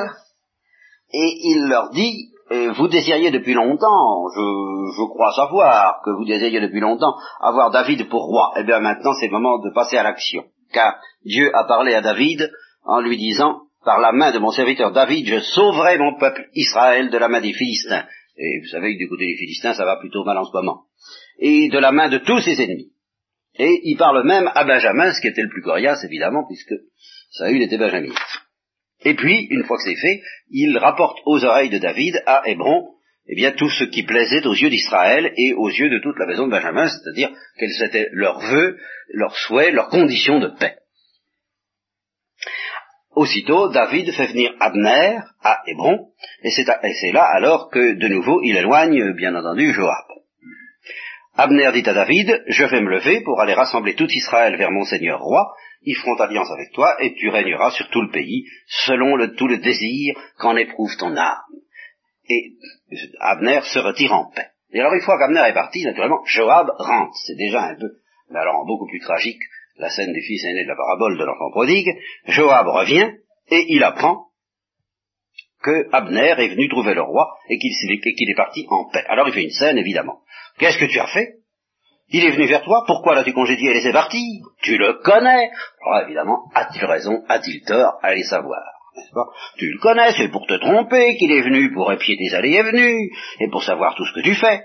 et 1.13 1.37
il 1.43 1.67
leur 1.67 1.91
dit, 1.91 2.31
vous 2.49 2.87
désiriez 2.87 3.31
depuis 3.31 3.53
longtemps, 3.53 4.27
je, 4.35 4.41
je, 4.97 5.09
crois 5.09 5.33
savoir 5.33 6.01
que 6.03 6.11
vous 6.11 6.25
désiriez 6.25 6.61
depuis 6.61 6.79
longtemps 6.79 7.15
avoir 7.41 7.71
David 7.71 8.07
pour 8.09 8.23
roi. 8.23 8.53
Eh 8.57 8.63
bien 8.63 8.79
maintenant 8.79 9.13
c'est 9.19 9.27
le 9.27 9.33
moment 9.33 9.59
de 9.59 9.71
passer 9.73 9.97
à 9.97 10.03
l'action, 10.03 10.43
car 10.71 10.95
Dieu 11.25 11.53
a 11.55 11.65
parlé 11.65 11.93
à 11.93 12.01
David 12.01 12.49
en 12.85 13.01
lui 13.01 13.17
disant, 13.17 13.63
par 13.83 13.99
la 13.99 14.11
main 14.11 14.31
de 14.31 14.39
mon 14.39 14.51
serviteur 14.51 14.91
David, 14.91 15.27
je 15.27 15.39
sauverai 15.39 15.97
mon 15.97 16.17
peuple 16.17 16.49
Israël 16.53 17.09
de 17.09 17.17
la 17.17 17.27
main 17.27 17.41
des 17.41 17.53
Philistins. 17.53 18.05
Et 18.37 18.59
vous 18.59 18.67
savez 18.67 18.93
que 18.93 18.99
du 18.99 19.09
côté 19.09 19.25
des 19.25 19.37
Philistins, 19.37 19.73
ça 19.73 19.85
va 19.85 19.97
plutôt 19.97 20.23
mal 20.23 20.37
en 20.37 20.43
ce 20.43 20.51
moment. 20.53 20.83
Et 21.39 21.69
de 21.69 21.79
la 21.79 21.91
main 21.91 22.09
de 22.09 22.17
tous 22.17 22.39
ses 22.41 22.61
ennemis. 22.61 22.91
Et 23.57 23.81
il 23.83 23.97
parle 23.97 24.25
même 24.25 24.51
à 24.53 24.63
Benjamin, 24.63 25.11
ce 25.11 25.21
qui 25.21 25.27
était 25.27 25.41
le 25.41 25.49
plus 25.49 25.63
coriace, 25.63 26.03
évidemment, 26.03 26.45
puisque 26.45 26.75
Saül 27.31 27.61
était 27.61 27.77
Benjamin. 27.77 28.13
Et 29.03 29.13
puis, 29.13 29.47
une 29.49 29.63
fois 29.63 29.77
que 29.77 29.83
c'est 29.83 29.95
fait, 29.95 30.21
il 30.49 30.77
rapporte 30.77 31.19
aux 31.25 31.43
oreilles 31.45 31.69
de 31.69 31.77
David, 31.77 32.21
à 32.25 32.41
Hébron, 32.45 32.89
eh 33.27 33.35
bien, 33.35 33.51
tout 33.51 33.69
ce 33.69 33.83
qui 33.85 34.03
plaisait 34.03 34.45
aux 34.45 34.53
yeux 34.53 34.69
d'Israël 34.69 35.33
et 35.35 35.53
aux 35.53 35.69
yeux 35.69 35.89
de 35.89 35.99
toute 35.99 36.17
la 36.17 36.25
maison 36.25 36.47
de 36.47 36.51
Benjamin, 36.51 36.87
c'est-à-dire 36.87 37.29
quels 37.59 37.83
étaient 37.83 38.09
leurs 38.11 38.39
vœux, 38.39 38.77
leurs 39.13 39.37
souhaits, 39.37 39.73
leurs 39.73 39.89
conditions 39.89 40.39
de 40.39 40.47
paix. 40.47 40.77
Aussitôt, 43.15 43.69
David 43.69 44.11
fait 44.13 44.27
venir 44.27 44.53
Abner 44.59 45.19
à 45.41 45.61
Hébron, 45.67 46.09
et 46.43 46.49
c'est 46.51 47.11
là 47.11 47.23
alors 47.23 47.69
que, 47.69 47.93
de 47.93 48.07
nouveau, 48.07 48.41
il 48.43 48.55
éloigne, 48.55 49.13
bien 49.13 49.35
entendu, 49.35 49.73
Joab. 49.73 50.05
Abner 51.35 51.71
dit 51.73 51.87
à 51.89 51.93
David, 51.93 52.43
je 52.47 52.63
vais 52.63 52.81
me 52.81 52.89
lever 52.89 53.21
pour 53.21 53.41
aller 53.41 53.53
rassembler 53.53 53.95
tout 53.95 54.07
Israël 54.09 54.55
vers 54.55 54.71
mon 54.71 54.85
Seigneur 54.85 55.19
roi, 55.19 55.53
ils 55.81 55.95
feront 55.95 56.15
alliance 56.15 56.51
avec 56.51 56.71
toi, 56.73 56.95
et 57.01 57.13
tu 57.15 57.29
régneras 57.29 57.71
sur 57.71 57.89
tout 57.89 58.01
le 58.01 58.11
pays, 58.11 58.45
selon 58.85 59.15
le, 59.15 59.35
tout 59.35 59.47
le 59.47 59.57
désir 59.57 60.15
qu'en 60.37 60.55
éprouve 60.55 60.95
ton 60.97 61.15
âme. 61.15 61.37
Et 62.29 62.53
Abner 63.19 63.61
se 63.63 63.79
retire 63.79 64.13
en 64.13 64.29
paix. 64.31 64.47
Et 64.71 64.79
alors 64.79 64.93
une 64.93 65.01
fois 65.01 65.17
qu'Abner 65.17 65.43
est 65.47 65.53
parti, 65.53 65.83
naturellement, 65.85 66.23
Joab 66.25 66.69
rentre. 66.77 67.15
C'est 67.25 67.37
déjà 67.37 67.63
un 67.63 67.75
peu, 67.75 67.89
mais 68.29 68.39
alors 68.39 68.65
beaucoup 68.65 68.87
plus 68.87 68.99
tragique, 68.99 69.41
la 69.77 69.89
scène 69.89 70.11
des 70.11 70.21
fils 70.21 70.43
aînés 70.43 70.63
de 70.63 70.69
la 70.69 70.75
parabole 70.75 71.17
de 71.17 71.23
l'enfant 71.23 71.51
prodigue, 71.51 71.89
Joab 72.25 72.67
revient 72.67 73.11
et 73.49 73.65
il 73.69 73.83
apprend 73.83 74.25
que 75.63 75.87
Abner 75.91 76.35
est 76.37 76.49
venu 76.49 76.69
trouver 76.69 76.93
le 76.93 77.01
roi 77.01 77.35
et 77.49 77.57
qu'il 77.57 78.29
est 78.29 78.35
parti 78.35 78.65
en 78.69 78.89
paix. 78.89 79.03
Alors 79.07 79.27
il 79.27 79.33
fait 79.33 79.43
une 79.43 79.49
scène, 79.49 79.77
évidemment. 79.77 80.21
Qu'est-ce 80.59 80.79
que 80.79 80.85
tu 80.85 80.99
as 80.99 81.07
fait? 81.07 81.36
Il 82.09 82.23
est 82.23 82.31
venu 82.31 82.47
vers 82.47 82.63
toi, 82.63 82.83
pourquoi 82.87 83.15
l'as-tu 83.15 83.33
congédié? 83.33 83.71
Et 83.71 83.73
laissé 83.73 83.91
partir 83.91 84.21
Tu 84.61 84.77
le 84.77 84.93
connais. 85.03 85.49
Alors 85.85 86.05
évidemment, 86.05 86.49
a-t-il 86.55 86.85
raison, 86.85 87.23
a-t-il 87.27 87.63
tort? 87.63 87.99
Allez 88.01 88.23
savoir. 88.23 88.61
Pas? 89.13 89.25
Tu 89.57 89.71
le 89.71 89.79
connais, 89.79 90.11
c'est 90.13 90.29
pour 90.29 90.47
te 90.47 90.55
tromper 90.55 91.17
qu'il 91.17 91.31
est 91.31 91.41
venu 91.41 91.71
pour 91.71 91.91
épier 91.91 92.17
tes 92.17 92.35
allées 92.35 92.53
et 92.53 92.63
venues, 92.63 93.11
et 93.39 93.49
pour 93.49 93.63
savoir 93.63 93.95
tout 93.95 94.05
ce 94.05 94.13
que 94.13 94.21
tu 94.21 94.33
fais. 94.33 94.63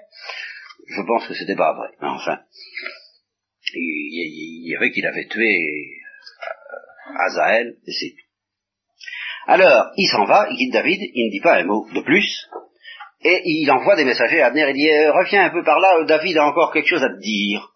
Je 0.88 1.02
pense 1.02 1.26
que 1.26 1.34
c'était 1.34 1.56
pas 1.56 1.74
vrai, 1.74 1.88
mais 2.00 2.08
enfin 2.08 2.38
il 3.74 4.68
y 4.68 4.76
avait 4.76 4.90
qu'il 4.90 5.06
avait 5.06 5.26
tué 5.26 5.56
euh, 5.56 7.26
Azaël, 7.26 7.76
et 7.86 7.92
c'est 7.92 8.10
tout. 8.10 8.26
Alors, 9.46 9.90
il 9.96 10.06
s'en 10.06 10.24
va, 10.24 10.46
il 10.50 10.56
quitte 10.56 10.72
David, 10.72 11.00
il 11.14 11.26
ne 11.26 11.30
dit 11.32 11.40
pas 11.40 11.58
un 11.58 11.64
mot 11.64 11.86
de 11.92 12.00
plus, 12.00 12.48
et 13.24 13.42
il 13.44 13.70
envoie 13.70 13.96
des 13.96 14.04
messagers 14.04 14.42
à 14.42 14.46
Abner, 14.46 14.66
il 14.70 14.74
dit, 14.74 14.90
euh, 14.90 15.12
reviens 15.12 15.44
un 15.46 15.50
peu 15.50 15.62
par 15.62 15.78
là, 15.78 16.04
David 16.04 16.38
a 16.38 16.44
encore 16.44 16.72
quelque 16.72 16.88
chose 16.88 17.02
à 17.02 17.08
te 17.08 17.20
dire. 17.20 17.72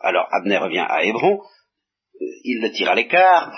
Alors, 0.00 0.26
Abner 0.32 0.58
revient 0.58 0.86
à 0.88 1.04
Hébron, 1.04 1.40
euh, 1.40 2.24
il 2.44 2.62
le 2.62 2.70
tire 2.70 2.90
à 2.90 2.94
l'écart, 2.94 3.52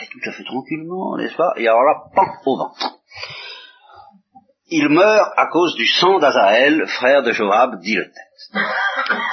il 0.00 0.08
tout 0.08 0.28
à 0.28 0.32
fait 0.32 0.44
tranquillement, 0.44 1.16
n'est-ce 1.16 1.36
pas, 1.36 1.52
et 1.56 1.68
alors 1.68 1.82
là, 1.82 2.02
pan, 2.14 2.26
au 2.46 2.56
vent. 2.56 2.72
Il 4.68 4.88
meurt 4.88 5.32
à 5.36 5.48
cause 5.48 5.74
du 5.74 5.86
sang 5.86 6.18
d'Azaël, 6.18 6.86
frère 6.86 7.22
de 7.22 7.32
Joab, 7.32 7.80
dit 7.80 7.94
le 7.94 8.04
texte. 8.04 8.56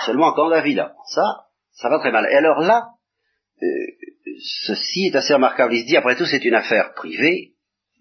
Seulement 0.05 0.33
quand 0.33 0.49
David 0.49 0.79
a 0.79 0.93
ça, 1.13 1.45
ça 1.71 1.87
va 1.87 1.99
très 1.99 2.11
mal. 2.11 2.27
Et 2.29 2.35
alors 2.35 2.59
là, 2.59 2.89
euh, 3.63 3.67
ceci 4.65 5.05
est 5.05 5.15
assez 5.15 5.33
remarquable. 5.33 5.73
Il 5.73 5.83
se 5.83 5.87
dit, 5.87 5.95
après 5.95 6.17
tout, 6.17 6.25
c'est 6.25 6.43
une 6.43 6.55
affaire 6.55 6.93
privée, 6.93 7.53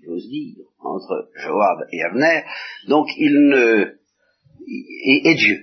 j'ose 0.04 0.28
dire, 0.28 0.64
entre 0.88 1.30
Joab 1.36 1.86
et 1.92 2.02
Abner, 2.02 2.44
donc 2.88 3.08
il 3.16 3.48
ne... 3.48 3.94
et, 4.66 5.34
Dieu. 5.34 5.60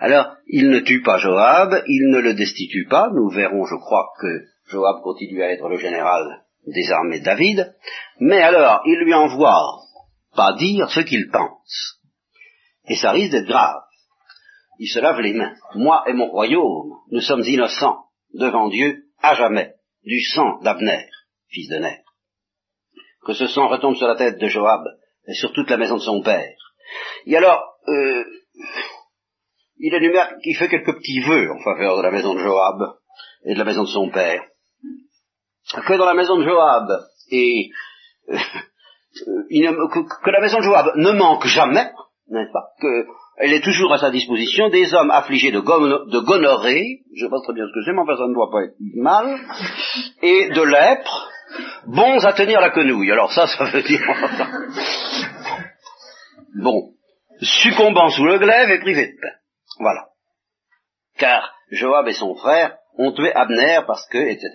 Alors, 0.00 0.36
il 0.48 0.68
ne 0.70 0.80
tue 0.80 1.02
pas 1.02 1.18
Joab, 1.18 1.82
il 1.86 2.10
ne 2.10 2.18
le 2.18 2.34
destitue 2.34 2.86
pas, 2.86 3.10
nous 3.14 3.30
verrons, 3.30 3.64
je 3.66 3.76
crois, 3.76 4.08
que 4.20 4.44
Joab 4.70 5.02
continue 5.02 5.42
à 5.42 5.52
être 5.52 5.68
le 5.68 5.78
général 5.78 6.42
des 6.66 6.90
armées 6.90 7.20
de 7.20 7.24
David, 7.24 7.74
mais 8.20 8.42
alors, 8.42 8.82
il 8.84 8.98
lui 8.98 9.14
envoie 9.14 9.80
pas 10.34 10.54
dire 10.54 10.90
ce 10.90 11.00
qu'il 11.00 11.30
pense. 11.30 12.00
Et 12.88 12.96
ça 12.96 13.12
risque 13.12 13.32
d'être 13.32 13.48
grave. 13.48 13.82
Il 14.78 14.88
se 14.88 15.00
lave 15.00 15.20
les 15.20 15.34
mains. 15.34 15.54
Moi 15.74 16.04
et 16.06 16.12
mon 16.12 16.28
royaume, 16.30 16.94
nous 17.10 17.20
sommes 17.20 17.42
innocents 17.42 18.04
devant 18.34 18.68
Dieu 18.68 19.04
à 19.20 19.34
jamais 19.34 19.74
du 20.04 20.20
sang 20.20 20.60
d'Abner, 20.62 21.06
fils 21.48 21.68
de 21.68 21.78
Ner. 21.78 22.02
Que 23.24 23.32
ce 23.32 23.46
sang 23.46 23.68
retombe 23.68 23.96
sur 23.96 24.06
la 24.06 24.16
tête 24.16 24.38
de 24.38 24.46
Joab 24.46 24.82
et 25.26 25.34
sur 25.34 25.52
toute 25.52 25.70
la 25.70 25.76
maison 25.76 25.96
de 25.96 26.02
son 26.02 26.22
père. 26.22 26.54
Et 27.26 27.36
alors, 27.36 27.62
euh, 27.88 28.24
il 29.78 29.94
énumère, 29.94 30.34
il 30.44 30.56
fait 30.56 30.68
quelques 30.68 30.96
petits 30.96 31.20
vœux 31.20 31.50
en 31.52 31.62
faveur 31.62 31.98
de 31.98 32.02
la 32.02 32.10
maison 32.10 32.34
de 32.34 32.40
Joab 32.40 32.96
et 33.44 33.54
de 33.54 33.58
la 33.58 33.64
maison 33.64 33.82
de 33.82 33.88
son 33.88 34.10
père. 34.10 34.42
Que 35.86 35.98
dans 35.98 36.06
la 36.06 36.14
maison 36.14 36.36
de 36.38 36.44
Joab 36.44 36.88
et 37.30 37.70
euh, 38.30 38.38
que, 40.24 40.30
la 40.30 40.40
maison 40.40 40.58
de 40.58 40.64
Joab 40.64 40.92
ne 40.96 41.12
manque 41.12 41.46
jamais, 41.46 41.90
n'est-ce 42.28 42.52
pas, 42.52 42.70
qu'elle 42.80 43.52
est 43.52 43.64
toujours 43.64 43.92
à 43.92 43.98
sa 43.98 44.10
disposition 44.10 44.68
des 44.68 44.92
hommes 44.94 45.10
affligés 45.10 45.50
de, 45.50 45.58
de 45.58 46.18
gonorrhée, 46.20 47.02
je 47.14 47.24
sais 47.24 47.30
pas 47.30 47.40
très 47.42 47.54
bien 47.54 47.64
ce 47.66 47.72
que 47.72 47.84
c'est, 47.84 47.92
mais 47.92 48.00
enfin 48.00 48.16
ça 48.16 48.26
ne 48.26 48.34
doit 48.34 48.50
pas 48.50 48.64
être 48.64 48.76
mal, 48.96 49.38
et 50.22 50.48
de 50.50 50.62
lèpre, 50.62 51.28
bons 51.86 52.24
à 52.24 52.32
tenir 52.32 52.60
la 52.60 52.70
quenouille. 52.70 53.12
Alors 53.12 53.32
ça, 53.32 53.46
ça 53.46 53.64
veut 53.64 53.82
dire... 53.82 54.00
bon, 56.62 56.92
succombant 57.40 58.10
sous 58.10 58.24
le 58.24 58.38
glaive 58.38 58.70
et 58.70 58.80
privé 58.80 59.06
de 59.08 59.20
pain. 59.20 59.36
Voilà. 59.80 60.08
Car 61.18 61.54
Joab 61.70 62.08
et 62.08 62.14
son 62.14 62.34
frère 62.36 62.76
ont 62.96 63.12
tué 63.12 63.32
Abner 63.32 63.80
parce 63.86 64.06
que, 64.08 64.18
etc. 64.18 64.50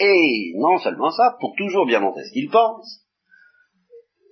Et 0.00 0.52
non 0.56 0.78
seulement 0.78 1.10
ça, 1.10 1.36
pour 1.40 1.54
toujours 1.56 1.86
bien 1.86 2.00
montrer 2.00 2.24
ce 2.24 2.32
qu'il 2.32 2.50
pense, 2.50 3.00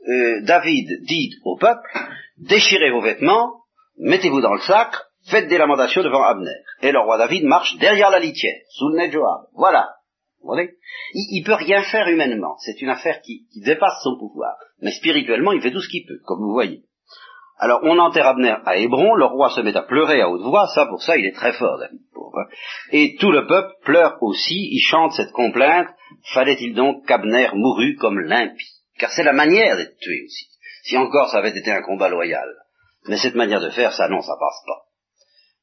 euh, 0.09 0.41
David 0.43 0.89
dit 1.07 1.31
au 1.45 1.57
peuple, 1.57 1.89
déchirez 2.37 2.91
vos 2.91 3.01
vêtements, 3.01 3.63
mettez-vous 3.99 4.41
dans 4.41 4.55
le 4.55 4.61
sac, 4.61 4.95
faites 5.29 5.49
des 5.49 5.59
lamentations 5.59 6.03
devant 6.03 6.23
Abner. 6.23 6.63
Et 6.83 6.93
le 6.93 7.01
roi 7.01 7.19
David 7.19 7.45
marche 7.45 7.77
derrière 7.79 8.11
la 8.11 8.21
litière, 8.21 8.61
sous 8.71 8.89
le 8.91 8.99
nez 8.99 9.09
de 9.09 9.15
Joab. 9.15 9.47
Voilà. 9.55 9.96
Il, 11.15 11.41
ne 11.41 11.47
peut 11.47 11.55
rien 11.55 11.83
faire 11.83 12.09
humainement. 12.09 12.57
C'est 12.59 12.81
une 12.81 12.91
affaire 12.91 13.21
qui, 13.21 13.47
dépasse 13.65 14.03
son 14.03 14.19
pouvoir. 14.19 14.55
Mais 14.81 14.93
spirituellement, 14.93 15.53
il 15.53 15.63
fait 15.63 15.73
tout 15.73 15.81
ce 15.81 15.89
qu'il 15.89 16.07
peut, 16.07 16.21
comme 16.25 16.41
vous 16.41 16.53
voyez. 16.53 16.85
Alors 17.59 17.81
on 17.85 17.99
enterre 17.99 18.27
Abner 18.27 18.55
à 18.67 18.77
Hébron, 18.77 19.15
le 19.15 19.25
roi 19.25 19.49
se 19.49 19.63
met 19.63 19.75
à 19.75 19.83
pleurer 19.83 20.21
à 20.21 20.29
haute 20.29 20.43
voix, 20.43 20.67
ça 20.75 20.85
pour 20.85 21.03
ça 21.03 21.17
il 21.17 21.25
est 21.25 21.35
très 21.35 21.55
fort, 21.55 21.79
David. 21.79 22.01
Et 22.93 23.17
tout 23.19 23.31
le 23.31 23.47
peuple 23.47 23.73
pleure 23.83 24.19
aussi, 24.21 24.69
il 24.73 24.81
chante 24.81 25.13
cette 25.13 25.33
complainte, 25.33 25.89
fallait-il 26.35 26.75
donc 26.75 27.07
qu'Abner 27.07 27.49
mourût 27.55 27.97
comme 27.97 28.21
l'impie? 28.21 28.83
Car 28.99 29.11
c'est 29.11 29.23
la 29.23 29.33
manière 29.33 29.77
d'être 29.77 29.97
tué 29.99 30.25
aussi. 30.25 30.49
Si 30.85 30.99
encore 30.99 31.31
ça 31.31 31.39
avait 31.39 31.57
été 31.57 31.71
un 31.71 31.81
combat 31.81 32.11
loyal. 32.11 32.49
Mais 33.09 33.17
cette 33.17 33.35
manière 33.35 33.61
de 33.61 33.71
faire, 33.71 33.93
ça 33.93 34.09
non, 34.09 34.21
ça 34.21 34.35
passe 34.39 34.63
pas. 34.67 34.83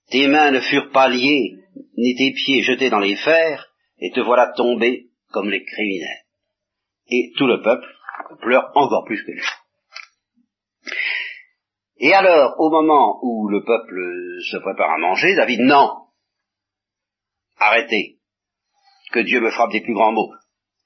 Tes 0.09 0.27
mains 0.27 0.51
ne 0.51 0.59
furent 0.59 0.91
pas 0.91 1.07
liées, 1.07 1.57
ni 1.97 2.15
tes 2.15 2.33
pieds 2.33 2.61
jetés 2.61 2.89
dans 2.89 2.99
les 2.99 3.15
fers, 3.15 3.72
et 3.99 4.11
te 4.11 4.19
voilà 4.19 4.53
tombé 4.55 5.09
comme 5.31 5.49
les 5.49 5.63
criminels. 5.63 6.25
Et 7.07 7.31
tout 7.37 7.47
le 7.47 7.61
peuple 7.61 7.87
pleure 8.41 8.71
encore 8.75 9.05
plus 9.05 9.23
que 9.23 9.31
lui. 9.31 9.43
Et 11.97 12.13
alors, 12.13 12.55
au 12.59 12.69
moment 12.69 13.19
où 13.23 13.47
le 13.47 13.63
peuple 13.63 13.95
se 14.51 14.57
prépare 14.57 14.91
à 14.91 14.97
manger, 14.97 15.35
David, 15.35 15.61
non, 15.61 15.89
arrêtez, 17.57 18.17
que 19.11 19.19
Dieu 19.19 19.39
me 19.39 19.51
frappe 19.51 19.71
des 19.71 19.81
plus 19.81 19.93
grands 19.93 20.11
mots, 20.11 20.33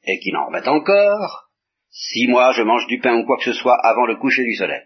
et 0.04 0.20
qu'il 0.20 0.36
en 0.36 0.46
remette 0.46 0.68
encore, 0.68 1.50
si 1.90 2.28
moi 2.28 2.52
je 2.52 2.62
mange 2.62 2.86
du 2.88 3.00
pain 3.00 3.16
ou 3.16 3.26
quoi 3.26 3.38
que 3.38 3.46
ce 3.46 3.54
soit 3.54 3.78
avant 3.84 4.06
le 4.06 4.18
coucher 4.18 4.44
du 4.44 4.54
soleil. 4.56 4.84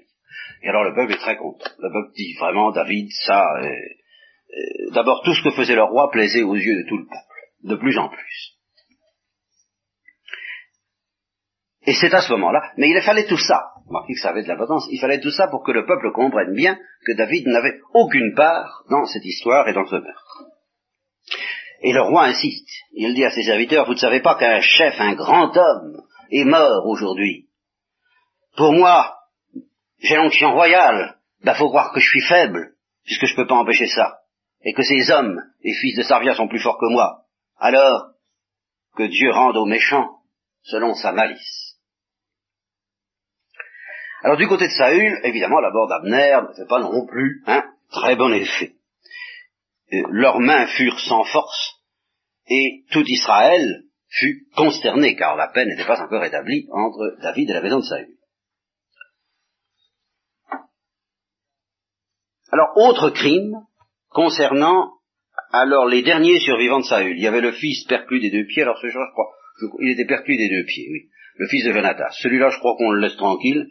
Et 0.63 0.69
alors 0.69 0.83
le 0.83 0.93
peuple 0.93 1.13
est 1.13 1.17
très 1.17 1.37
content. 1.37 1.69
Le 1.79 1.91
peuple 1.91 2.13
dit 2.15 2.33
vraiment, 2.39 2.71
David, 2.71 3.09
ça, 3.25 3.43
euh, 3.57 3.65
euh, 3.65 4.91
d'abord 4.93 5.21
tout 5.23 5.33
ce 5.33 5.43
que 5.43 5.51
faisait 5.51 5.75
le 5.75 5.83
roi 5.83 6.09
plaisait 6.11 6.43
aux 6.43 6.55
yeux 6.55 6.83
de 6.83 6.87
tout 6.87 6.97
le 6.97 7.05
peuple, 7.05 7.30
de 7.63 7.75
plus 7.75 7.97
en 7.97 8.09
plus. 8.09 8.57
Et 11.85 11.93
c'est 11.93 12.13
à 12.13 12.21
ce 12.21 12.31
moment-là, 12.33 12.61
mais 12.77 12.89
il 12.89 13.01
fallait 13.01 13.25
tout 13.25 13.39
ça, 13.39 13.59
remarquez 13.87 14.13
que 14.13 14.19
ça 14.19 14.29
avait 14.29 14.43
de 14.43 14.47
l'importance, 14.47 14.87
il 14.91 14.99
fallait 14.99 15.19
tout 15.19 15.31
ça 15.31 15.47
pour 15.47 15.63
que 15.63 15.71
le 15.71 15.85
peuple 15.85 16.11
comprenne 16.13 16.53
bien 16.53 16.77
que 17.05 17.13
David 17.13 17.47
n'avait 17.47 17.79
aucune 17.93 18.35
part 18.35 18.83
dans 18.89 19.05
cette 19.05 19.25
histoire 19.25 19.67
et 19.67 19.73
dans 19.73 19.85
ce 19.85 19.95
meurtre. 19.95 20.43
Et 21.83 21.93
le 21.93 22.01
roi 22.03 22.25
insiste, 22.25 22.69
il 22.93 23.15
dit 23.15 23.25
à 23.25 23.31
ses 23.31 23.43
serviteurs, 23.43 23.85
vous 23.85 23.93
ne 23.93 23.97
savez 23.97 24.21
pas 24.21 24.35
qu'un 24.35 24.61
chef, 24.61 24.93
un 24.99 25.15
grand 25.15 25.57
homme, 25.57 26.03
est 26.29 26.45
mort 26.45 26.85
aujourd'hui. 26.85 27.49
Pour 28.55 28.73
moi, 28.73 29.15
j'ai 29.99 30.15
l'onction 30.15 30.53
royale, 30.53 31.17
ben 31.43 31.55
faut 31.55 31.69
croire 31.69 31.91
que 31.93 31.99
je 31.99 32.07
suis 32.07 32.21
faible, 32.21 32.75
puisque 33.05 33.25
je 33.25 33.33
ne 33.33 33.37
peux 33.37 33.47
pas 33.47 33.55
empêcher 33.55 33.87
ça, 33.87 34.19
et 34.63 34.73
que 34.73 34.83
ces 34.83 35.09
hommes, 35.09 35.41
les 35.63 35.73
fils 35.73 35.97
de 35.97 36.03
Sarvia, 36.03 36.35
sont 36.35 36.47
plus 36.47 36.61
forts 36.61 36.77
que 36.79 36.91
moi. 36.91 37.21
Alors, 37.61 38.15
que 38.95 39.03
Dieu 39.03 39.31
rende 39.31 39.55
aux 39.55 39.67
méchants 39.67 40.23
selon 40.63 40.95
sa 40.95 41.11
malice. 41.11 41.77
Alors 44.23 44.37
du 44.37 44.47
côté 44.47 44.65
de 44.65 44.71
Saül, 44.71 45.19
évidemment, 45.23 45.59
la 45.59 45.69
mort 45.69 45.87
d'Abner 45.87 46.39
ne 46.41 46.55
fait 46.55 46.67
pas 46.67 46.79
non 46.79 47.05
plus 47.05 47.43
un 47.45 47.63
très 47.91 48.15
bon 48.15 48.33
effet. 48.33 48.73
Euh, 49.93 50.03
leurs 50.09 50.39
mains 50.39 50.65
furent 50.75 50.99
sans 50.99 51.23
force, 51.23 51.83
et 52.47 52.83
tout 52.91 53.03
Israël 53.05 53.83
fut 54.09 54.47
consterné, 54.55 55.15
car 55.15 55.35
la 55.35 55.49
paix 55.49 55.65
n'était 55.65 55.85
pas 55.85 56.01
encore 56.01 56.23
établie 56.23 56.67
entre 56.71 57.15
David 57.21 57.47
et 57.47 57.53
la 57.53 57.61
maison 57.61 57.79
de 57.79 57.85
Saül. 57.85 58.17
Alors, 62.51 62.75
autre 62.75 63.11
crime 63.11 63.53
concernant 64.09 65.00
alors 65.53 65.87
les 65.87 66.01
derniers 66.01 66.39
survivants 66.39 66.79
de 66.79 66.85
Saül. 66.85 67.17
Il 67.17 67.23
y 67.23 67.27
avait 67.27 67.41
le 67.41 67.51
fils 67.51 67.85
perclus 67.85 68.19
des 68.19 68.31
deux 68.31 68.45
pieds, 68.45 68.63
alors 68.63 68.77
ce 68.77 68.87
jour, 68.87 69.01
je 69.05 69.11
crois, 69.11 69.31
il 69.81 69.91
était 69.91 70.05
perclus 70.05 70.37
des 70.37 70.49
deux 70.49 70.65
pieds, 70.65 70.87
oui. 70.91 71.09
Le 71.35 71.47
fils 71.47 71.65
de 71.65 71.71
Jonathan. 71.71 72.05
Celui-là, 72.21 72.49
je 72.49 72.59
crois 72.59 72.75
qu'on 72.77 72.91
le 72.91 73.01
laisse 73.01 73.15
tranquille. 73.15 73.67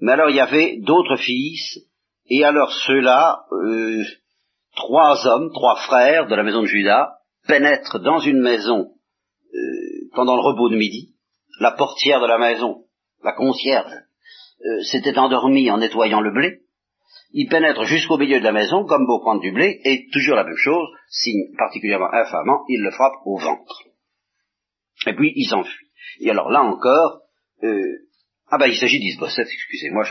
Mais 0.00 0.12
alors 0.12 0.30
il 0.30 0.36
y 0.36 0.40
avait 0.40 0.78
d'autres 0.78 1.16
fils, 1.16 1.80
et 2.28 2.44
alors 2.44 2.72
ceux-là, 2.72 3.44
euh, 3.52 4.02
trois 4.76 5.26
hommes, 5.26 5.50
trois 5.52 5.76
frères 5.76 6.26
de 6.26 6.34
la 6.34 6.42
maison 6.42 6.62
de 6.62 6.66
Judas, 6.66 7.16
pénètrent 7.46 8.00
dans 8.00 8.20
une 8.20 8.40
maison 8.40 8.92
euh, 9.54 10.08
pendant 10.14 10.36
le 10.36 10.42
repos 10.42 10.68
de 10.70 10.76
midi. 10.76 11.14
La 11.60 11.72
portière 11.72 12.20
de 12.20 12.26
la 12.26 12.38
maison, 12.38 12.84
la 13.22 13.32
concierge, 13.32 13.92
euh, 14.64 14.82
s'était 14.82 15.18
endormie 15.18 15.70
en 15.70 15.78
nettoyant 15.78 16.20
le 16.20 16.32
blé. 16.32 16.60
Ils 17.32 17.48
pénètrent 17.48 17.84
jusqu'au 17.84 18.18
milieu 18.18 18.40
de 18.40 18.44
la 18.44 18.52
maison, 18.52 18.84
comme 18.84 19.06
pour 19.06 19.20
prendre 19.20 19.40
du 19.40 19.52
blé, 19.52 19.80
et 19.84 20.08
toujours 20.12 20.36
la 20.36 20.44
même 20.44 20.56
chose, 20.56 20.88
signe 21.08 21.54
particulièrement 21.56 22.12
infamant, 22.12 22.64
ils 22.68 22.82
le 22.82 22.90
frappent 22.90 23.20
au 23.24 23.38
ventre. 23.38 23.84
Et 25.06 25.14
puis 25.14 25.32
ils 25.36 25.48
s'enfuient. 25.48 25.90
Et 26.20 26.30
alors 26.30 26.50
là 26.50 26.62
encore, 26.62 27.20
ah 28.52 28.58
ben 28.58 28.66
il 28.66 28.76
s'agit 28.76 28.98
d'Isbosset, 28.98 29.42
excusez-moi, 29.42 30.04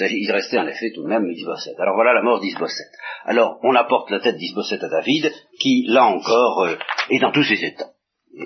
il, 0.00 0.16
il 0.16 0.32
restait 0.32 0.58
en 0.58 0.66
effet 0.66 0.92
tout 0.94 1.02
de 1.02 1.08
même 1.08 1.30
Isbosset. 1.30 1.74
Alors 1.78 1.94
voilà 1.94 2.14
la 2.14 2.22
mort 2.22 2.40
d'Isbosset. 2.40 2.88
Alors 3.24 3.58
on 3.62 3.74
apporte 3.74 4.10
la 4.10 4.20
tête 4.20 4.36
d'Isbosset 4.36 4.82
à 4.82 4.88
David, 4.88 5.30
qui 5.60 5.84
là 5.88 6.04
encore 6.04 6.64
euh, 6.64 6.76
est 7.10 7.18
dans 7.18 7.32
tous 7.32 7.44
ses 7.44 7.62
états. 7.62 7.90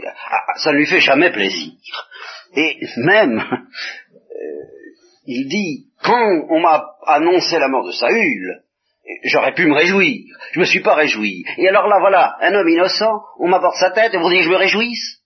Ah, 0.05 0.15
ah, 0.31 0.59
ça 0.59 0.73
ne 0.73 0.79
lui 0.79 0.87
fait 0.87 1.01
jamais 1.01 1.31
plaisir. 1.31 1.73
Et 2.57 2.81
même, 2.97 3.39
euh, 3.39 3.57
il 5.27 5.49
dit, 5.49 5.87
quand 6.03 6.47
on 6.51 6.61
m'a 6.61 6.85
annoncé 7.07 7.59
la 7.59 7.68
mort 7.68 7.87
de 7.87 7.93
Saül, 7.93 8.62
j'aurais 9.25 9.55
pu 9.55 9.66
me 9.66 9.75
réjouir. 9.75 10.25
Je 10.53 10.61
me 10.61 10.64
suis 10.64 10.83
pas 10.83 10.95
réjoui. 10.95 11.45
Et 11.59 11.68
alors 11.68 11.89
là, 11.89 11.99
voilà, 12.01 12.37
un 12.41 12.55
homme 12.55 12.68
innocent, 12.68 13.22
on 13.39 13.49
m'apporte 13.49 13.77
sa 13.77 13.91
tête 13.91 14.14
et 14.14 14.18
vous 14.18 14.29
dites 14.29 14.39
que 14.39 14.45
je 14.45 14.51
me 14.51 14.57
réjouisse. 14.57 15.22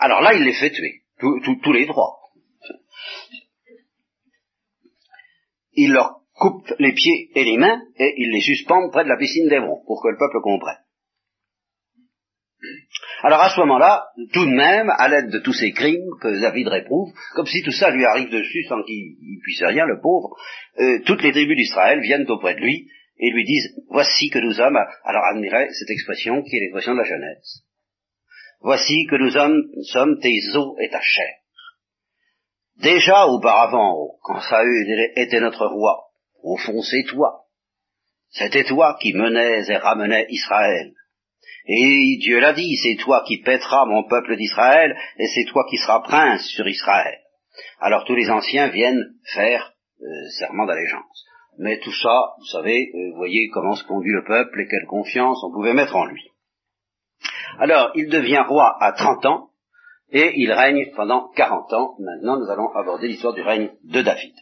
Alors 0.00 0.20
là, 0.20 0.34
il 0.34 0.42
les 0.42 0.54
fait 0.54 0.70
tuer 0.70 1.02
tous 1.18 1.72
les 1.72 1.86
trois. 1.86 2.18
Il 5.72 5.92
leur 5.92 6.20
coupe 6.34 6.72
les 6.78 6.92
pieds 6.92 7.30
et 7.34 7.44
les 7.44 7.56
mains 7.56 7.80
et 7.96 8.14
il 8.16 8.30
les 8.30 8.40
suspend 8.40 8.90
près 8.90 9.04
de 9.04 9.08
la 9.08 9.16
piscine 9.16 9.48
d'Hébron 9.48 9.82
pour 9.86 10.02
que 10.02 10.08
le 10.08 10.18
peuple 10.18 10.40
comprenne. 10.42 10.83
Alors 13.26 13.40
à 13.40 13.48
ce 13.48 13.58
moment-là, 13.60 14.08
tout 14.34 14.44
de 14.44 14.54
même, 14.54 14.90
à 14.90 15.08
l'aide 15.08 15.30
de 15.30 15.38
tous 15.38 15.54
ces 15.54 15.72
crimes 15.72 16.10
que 16.20 16.42
David 16.42 16.68
réprouve, 16.68 17.10
comme 17.32 17.46
si 17.46 17.62
tout 17.62 17.72
ça 17.72 17.90
lui 17.90 18.04
arrive 18.04 18.28
dessus 18.28 18.64
sans 18.68 18.82
qu'il 18.82 19.40
puisse 19.42 19.62
rien, 19.62 19.86
le 19.86 19.98
pauvre, 19.98 20.36
euh, 20.78 20.98
toutes 21.06 21.22
les 21.22 21.32
tribus 21.32 21.56
d'Israël 21.56 22.00
viennent 22.00 22.30
auprès 22.30 22.54
de 22.54 22.60
lui 22.60 22.86
et 23.18 23.30
lui 23.30 23.44
disent, 23.46 23.82
voici 23.88 24.28
que 24.28 24.40
nous 24.40 24.52
sommes, 24.52 24.76
alors 25.04 25.24
admirez 25.30 25.68
cette 25.72 25.88
expression 25.88 26.42
qui 26.42 26.54
est 26.54 26.60
l'expression 26.60 26.92
de 26.92 26.98
la 26.98 27.04
jeunesse, 27.04 27.64
Voici 28.60 29.06
que 29.08 29.16
nous 29.16 29.30
sommes 29.30 30.20
tes 30.20 30.38
os 30.56 30.76
et 30.80 30.90
ta 30.90 31.00
chair. 31.00 31.34
Déjà 32.76 33.26
auparavant, 33.26 34.18
quand 34.22 34.40
Saül 34.40 35.12
était 35.16 35.40
notre 35.40 35.66
roi, 35.66 36.08
au 36.42 36.58
fond 36.58 36.82
c'est 36.82 37.04
toi. 37.04 37.46
C'était 38.28 38.64
toi 38.64 38.98
qui 39.00 39.14
menais 39.14 39.62
et 39.66 39.76
ramenais 39.76 40.26
Israël. 40.28 40.92
Et 41.66 42.18
Dieu 42.20 42.40
l'a 42.40 42.52
dit, 42.52 42.76
c'est 42.76 42.96
toi 43.02 43.24
qui 43.26 43.38
pèteras 43.38 43.86
mon 43.86 44.04
peuple 44.04 44.36
d'Israël, 44.36 44.96
et 45.18 45.26
c'est 45.28 45.44
toi 45.44 45.64
qui 45.70 45.76
seras 45.78 46.00
prince 46.00 46.46
sur 46.48 46.66
Israël. 46.66 47.18
Alors 47.80 48.04
tous 48.04 48.14
les 48.14 48.30
anciens 48.30 48.68
viennent 48.68 49.14
faire 49.32 49.72
euh, 50.02 50.06
serment 50.38 50.66
d'allégeance. 50.66 51.24
Mais 51.58 51.78
tout 51.78 51.92
ça, 51.92 52.32
vous 52.38 52.46
savez, 52.46 52.90
euh, 52.94 53.16
voyez 53.16 53.48
comment 53.52 53.76
se 53.76 53.84
conduit 53.84 54.12
le 54.12 54.24
peuple 54.24 54.60
et 54.60 54.66
quelle 54.68 54.86
confiance 54.86 55.42
on 55.44 55.52
pouvait 55.52 55.74
mettre 55.74 55.94
en 55.94 56.06
lui. 56.06 56.22
Alors, 57.58 57.92
il 57.94 58.08
devient 58.08 58.42
roi 58.46 58.76
à 58.80 58.92
30 58.92 59.26
ans, 59.26 59.50
et 60.10 60.32
il 60.36 60.52
règne 60.52 60.90
pendant 60.96 61.28
40 61.36 61.72
ans. 61.72 61.94
Maintenant, 61.98 62.38
nous 62.38 62.50
allons 62.50 62.70
aborder 62.74 63.08
l'histoire 63.08 63.34
du 63.34 63.42
règne 63.42 63.70
de 63.84 64.02
David. 64.02 64.34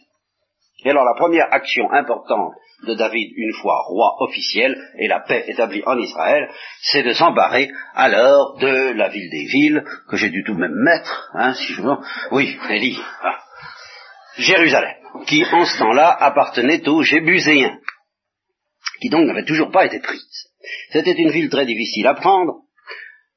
Et 0.85 0.89
alors, 0.89 1.05
la 1.05 1.15
première 1.15 1.47
action 1.51 1.91
importante 1.91 2.53
de 2.85 2.93
David, 2.95 3.31
une 3.35 3.53
fois 3.53 3.81
roi 3.87 4.15
officiel 4.19 4.77
et 4.97 5.07
la 5.07 5.21
paix 5.21 5.45
établie 5.47 5.81
en 5.85 5.97
Israël, 5.97 6.49
c'est 6.81 7.03
de 7.03 7.13
s'emparer 7.13 7.69
alors 7.95 8.57
de 8.57 8.91
la 8.91 9.07
ville 9.09 9.29
des 9.29 9.45
villes, 9.45 9.83
que 10.09 10.17
j'ai 10.17 10.29
dû 10.29 10.43
tout 10.43 10.55
même 10.55 10.75
mettre, 10.75 11.29
hein, 11.35 11.53
si 11.53 11.73
je 11.73 11.81
veux. 11.81 11.95
Oui, 12.31 12.57
Élie. 12.69 12.99
Ah. 13.21 13.39
Jérusalem, 14.37 14.95
qui 15.27 15.45
en 15.45 15.65
ce 15.65 15.77
temps-là 15.77 16.09
appartenait 16.09 16.87
aux 16.89 17.01
Jébuséens, 17.01 17.79
qui 19.01 19.09
donc 19.09 19.25
n'avait 19.25 19.45
toujours 19.45 19.71
pas 19.71 19.85
été 19.85 19.99
prise. 19.99 20.49
C'était 20.91 21.13
une 21.13 21.31
ville 21.31 21.49
très 21.49 21.65
difficile 21.65 22.07
à 22.07 22.15
prendre, 22.15 22.63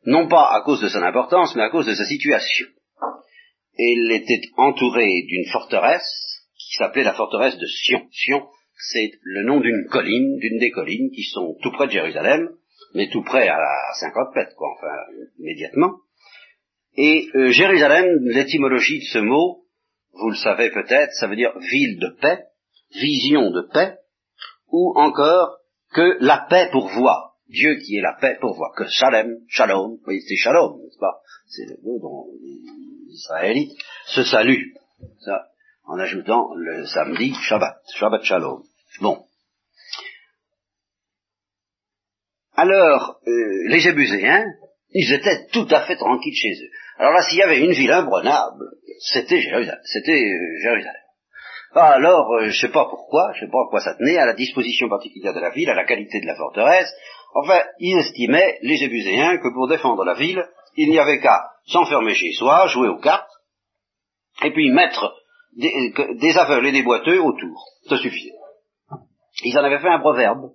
non 0.04 0.26
pas 0.26 0.50
à 0.52 0.62
cause 0.62 0.80
de 0.80 0.88
son 0.88 1.02
importance, 1.02 1.54
mais 1.54 1.62
à 1.62 1.70
cause 1.70 1.86
de 1.86 1.94
sa 1.94 2.04
situation. 2.04 2.66
Elle 3.78 4.10
était 4.12 4.40
entourée 4.56 5.22
d'une 5.28 5.50
forteresse 5.52 6.25
qui 6.76 6.84
s'appelait 6.84 7.04
la 7.04 7.14
forteresse 7.14 7.56
de 7.56 7.66
Sion. 7.66 8.06
Sion, 8.12 8.46
c'est 8.90 9.10
le 9.22 9.44
nom 9.44 9.60
d'une 9.60 9.86
colline, 9.88 10.36
d'une 10.38 10.58
des 10.58 10.70
collines 10.70 11.10
qui 11.10 11.22
sont 11.22 11.56
tout 11.62 11.70
près 11.72 11.86
de 11.86 11.92
Jérusalem, 11.92 12.50
mais 12.94 13.08
tout 13.08 13.22
près 13.22 13.48
à 13.48 13.58
50 13.98 14.36
mètres, 14.36 14.54
quoi, 14.56 14.68
enfin, 14.76 14.94
immédiatement. 15.38 15.94
Et 16.98 17.28
euh, 17.34 17.50
Jérusalem, 17.50 18.06
l'étymologie 18.24 18.98
de 18.98 19.04
ce 19.04 19.18
mot, 19.18 19.64
vous 20.12 20.30
le 20.30 20.36
savez 20.36 20.70
peut-être, 20.70 21.12
ça 21.12 21.26
veut 21.26 21.36
dire 21.36 21.58
ville 21.58 21.98
de 21.98 22.14
paix, 22.20 22.44
vision 22.94 23.50
de 23.50 23.62
paix, 23.72 23.96
ou 24.68 24.92
encore 24.96 25.56
que 25.94 26.18
la 26.20 26.46
paix 26.50 26.68
pourvoit. 26.70 27.36
Dieu 27.48 27.76
qui 27.76 27.96
est 27.96 28.02
la 28.02 28.18
paix 28.20 28.36
pour 28.40 28.54
voir 28.54 28.72
que 28.76 28.84
Shalem, 28.86 29.38
Shalom, 29.48 29.98
oui, 30.06 30.20
c'est 30.28 30.36
Shalom, 30.36 30.78
n'est-ce 30.82 30.98
pas? 30.98 31.20
C'est 31.46 31.64
le 31.64 31.76
mot 31.82 31.98
dont 32.00 32.26
les 32.42 33.14
Israélites 33.14 33.72
se 34.06 34.24
saluent. 34.24 34.74
En 35.86 35.98
ajoutant 35.98 36.50
le 36.54 36.86
samedi 36.86 37.34
Shabbat, 37.34 37.76
Shabbat 37.94 38.22
Shalom. 38.22 38.62
Bon. 39.00 39.24
Alors, 42.54 43.18
euh, 43.26 43.68
les 43.68 43.80
Jébuséens, 43.80 44.46
ils 44.90 45.12
étaient 45.12 45.46
tout 45.52 45.66
à 45.70 45.82
fait 45.86 45.96
tranquilles 45.96 46.34
chez 46.34 46.52
eux. 46.52 46.70
Alors 46.98 47.12
là, 47.12 47.22
s'il 47.22 47.38
y 47.38 47.42
avait 47.42 47.60
une 47.60 47.72
ville 47.72 47.92
imprenable, 47.92 48.64
c'était 48.98 49.40
Jérusalem. 49.40 49.80
C'était 49.84 50.12
euh, 50.12 50.62
Jérusalem. 50.62 51.02
Alors, 51.74 52.32
euh, 52.32 52.48
je 52.48 52.58
sais 52.58 52.72
pas 52.72 52.86
pourquoi, 52.86 53.32
je 53.34 53.40
sais 53.40 53.50
pas 53.50 53.58
à 53.58 53.70
quoi 53.70 53.80
ça 53.80 53.94
tenait, 53.94 54.16
à 54.16 54.24
la 54.24 54.32
disposition 54.32 54.88
particulière 54.88 55.34
de 55.34 55.40
la 55.40 55.50
ville, 55.50 55.68
à 55.68 55.74
la 55.74 55.84
qualité 55.84 56.20
de 56.20 56.26
la 56.26 56.34
forteresse. 56.34 56.90
Enfin, 57.34 57.60
ils 57.78 57.98
estimaient, 57.98 58.58
les 58.62 58.76
Jébuséens, 58.76 59.36
que 59.36 59.52
pour 59.52 59.68
défendre 59.68 60.04
la 60.04 60.14
ville, 60.14 60.42
il 60.76 60.88
n'y 60.88 60.98
avait 60.98 61.20
qu'à 61.20 61.50
s'enfermer 61.66 62.14
chez 62.14 62.32
soi, 62.32 62.66
jouer 62.68 62.88
aux 62.88 62.98
cartes, 62.98 63.30
et 64.42 64.52
puis 64.52 64.70
mettre 64.70 65.14
des, 65.56 65.92
des 66.20 66.38
aveugles 66.38 66.66
et 66.68 66.72
des 66.72 66.82
boiteux 66.82 67.20
autour. 67.20 67.64
Ça 67.88 67.96
suffisait. 67.96 68.34
Ils 69.44 69.58
en 69.58 69.64
avaient 69.64 69.80
fait 69.80 69.88
un 69.88 69.98
proverbe. 69.98 70.52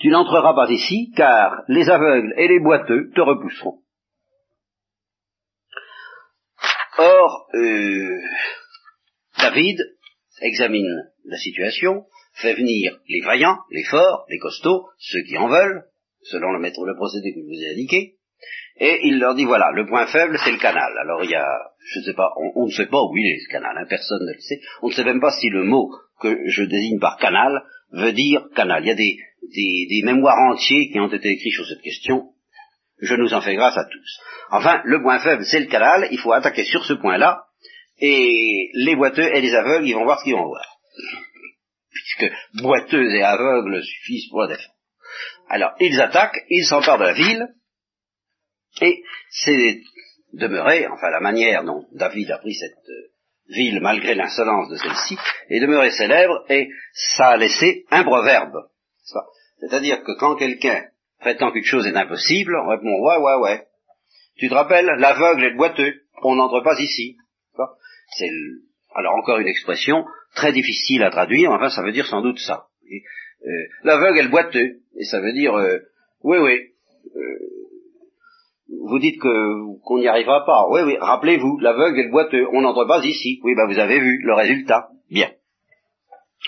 Tu 0.00 0.08
n'entreras 0.08 0.54
pas 0.54 0.70
ici, 0.70 1.12
car 1.16 1.62
les 1.68 1.88
aveugles 1.88 2.34
et 2.36 2.48
les 2.48 2.60
boiteux 2.60 3.10
te 3.14 3.20
repousseront. 3.20 3.80
Or, 6.98 7.48
euh, 7.54 8.20
David 9.38 9.78
examine 10.40 11.12
la 11.24 11.38
situation, 11.38 12.06
fait 12.34 12.54
venir 12.54 13.00
les 13.08 13.20
vaillants, 13.20 13.58
les 13.70 13.84
forts, 13.84 14.26
les 14.28 14.38
costauds, 14.38 14.88
ceux 14.98 15.22
qui 15.22 15.36
en 15.38 15.48
veulent, 15.48 15.84
selon 16.22 16.52
le, 16.52 16.60
maître, 16.60 16.84
le 16.84 16.94
procédé 16.94 17.32
que 17.32 17.40
je 17.40 17.46
vous 17.46 17.62
ai 17.62 17.72
indiqué, 17.72 18.13
et 18.76 19.00
il 19.04 19.18
leur 19.18 19.34
dit 19.34 19.44
voilà, 19.44 19.70
le 19.72 19.86
point 19.86 20.06
faible 20.06 20.38
c'est 20.42 20.50
le 20.50 20.58
canal. 20.58 20.92
Alors 21.00 21.22
il 21.22 21.30
y 21.30 21.34
a, 21.34 21.46
je 21.92 22.00
ne 22.00 22.04
sais 22.04 22.14
pas, 22.14 22.30
on, 22.56 22.66
ne 22.66 22.70
sait 22.70 22.86
pas 22.86 23.00
où 23.02 23.16
il 23.16 23.26
est 23.26 23.40
ce 23.40 23.52
canal, 23.52 23.76
hein, 23.78 23.86
personne 23.88 24.24
ne 24.26 24.32
le 24.32 24.40
sait. 24.40 24.60
On 24.82 24.88
ne 24.88 24.92
sait 24.92 25.04
même 25.04 25.20
pas 25.20 25.30
si 25.30 25.48
le 25.48 25.64
mot 25.64 25.90
que 26.20 26.36
je 26.48 26.62
désigne 26.64 26.98
par 26.98 27.16
canal 27.18 27.62
veut 27.92 28.12
dire 28.12 28.42
canal. 28.56 28.82
Il 28.84 28.88
y 28.88 28.90
a 28.90 28.94
des, 28.94 29.16
des, 29.88 30.02
mémoires 30.04 30.38
entiers 30.50 30.90
qui 30.90 30.98
ont 30.98 31.08
été 31.08 31.28
écrits 31.28 31.52
sur 31.52 31.66
cette 31.66 31.82
question. 31.82 32.30
Je 33.00 33.14
nous 33.14 33.32
en 33.32 33.40
fais 33.40 33.54
grâce 33.54 33.76
à 33.76 33.84
tous. 33.84 34.20
Enfin, 34.50 34.80
le 34.84 35.02
point 35.02 35.20
faible 35.20 35.44
c'est 35.44 35.60
le 35.60 35.66
canal, 35.66 36.08
il 36.10 36.18
faut 36.18 36.32
attaquer 36.32 36.64
sur 36.64 36.84
ce 36.84 36.94
point-là, 36.94 37.44
et 38.00 38.70
les 38.74 38.96
boiteux 38.96 39.34
et 39.34 39.40
les 39.40 39.54
aveugles, 39.54 39.86
ils 39.86 39.94
vont 39.94 40.04
voir 40.04 40.18
ce 40.18 40.24
qu'ils 40.24 40.34
vont 40.34 40.46
voir. 40.46 40.66
Puisque 41.92 42.32
boiteux 42.62 43.14
et 43.14 43.22
aveugles 43.22 43.82
suffisent 43.82 44.28
pour 44.30 44.42
la 44.42 44.48
défense. 44.48 44.74
Alors, 45.48 45.72
ils 45.78 46.00
attaquent, 46.00 46.44
ils 46.48 46.64
s'emparent 46.64 46.98
de 46.98 47.04
la 47.04 47.12
ville, 47.12 47.46
et 48.80 49.02
c'est 49.30 49.80
demeuré, 50.32 50.86
enfin 50.88 51.10
la 51.10 51.20
manière 51.20 51.64
dont 51.64 51.86
David 51.92 52.30
a 52.30 52.38
pris 52.38 52.54
cette 52.54 52.72
euh, 52.88 53.10
ville 53.48 53.80
malgré 53.80 54.14
l'insolence 54.14 54.68
de 54.68 54.76
celle-ci, 54.76 55.16
est 55.48 55.60
demeuré 55.60 55.90
célèbre 55.90 56.44
et 56.48 56.68
ça 56.92 57.28
a 57.28 57.36
laissé 57.36 57.84
un 57.90 58.04
proverbe. 58.04 58.56
C'est-à-dire 59.58 60.02
que 60.02 60.12
quand 60.18 60.36
quelqu'un 60.36 60.84
prétend 61.20 61.52
qu'une 61.52 61.64
chose 61.64 61.86
est 61.86 61.96
impossible, 61.96 62.54
on 62.56 62.68
répond 62.68 63.00
ouais, 63.00 63.16
ouais, 63.18 63.40
ouais. 63.42 63.66
Tu 64.36 64.48
te 64.48 64.54
rappelles, 64.54 64.86
l'aveugle 64.98 65.44
et 65.44 65.50
le 65.50 65.56
boiteux, 65.56 65.94
on 66.22 66.34
n'entre 66.34 66.60
pas 66.62 66.78
ici. 66.80 67.16
C'est 68.16 68.28
alors 68.94 69.14
encore 69.14 69.38
une 69.38 69.48
expression 69.48 70.04
très 70.34 70.52
difficile 70.52 71.02
à 71.02 71.10
traduire, 71.10 71.50
enfin 71.50 71.68
ça 71.70 71.82
veut 71.82 71.92
dire 71.92 72.06
sans 72.06 72.22
doute 72.22 72.38
ça. 72.38 72.66
Euh, 73.46 73.50
l'aveugle 73.82 74.18
et 74.18 74.22
le 74.22 74.28
boiteux, 74.28 74.80
et 74.98 75.04
ça 75.04 75.20
veut 75.20 75.32
dire 75.32 75.54
euh, 75.54 75.78
oui, 76.22 76.38
oui, 76.38 76.74
vous 78.82 78.98
dites 78.98 79.20
que 79.20 79.78
qu'on 79.82 79.98
n'y 79.98 80.08
arrivera 80.08 80.44
pas. 80.44 80.66
Oui, 80.70 80.80
oui, 80.82 80.96
rappelez-vous, 80.98 81.58
l'aveugle 81.60 82.00
et 82.00 82.04
le 82.04 82.10
boiteux, 82.10 82.46
on 82.52 82.62
n'entre 82.62 82.84
pas 82.86 83.04
ici. 83.04 83.40
Oui, 83.44 83.54
ben 83.54 83.66
vous 83.66 83.78
avez 83.78 84.00
vu 84.00 84.20
le 84.22 84.34
résultat. 84.34 84.88
Bien. 85.10 85.30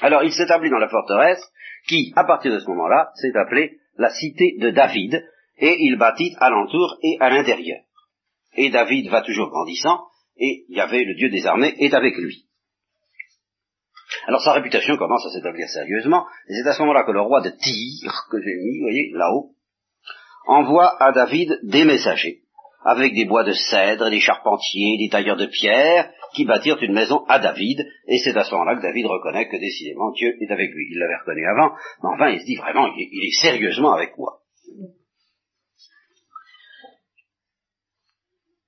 Alors 0.02 0.22
il 0.24 0.32
s'établit 0.32 0.70
dans 0.70 0.78
la 0.78 0.88
forteresse, 0.88 1.42
qui, 1.88 2.12
à 2.16 2.24
partir 2.24 2.52
de 2.52 2.58
ce 2.58 2.66
moment-là, 2.68 3.10
s'est 3.14 3.36
appelée 3.36 3.78
la 3.96 4.10
cité 4.10 4.56
de 4.58 4.70
David, 4.70 5.24
et 5.58 5.76
il 5.80 5.96
bâtit 5.96 6.34
alentour 6.38 6.98
et 7.02 7.16
à 7.20 7.30
l'intérieur. 7.30 7.78
Et 8.56 8.70
David 8.70 9.08
va 9.10 9.22
toujours 9.22 9.48
grandissant, 9.48 10.00
et 10.38 10.64
il 10.68 10.76
y 10.76 10.80
avait 10.80 11.04
le 11.04 11.14
Dieu 11.14 11.30
des 11.30 11.46
armées 11.46 11.74
est 11.78 11.94
avec 11.94 12.16
lui. 12.16 12.46
Alors 14.26 14.42
sa 14.42 14.52
réputation 14.52 14.96
commence 14.96 15.24
à 15.26 15.30
s'établir 15.30 15.68
sérieusement, 15.68 16.26
et 16.48 16.54
c'est 16.54 16.68
à 16.68 16.72
ce 16.72 16.80
moment-là 16.80 17.04
que 17.04 17.12
le 17.12 17.20
roi 17.20 17.40
de 17.40 17.50
Tyr, 17.50 18.12
que 18.30 18.40
j'ai 18.40 18.54
mis, 18.56 18.78
vous 18.78 18.84
voyez, 18.84 19.10
là-haut, 19.14 19.55
envoie 20.46 21.02
à 21.02 21.12
David 21.12 21.58
des 21.62 21.84
messagers, 21.84 22.40
avec 22.84 23.14
des 23.14 23.24
bois 23.24 23.44
de 23.44 23.52
cèdre, 23.52 24.10
des 24.10 24.20
charpentiers, 24.20 24.96
des 24.98 25.08
tailleurs 25.08 25.36
de 25.36 25.46
pierre, 25.46 26.10
qui 26.34 26.44
bâtirent 26.44 26.82
une 26.82 26.92
maison 26.92 27.24
à 27.28 27.38
David, 27.38 27.84
et 28.06 28.18
c'est 28.18 28.36
à 28.36 28.44
ce 28.44 28.52
moment-là 28.52 28.76
que 28.76 28.82
David 28.82 29.06
reconnaît 29.06 29.48
que 29.48 29.56
décidément 29.56 30.12
Dieu 30.12 30.36
est 30.40 30.52
avec 30.52 30.70
lui. 30.70 30.86
Il 30.90 30.98
l'avait 30.98 31.16
reconnu 31.16 31.46
avant, 31.46 31.74
mais 32.02 32.10
enfin 32.14 32.28
il 32.30 32.40
se 32.40 32.46
dit 32.46 32.56
vraiment, 32.56 32.86
il 32.96 33.24
est, 33.24 33.42
sérieusement 33.42 33.92
avec 33.92 34.16
moi. 34.16 34.40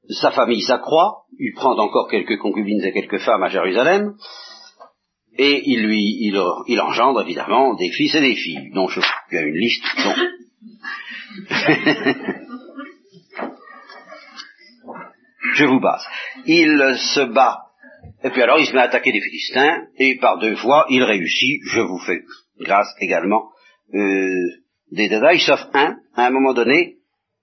Sa 0.08 0.30
famille 0.30 0.62
s'accroît, 0.62 1.26
il 1.38 1.52
prend 1.54 1.78
encore 1.78 2.08
quelques 2.08 2.38
concubines 2.38 2.82
et 2.82 2.92
quelques 2.92 3.18
femmes 3.18 3.42
à 3.42 3.48
Jérusalem, 3.48 4.14
et 5.36 5.62
il 5.66 5.86
lui, 5.86 6.16
il, 6.66 6.80
engendre 6.80 7.20
évidemment 7.20 7.74
des 7.74 7.90
fils 7.90 8.14
et 8.14 8.20
des 8.20 8.34
filles, 8.34 8.70
dont 8.74 8.88
je, 8.88 9.00
il 9.30 9.34
y 9.34 9.38
a 9.38 9.42
une 9.42 9.54
liste, 9.54 9.84
Je 15.54 15.64
vous 15.64 15.80
passe. 15.80 16.04
Il 16.46 16.78
se 17.14 17.32
bat. 17.32 17.68
Et 18.24 18.30
puis 18.30 18.42
alors 18.42 18.58
il 18.58 18.66
se 18.66 18.72
met 18.72 18.80
à 18.80 18.84
attaquer 18.84 19.12
les 19.12 19.20
Philistins, 19.20 19.86
et 19.96 20.16
par 20.16 20.38
deux 20.38 20.56
fois 20.56 20.86
il 20.88 21.02
réussit, 21.02 21.60
je 21.64 21.80
vous 21.80 21.98
fais 21.98 22.22
grâce 22.60 22.88
également 23.00 23.50
euh, 23.94 24.28
des 24.90 25.08
détails, 25.08 25.40
sauf 25.40 25.60
un, 25.74 25.96
à 26.14 26.26
un 26.26 26.30
moment 26.30 26.52
donné, 26.52 26.96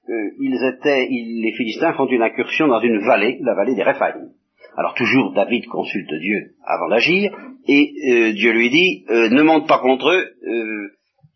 euh, 0.09 0.29
ils 0.39 0.63
étaient, 0.63 1.07
les 1.09 1.53
Philistins 1.57 1.93
font 1.93 2.07
une 2.07 2.21
incursion 2.21 2.67
dans 2.67 2.81
une 2.81 3.05
vallée, 3.05 3.37
la 3.41 3.55
vallée 3.55 3.75
des 3.75 3.83
Réphaïm. 3.83 4.31
Alors 4.77 4.93
toujours 4.95 5.33
David 5.33 5.65
consulte 5.67 6.13
Dieu 6.13 6.55
avant 6.65 6.89
d'agir, 6.89 7.31
et 7.67 7.93
euh, 8.11 8.33
Dieu 8.33 8.51
lui 8.51 8.69
dit, 8.69 9.05
ne 9.09 9.41
monte 9.41 9.67
pas 9.67 9.79
contre 9.79 10.09
eux, 10.09 10.91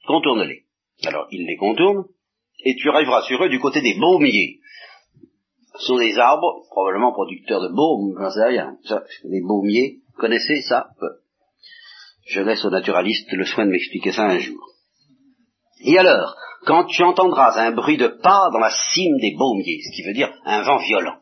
contourne-les. 0.05 0.63
Alors 1.05 1.27
il 1.31 1.45
les 1.45 1.55
contourne, 1.57 2.05
et 2.63 2.75
tu 2.75 2.89
arriveras 2.89 3.21
sur 3.23 3.43
eux 3.43 3.49
du 3.49 3.59
côté 3.59 3.81
des 3.81 3.95
baumiers. 3.95 4.59
Ce 5.75 5.85
sont 5.87 5.97
des 5.97 6.17
arbres, 6.17 6.65
probablement 6.69 7.13
producteurs 7.13 7.61
de 7.61 7.69
baume, 7.69 8.15
j'en 8.19 8.29
sais 8.31 8.43
rien. 8.43 8.77
Les 9.23 9.41
baumiers, 9.41 9.99
connaissez 10.17 10.61
ça 10.61 10.89
Je 12.25 12.41
laisse 12.41 12.65
aux 12.65 12.69
naturalistes 12.69 13.31
le 13.31 13.45
soin 13.45 13.65
de 13.65 13.71
m'expliquer 13.71 14.11
ça 14.11 14.23
un 14.23 14.39
jour. 14.39 14.59
Et 15.85 15.97
alors, 15.97 16.35
quand 16.65 16.85
tu 16.85 17.03
entendras 17.03 17.57
un 17.57 17.71
bruit 17.71 17.97
de 17.97 18.07
pas 18.07 18.49
dans 18.51 18.59
la 18.59 18.71
cime 18.71 19.17
des 19.19 19.35
baumiers, 19.37 19.79
ce 19.81 19.95
qui 19.95 20.03
veut 20.03 20.13
dire 20.13 20.33
un 20.43 20.61
vent 20.63 20.77
violent, 20.77 21.19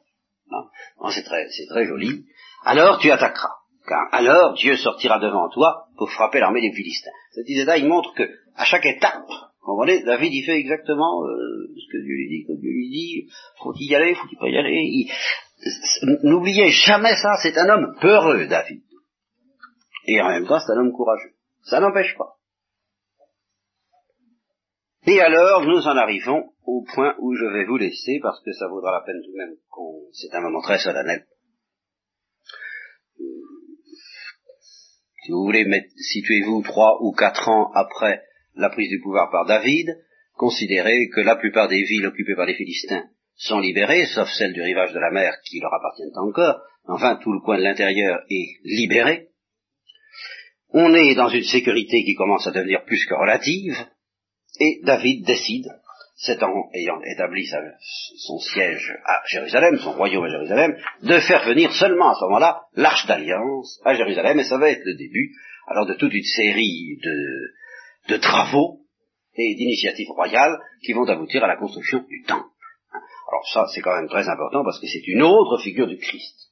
hein, 0.51 1.09
c'est 1.11 1.23
très, 1.23 1.45
très 1.69 1.85
joli, 1.85 2.25
alors 2.63 2.97
tu 2.97 3.11
attaqueras. 3.11 3.53
Car 3.87 4.07
alors 4.11 4.53
Dieu 4.53 4.75
sortira 4.75 5.19
devant 5.19 5.49
toi 5.49 5.85
pour 5.97 6.11
frapper 6.11 6.39
l'armée 6.39 6.61
des 6.61 6.75
Philistins. 6.75 7.11
Cette 7.31 7.47
idée-là, 7.47 7.77
il 7.77 7.87
montre 7.87 8.13
que 8.15 8.29
à 8.55 8.65
chaque 8.65 8.85
étape 8.85 9.29
comprenez? 9.67 10.03
David, 10.03 10.33
il 10.33 10.45
fait 10.45 10.59
exactement 10.59 11.23
euh, 11.23 11.67
ce 11.75 11.91
que 11.91 12.03
Dieu 12.03 12.15
lui 12.15 12.29
dit. 12.29 12.45
Quand 12.47 12.55
Dieu 12.55 12.71
lui 12.71 12.89
dit, 12.89 13.29
faut 13.61 13.73
y 13.75 13.95
aller, 13.95 14.15
faut-il 14.15 14.37
pas 14.37 14.49
y 14.49 14.57
aller 14.57 15.07
N'oubliez 16.23 16.69
jamais 16.69 17.15
ça, 17.15 17.35
c'est 17.41 17.57
un 17.57 17.69
homme 17.69 17.95
peureux, 17.99 18.47
David. 18.47 18.81
Et 20.05 20.21
en 20.21 20.29
même 20.29 20.47
temps, 20.47 20.59
c'est 20.59 20.71
un 20.71 20.79
homme 20.79 20.93
courageux. 20.93 21.33
Ça 21.63 21.79
n'empêche 21.79 22.15
pas. 22.17 22.37
Et 25.05 25.19
alors, 25.21 25.65
nous 25.65 25.81
en 25.87 25.97
arrivons 25.97 26.51
au 26.65 26.85
point 26.93 27.15
où 27.19 27.35
je 27.35 27.45
vais 27.45 27.65
vous 27.65 27.77
laisser, 27.77 28.19
parce 28.21 28.41
que 28.43 28.51
ça 28.53 28.67
vaudra 28.67 28.91
la 28.91 29.01
peine 29.05 29.21
tout 29.23 29.31
de 29.31 29.37
même 29.37 29.55
qu'on... 29.69 30.03
C'est 30.11 30.33
un 30.33 30.41
moment 30.41 30.61
très 30.61 30.79
solennel. 30.79 31.25
Si 35.23 35.31
vous 35.31 35.43
voulez, 35.43 35.65
situez-vous 35.95 36.61
trois 36.63 36.97
ou 37.01 37.11
quatre 37.11 37.49
ans 37.49 37.71
après 37.73 38.21
la 38.57 38.69
prise 38.69 38.89
du 38.89 38.99
pouvoir 38.99 39.29
par 39.31 39.45
David, 39.45 39.97
considérez 40.35 41.09
que 41.09 41.21
la 41.21 41.35
plupart 41.35 41.67
des 41.67 41.83
villes 41.83 42.05
occupées 42.05 42.35
par 42.35 42.45
les 42.45 42.55
Philistins 42.55 43.05
sont 43.35 43.59
libérées, 43.59 44.05
sauf 44.07 44.29
celle 44.29 44.53
du 44.53 44.61
rivage 44.61 44.93
de 44.93 44.99
la 44.99 45.11
mer 45.11 45.35
qui 45.45 45.59
leur 45.59 45.73
appartient 45.73 46.03
encore, 46.15 46.61
enfin 46.85 47.19
tout 47.21 47.31
le 47.31 47.39
coin 47.39 47.57
de 47.57 47.63
l'intérieur 47.63 48.19
est 48.29 48.57
libéré. 48.63 49.27
On 50.69 50.93
est 50.93 51.15
dans 51.15 51.29
une 51.29 51.43
sécurité 51.43 52.03
qui 52.03 52.15
commence 52.15 52.47
à 52.47 52.51
devenir 52.51 52.83
plus 52.85 53.05
que 53.05 53.13
relative, 53.13 53.75
et 54.59 54.81
David 54.83 55.25
décide, 55.25 55.67
ayant 56.73 56.99
établi 57.03 57.47
son 58.17 58.39
siège 58.39 58.91
à 59.05 59.21
Jérusalem, 59.27 59.77
son 59.77 59.93
royaume 59.93 60.25
à 60.25 60.29
Jérusalem, 60.29 60.75
de 61.03 61.19
faire 61.19 61.47
venir 61.47 61.71
seulement 61.73 62.09
à 62.09 62.15
ce 62.15 62.25
moment-là 62.25 62.61
l'arche 62.75 63.05
d'alliance 63.05 63.79
à 63.85 63.93
Jérusalem, 63.93 64.39
et 64.39 64.43
ça 64.43 64.57
va 64.57 64.71
être 64.71 64.83
le 64.83 64.95
début 64.95 65.31
alors 65.67 65.85
de 65.85 65.93
toute 65.93 66.13
une 66.13 66.23
série 66.23 66.97
de, 67.03 67.53
de 68.07 68.17
travaux 68.17 68.81
et 69.35 69.55
d'initiatives 69.55 70.09
royales 70.09 70.57
qui 70.83 70.93
vont 70.93 71.05
aboutir 71.05 71.43
à 71.43 71.47
la 71.47 71.57
construction 71.57 72.03
du 72.09 72.23
temple. 72.23 72.49
Alors 73.29 73.45
ça, 73.53 73.65
c'est 73.73 73.81
quand 73.81 73.95
même 73.95 74.07
très 74.07 74.27
important 74.29 74.63
parce 74.63 74.79
que 74.79 74.87
c'est 74.87 75.05
une 75.07 75.21
autre 75.21 75.61
figure 75.61 75.87
du 75.87 75.97
Christ. 75.97 76.49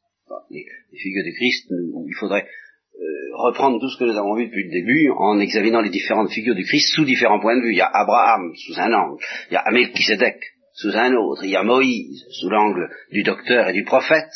Les, 0.50 0.66
figures 0.98 1.24
du 1.24 1.34
Christ, 1.34 1.72
il 1.72 2.16
faudrait 2.20 2.46
euh, 2.46 3.38
reprendre 3.38 3.80
tout 3.80 3.90
ce 3.90 3.98
que 3.98 4.06
nous 4.06 4.18
avons 4.18 4.36
vu 4.36 4.48
depuis 4.48 4.66
le 4.66 4.72
début 4.72 5.10
en 5.16 5.40
examinant 5.40 5.82
les 5.82 5.90
différentes 5.90 6.32
figures 6.32 6.56
du 6.56 6.66
Christ 6.66 6.94
sous 6.96 7.06
différents 7.06 7.40
points 7.40 7.58
de 7.58 7.62
vue. 7.62 7.72
Il 7.72 7.78
y 7.78 7.82
a 7.82 7.90
Abraham 7.92 8.54
sous 8.56 8.80
un 8.80 8.92
angle, 8.94 9.24
il 9.50 9.54
y 9.54 9.58
a 9.58 9.62
Amelchisedec 9.62 10.38
sous 10.74 10.96
un 10.96 11.14
autre, 11.14 11.46
il 11.46 11.52
y 11.52 11.56
a 11.56 11.64
Moïse 11.64 12.26
sous 12.32 12.50
l'angle 12.50 12.90
du 13.12 13.24
docteur 13.24 13.70
et 13.70 13.74
du 13.74 13.86
prophète, 13.86 14.32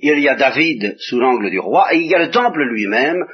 il 0.00 0.20
y 0.20 0.28
a 0.28 0.36
David 0.36 0.96
sous 0.98 1.18
l'angle 1.18 1.50
du 1.50 1.58
roi, 1.58 1.94
et 1.94 1.98
il 1.98 2.06
y 2.06 2.14
a 2.14 2.24
le 2.24 2.30
temple 2.30 2.62
lui-même 2.62 3.24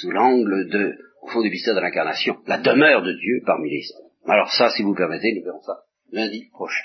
sous 0.00 0.10
l'angle 0.10 0.68
de, 0.68 0.94
au 1.24 1.28
fond 1.28 1.42
du 1.42 1.50
mystère 1.50 1.74
de 1.74 1.80
l'incarnation, 1.80 2.36
la 2.46 2.58
demeure 2.58 3.02
de 3.02 3.12
Dieu 3.12 3.42
parmi 3.46 3.70
les 3.70 3.84
hommes. 3.96 4.10
Alors 4.30 4.50
ça, 4.52 4.70
si 4.70 4.82
vous 4.82 4.94
permettez, 4.94 5.34
nous 5.34 5.44
verrons 5.44 5.62
ça 5.62 5.84
lundi 6.12 6.48
prochain. 6.52 6.84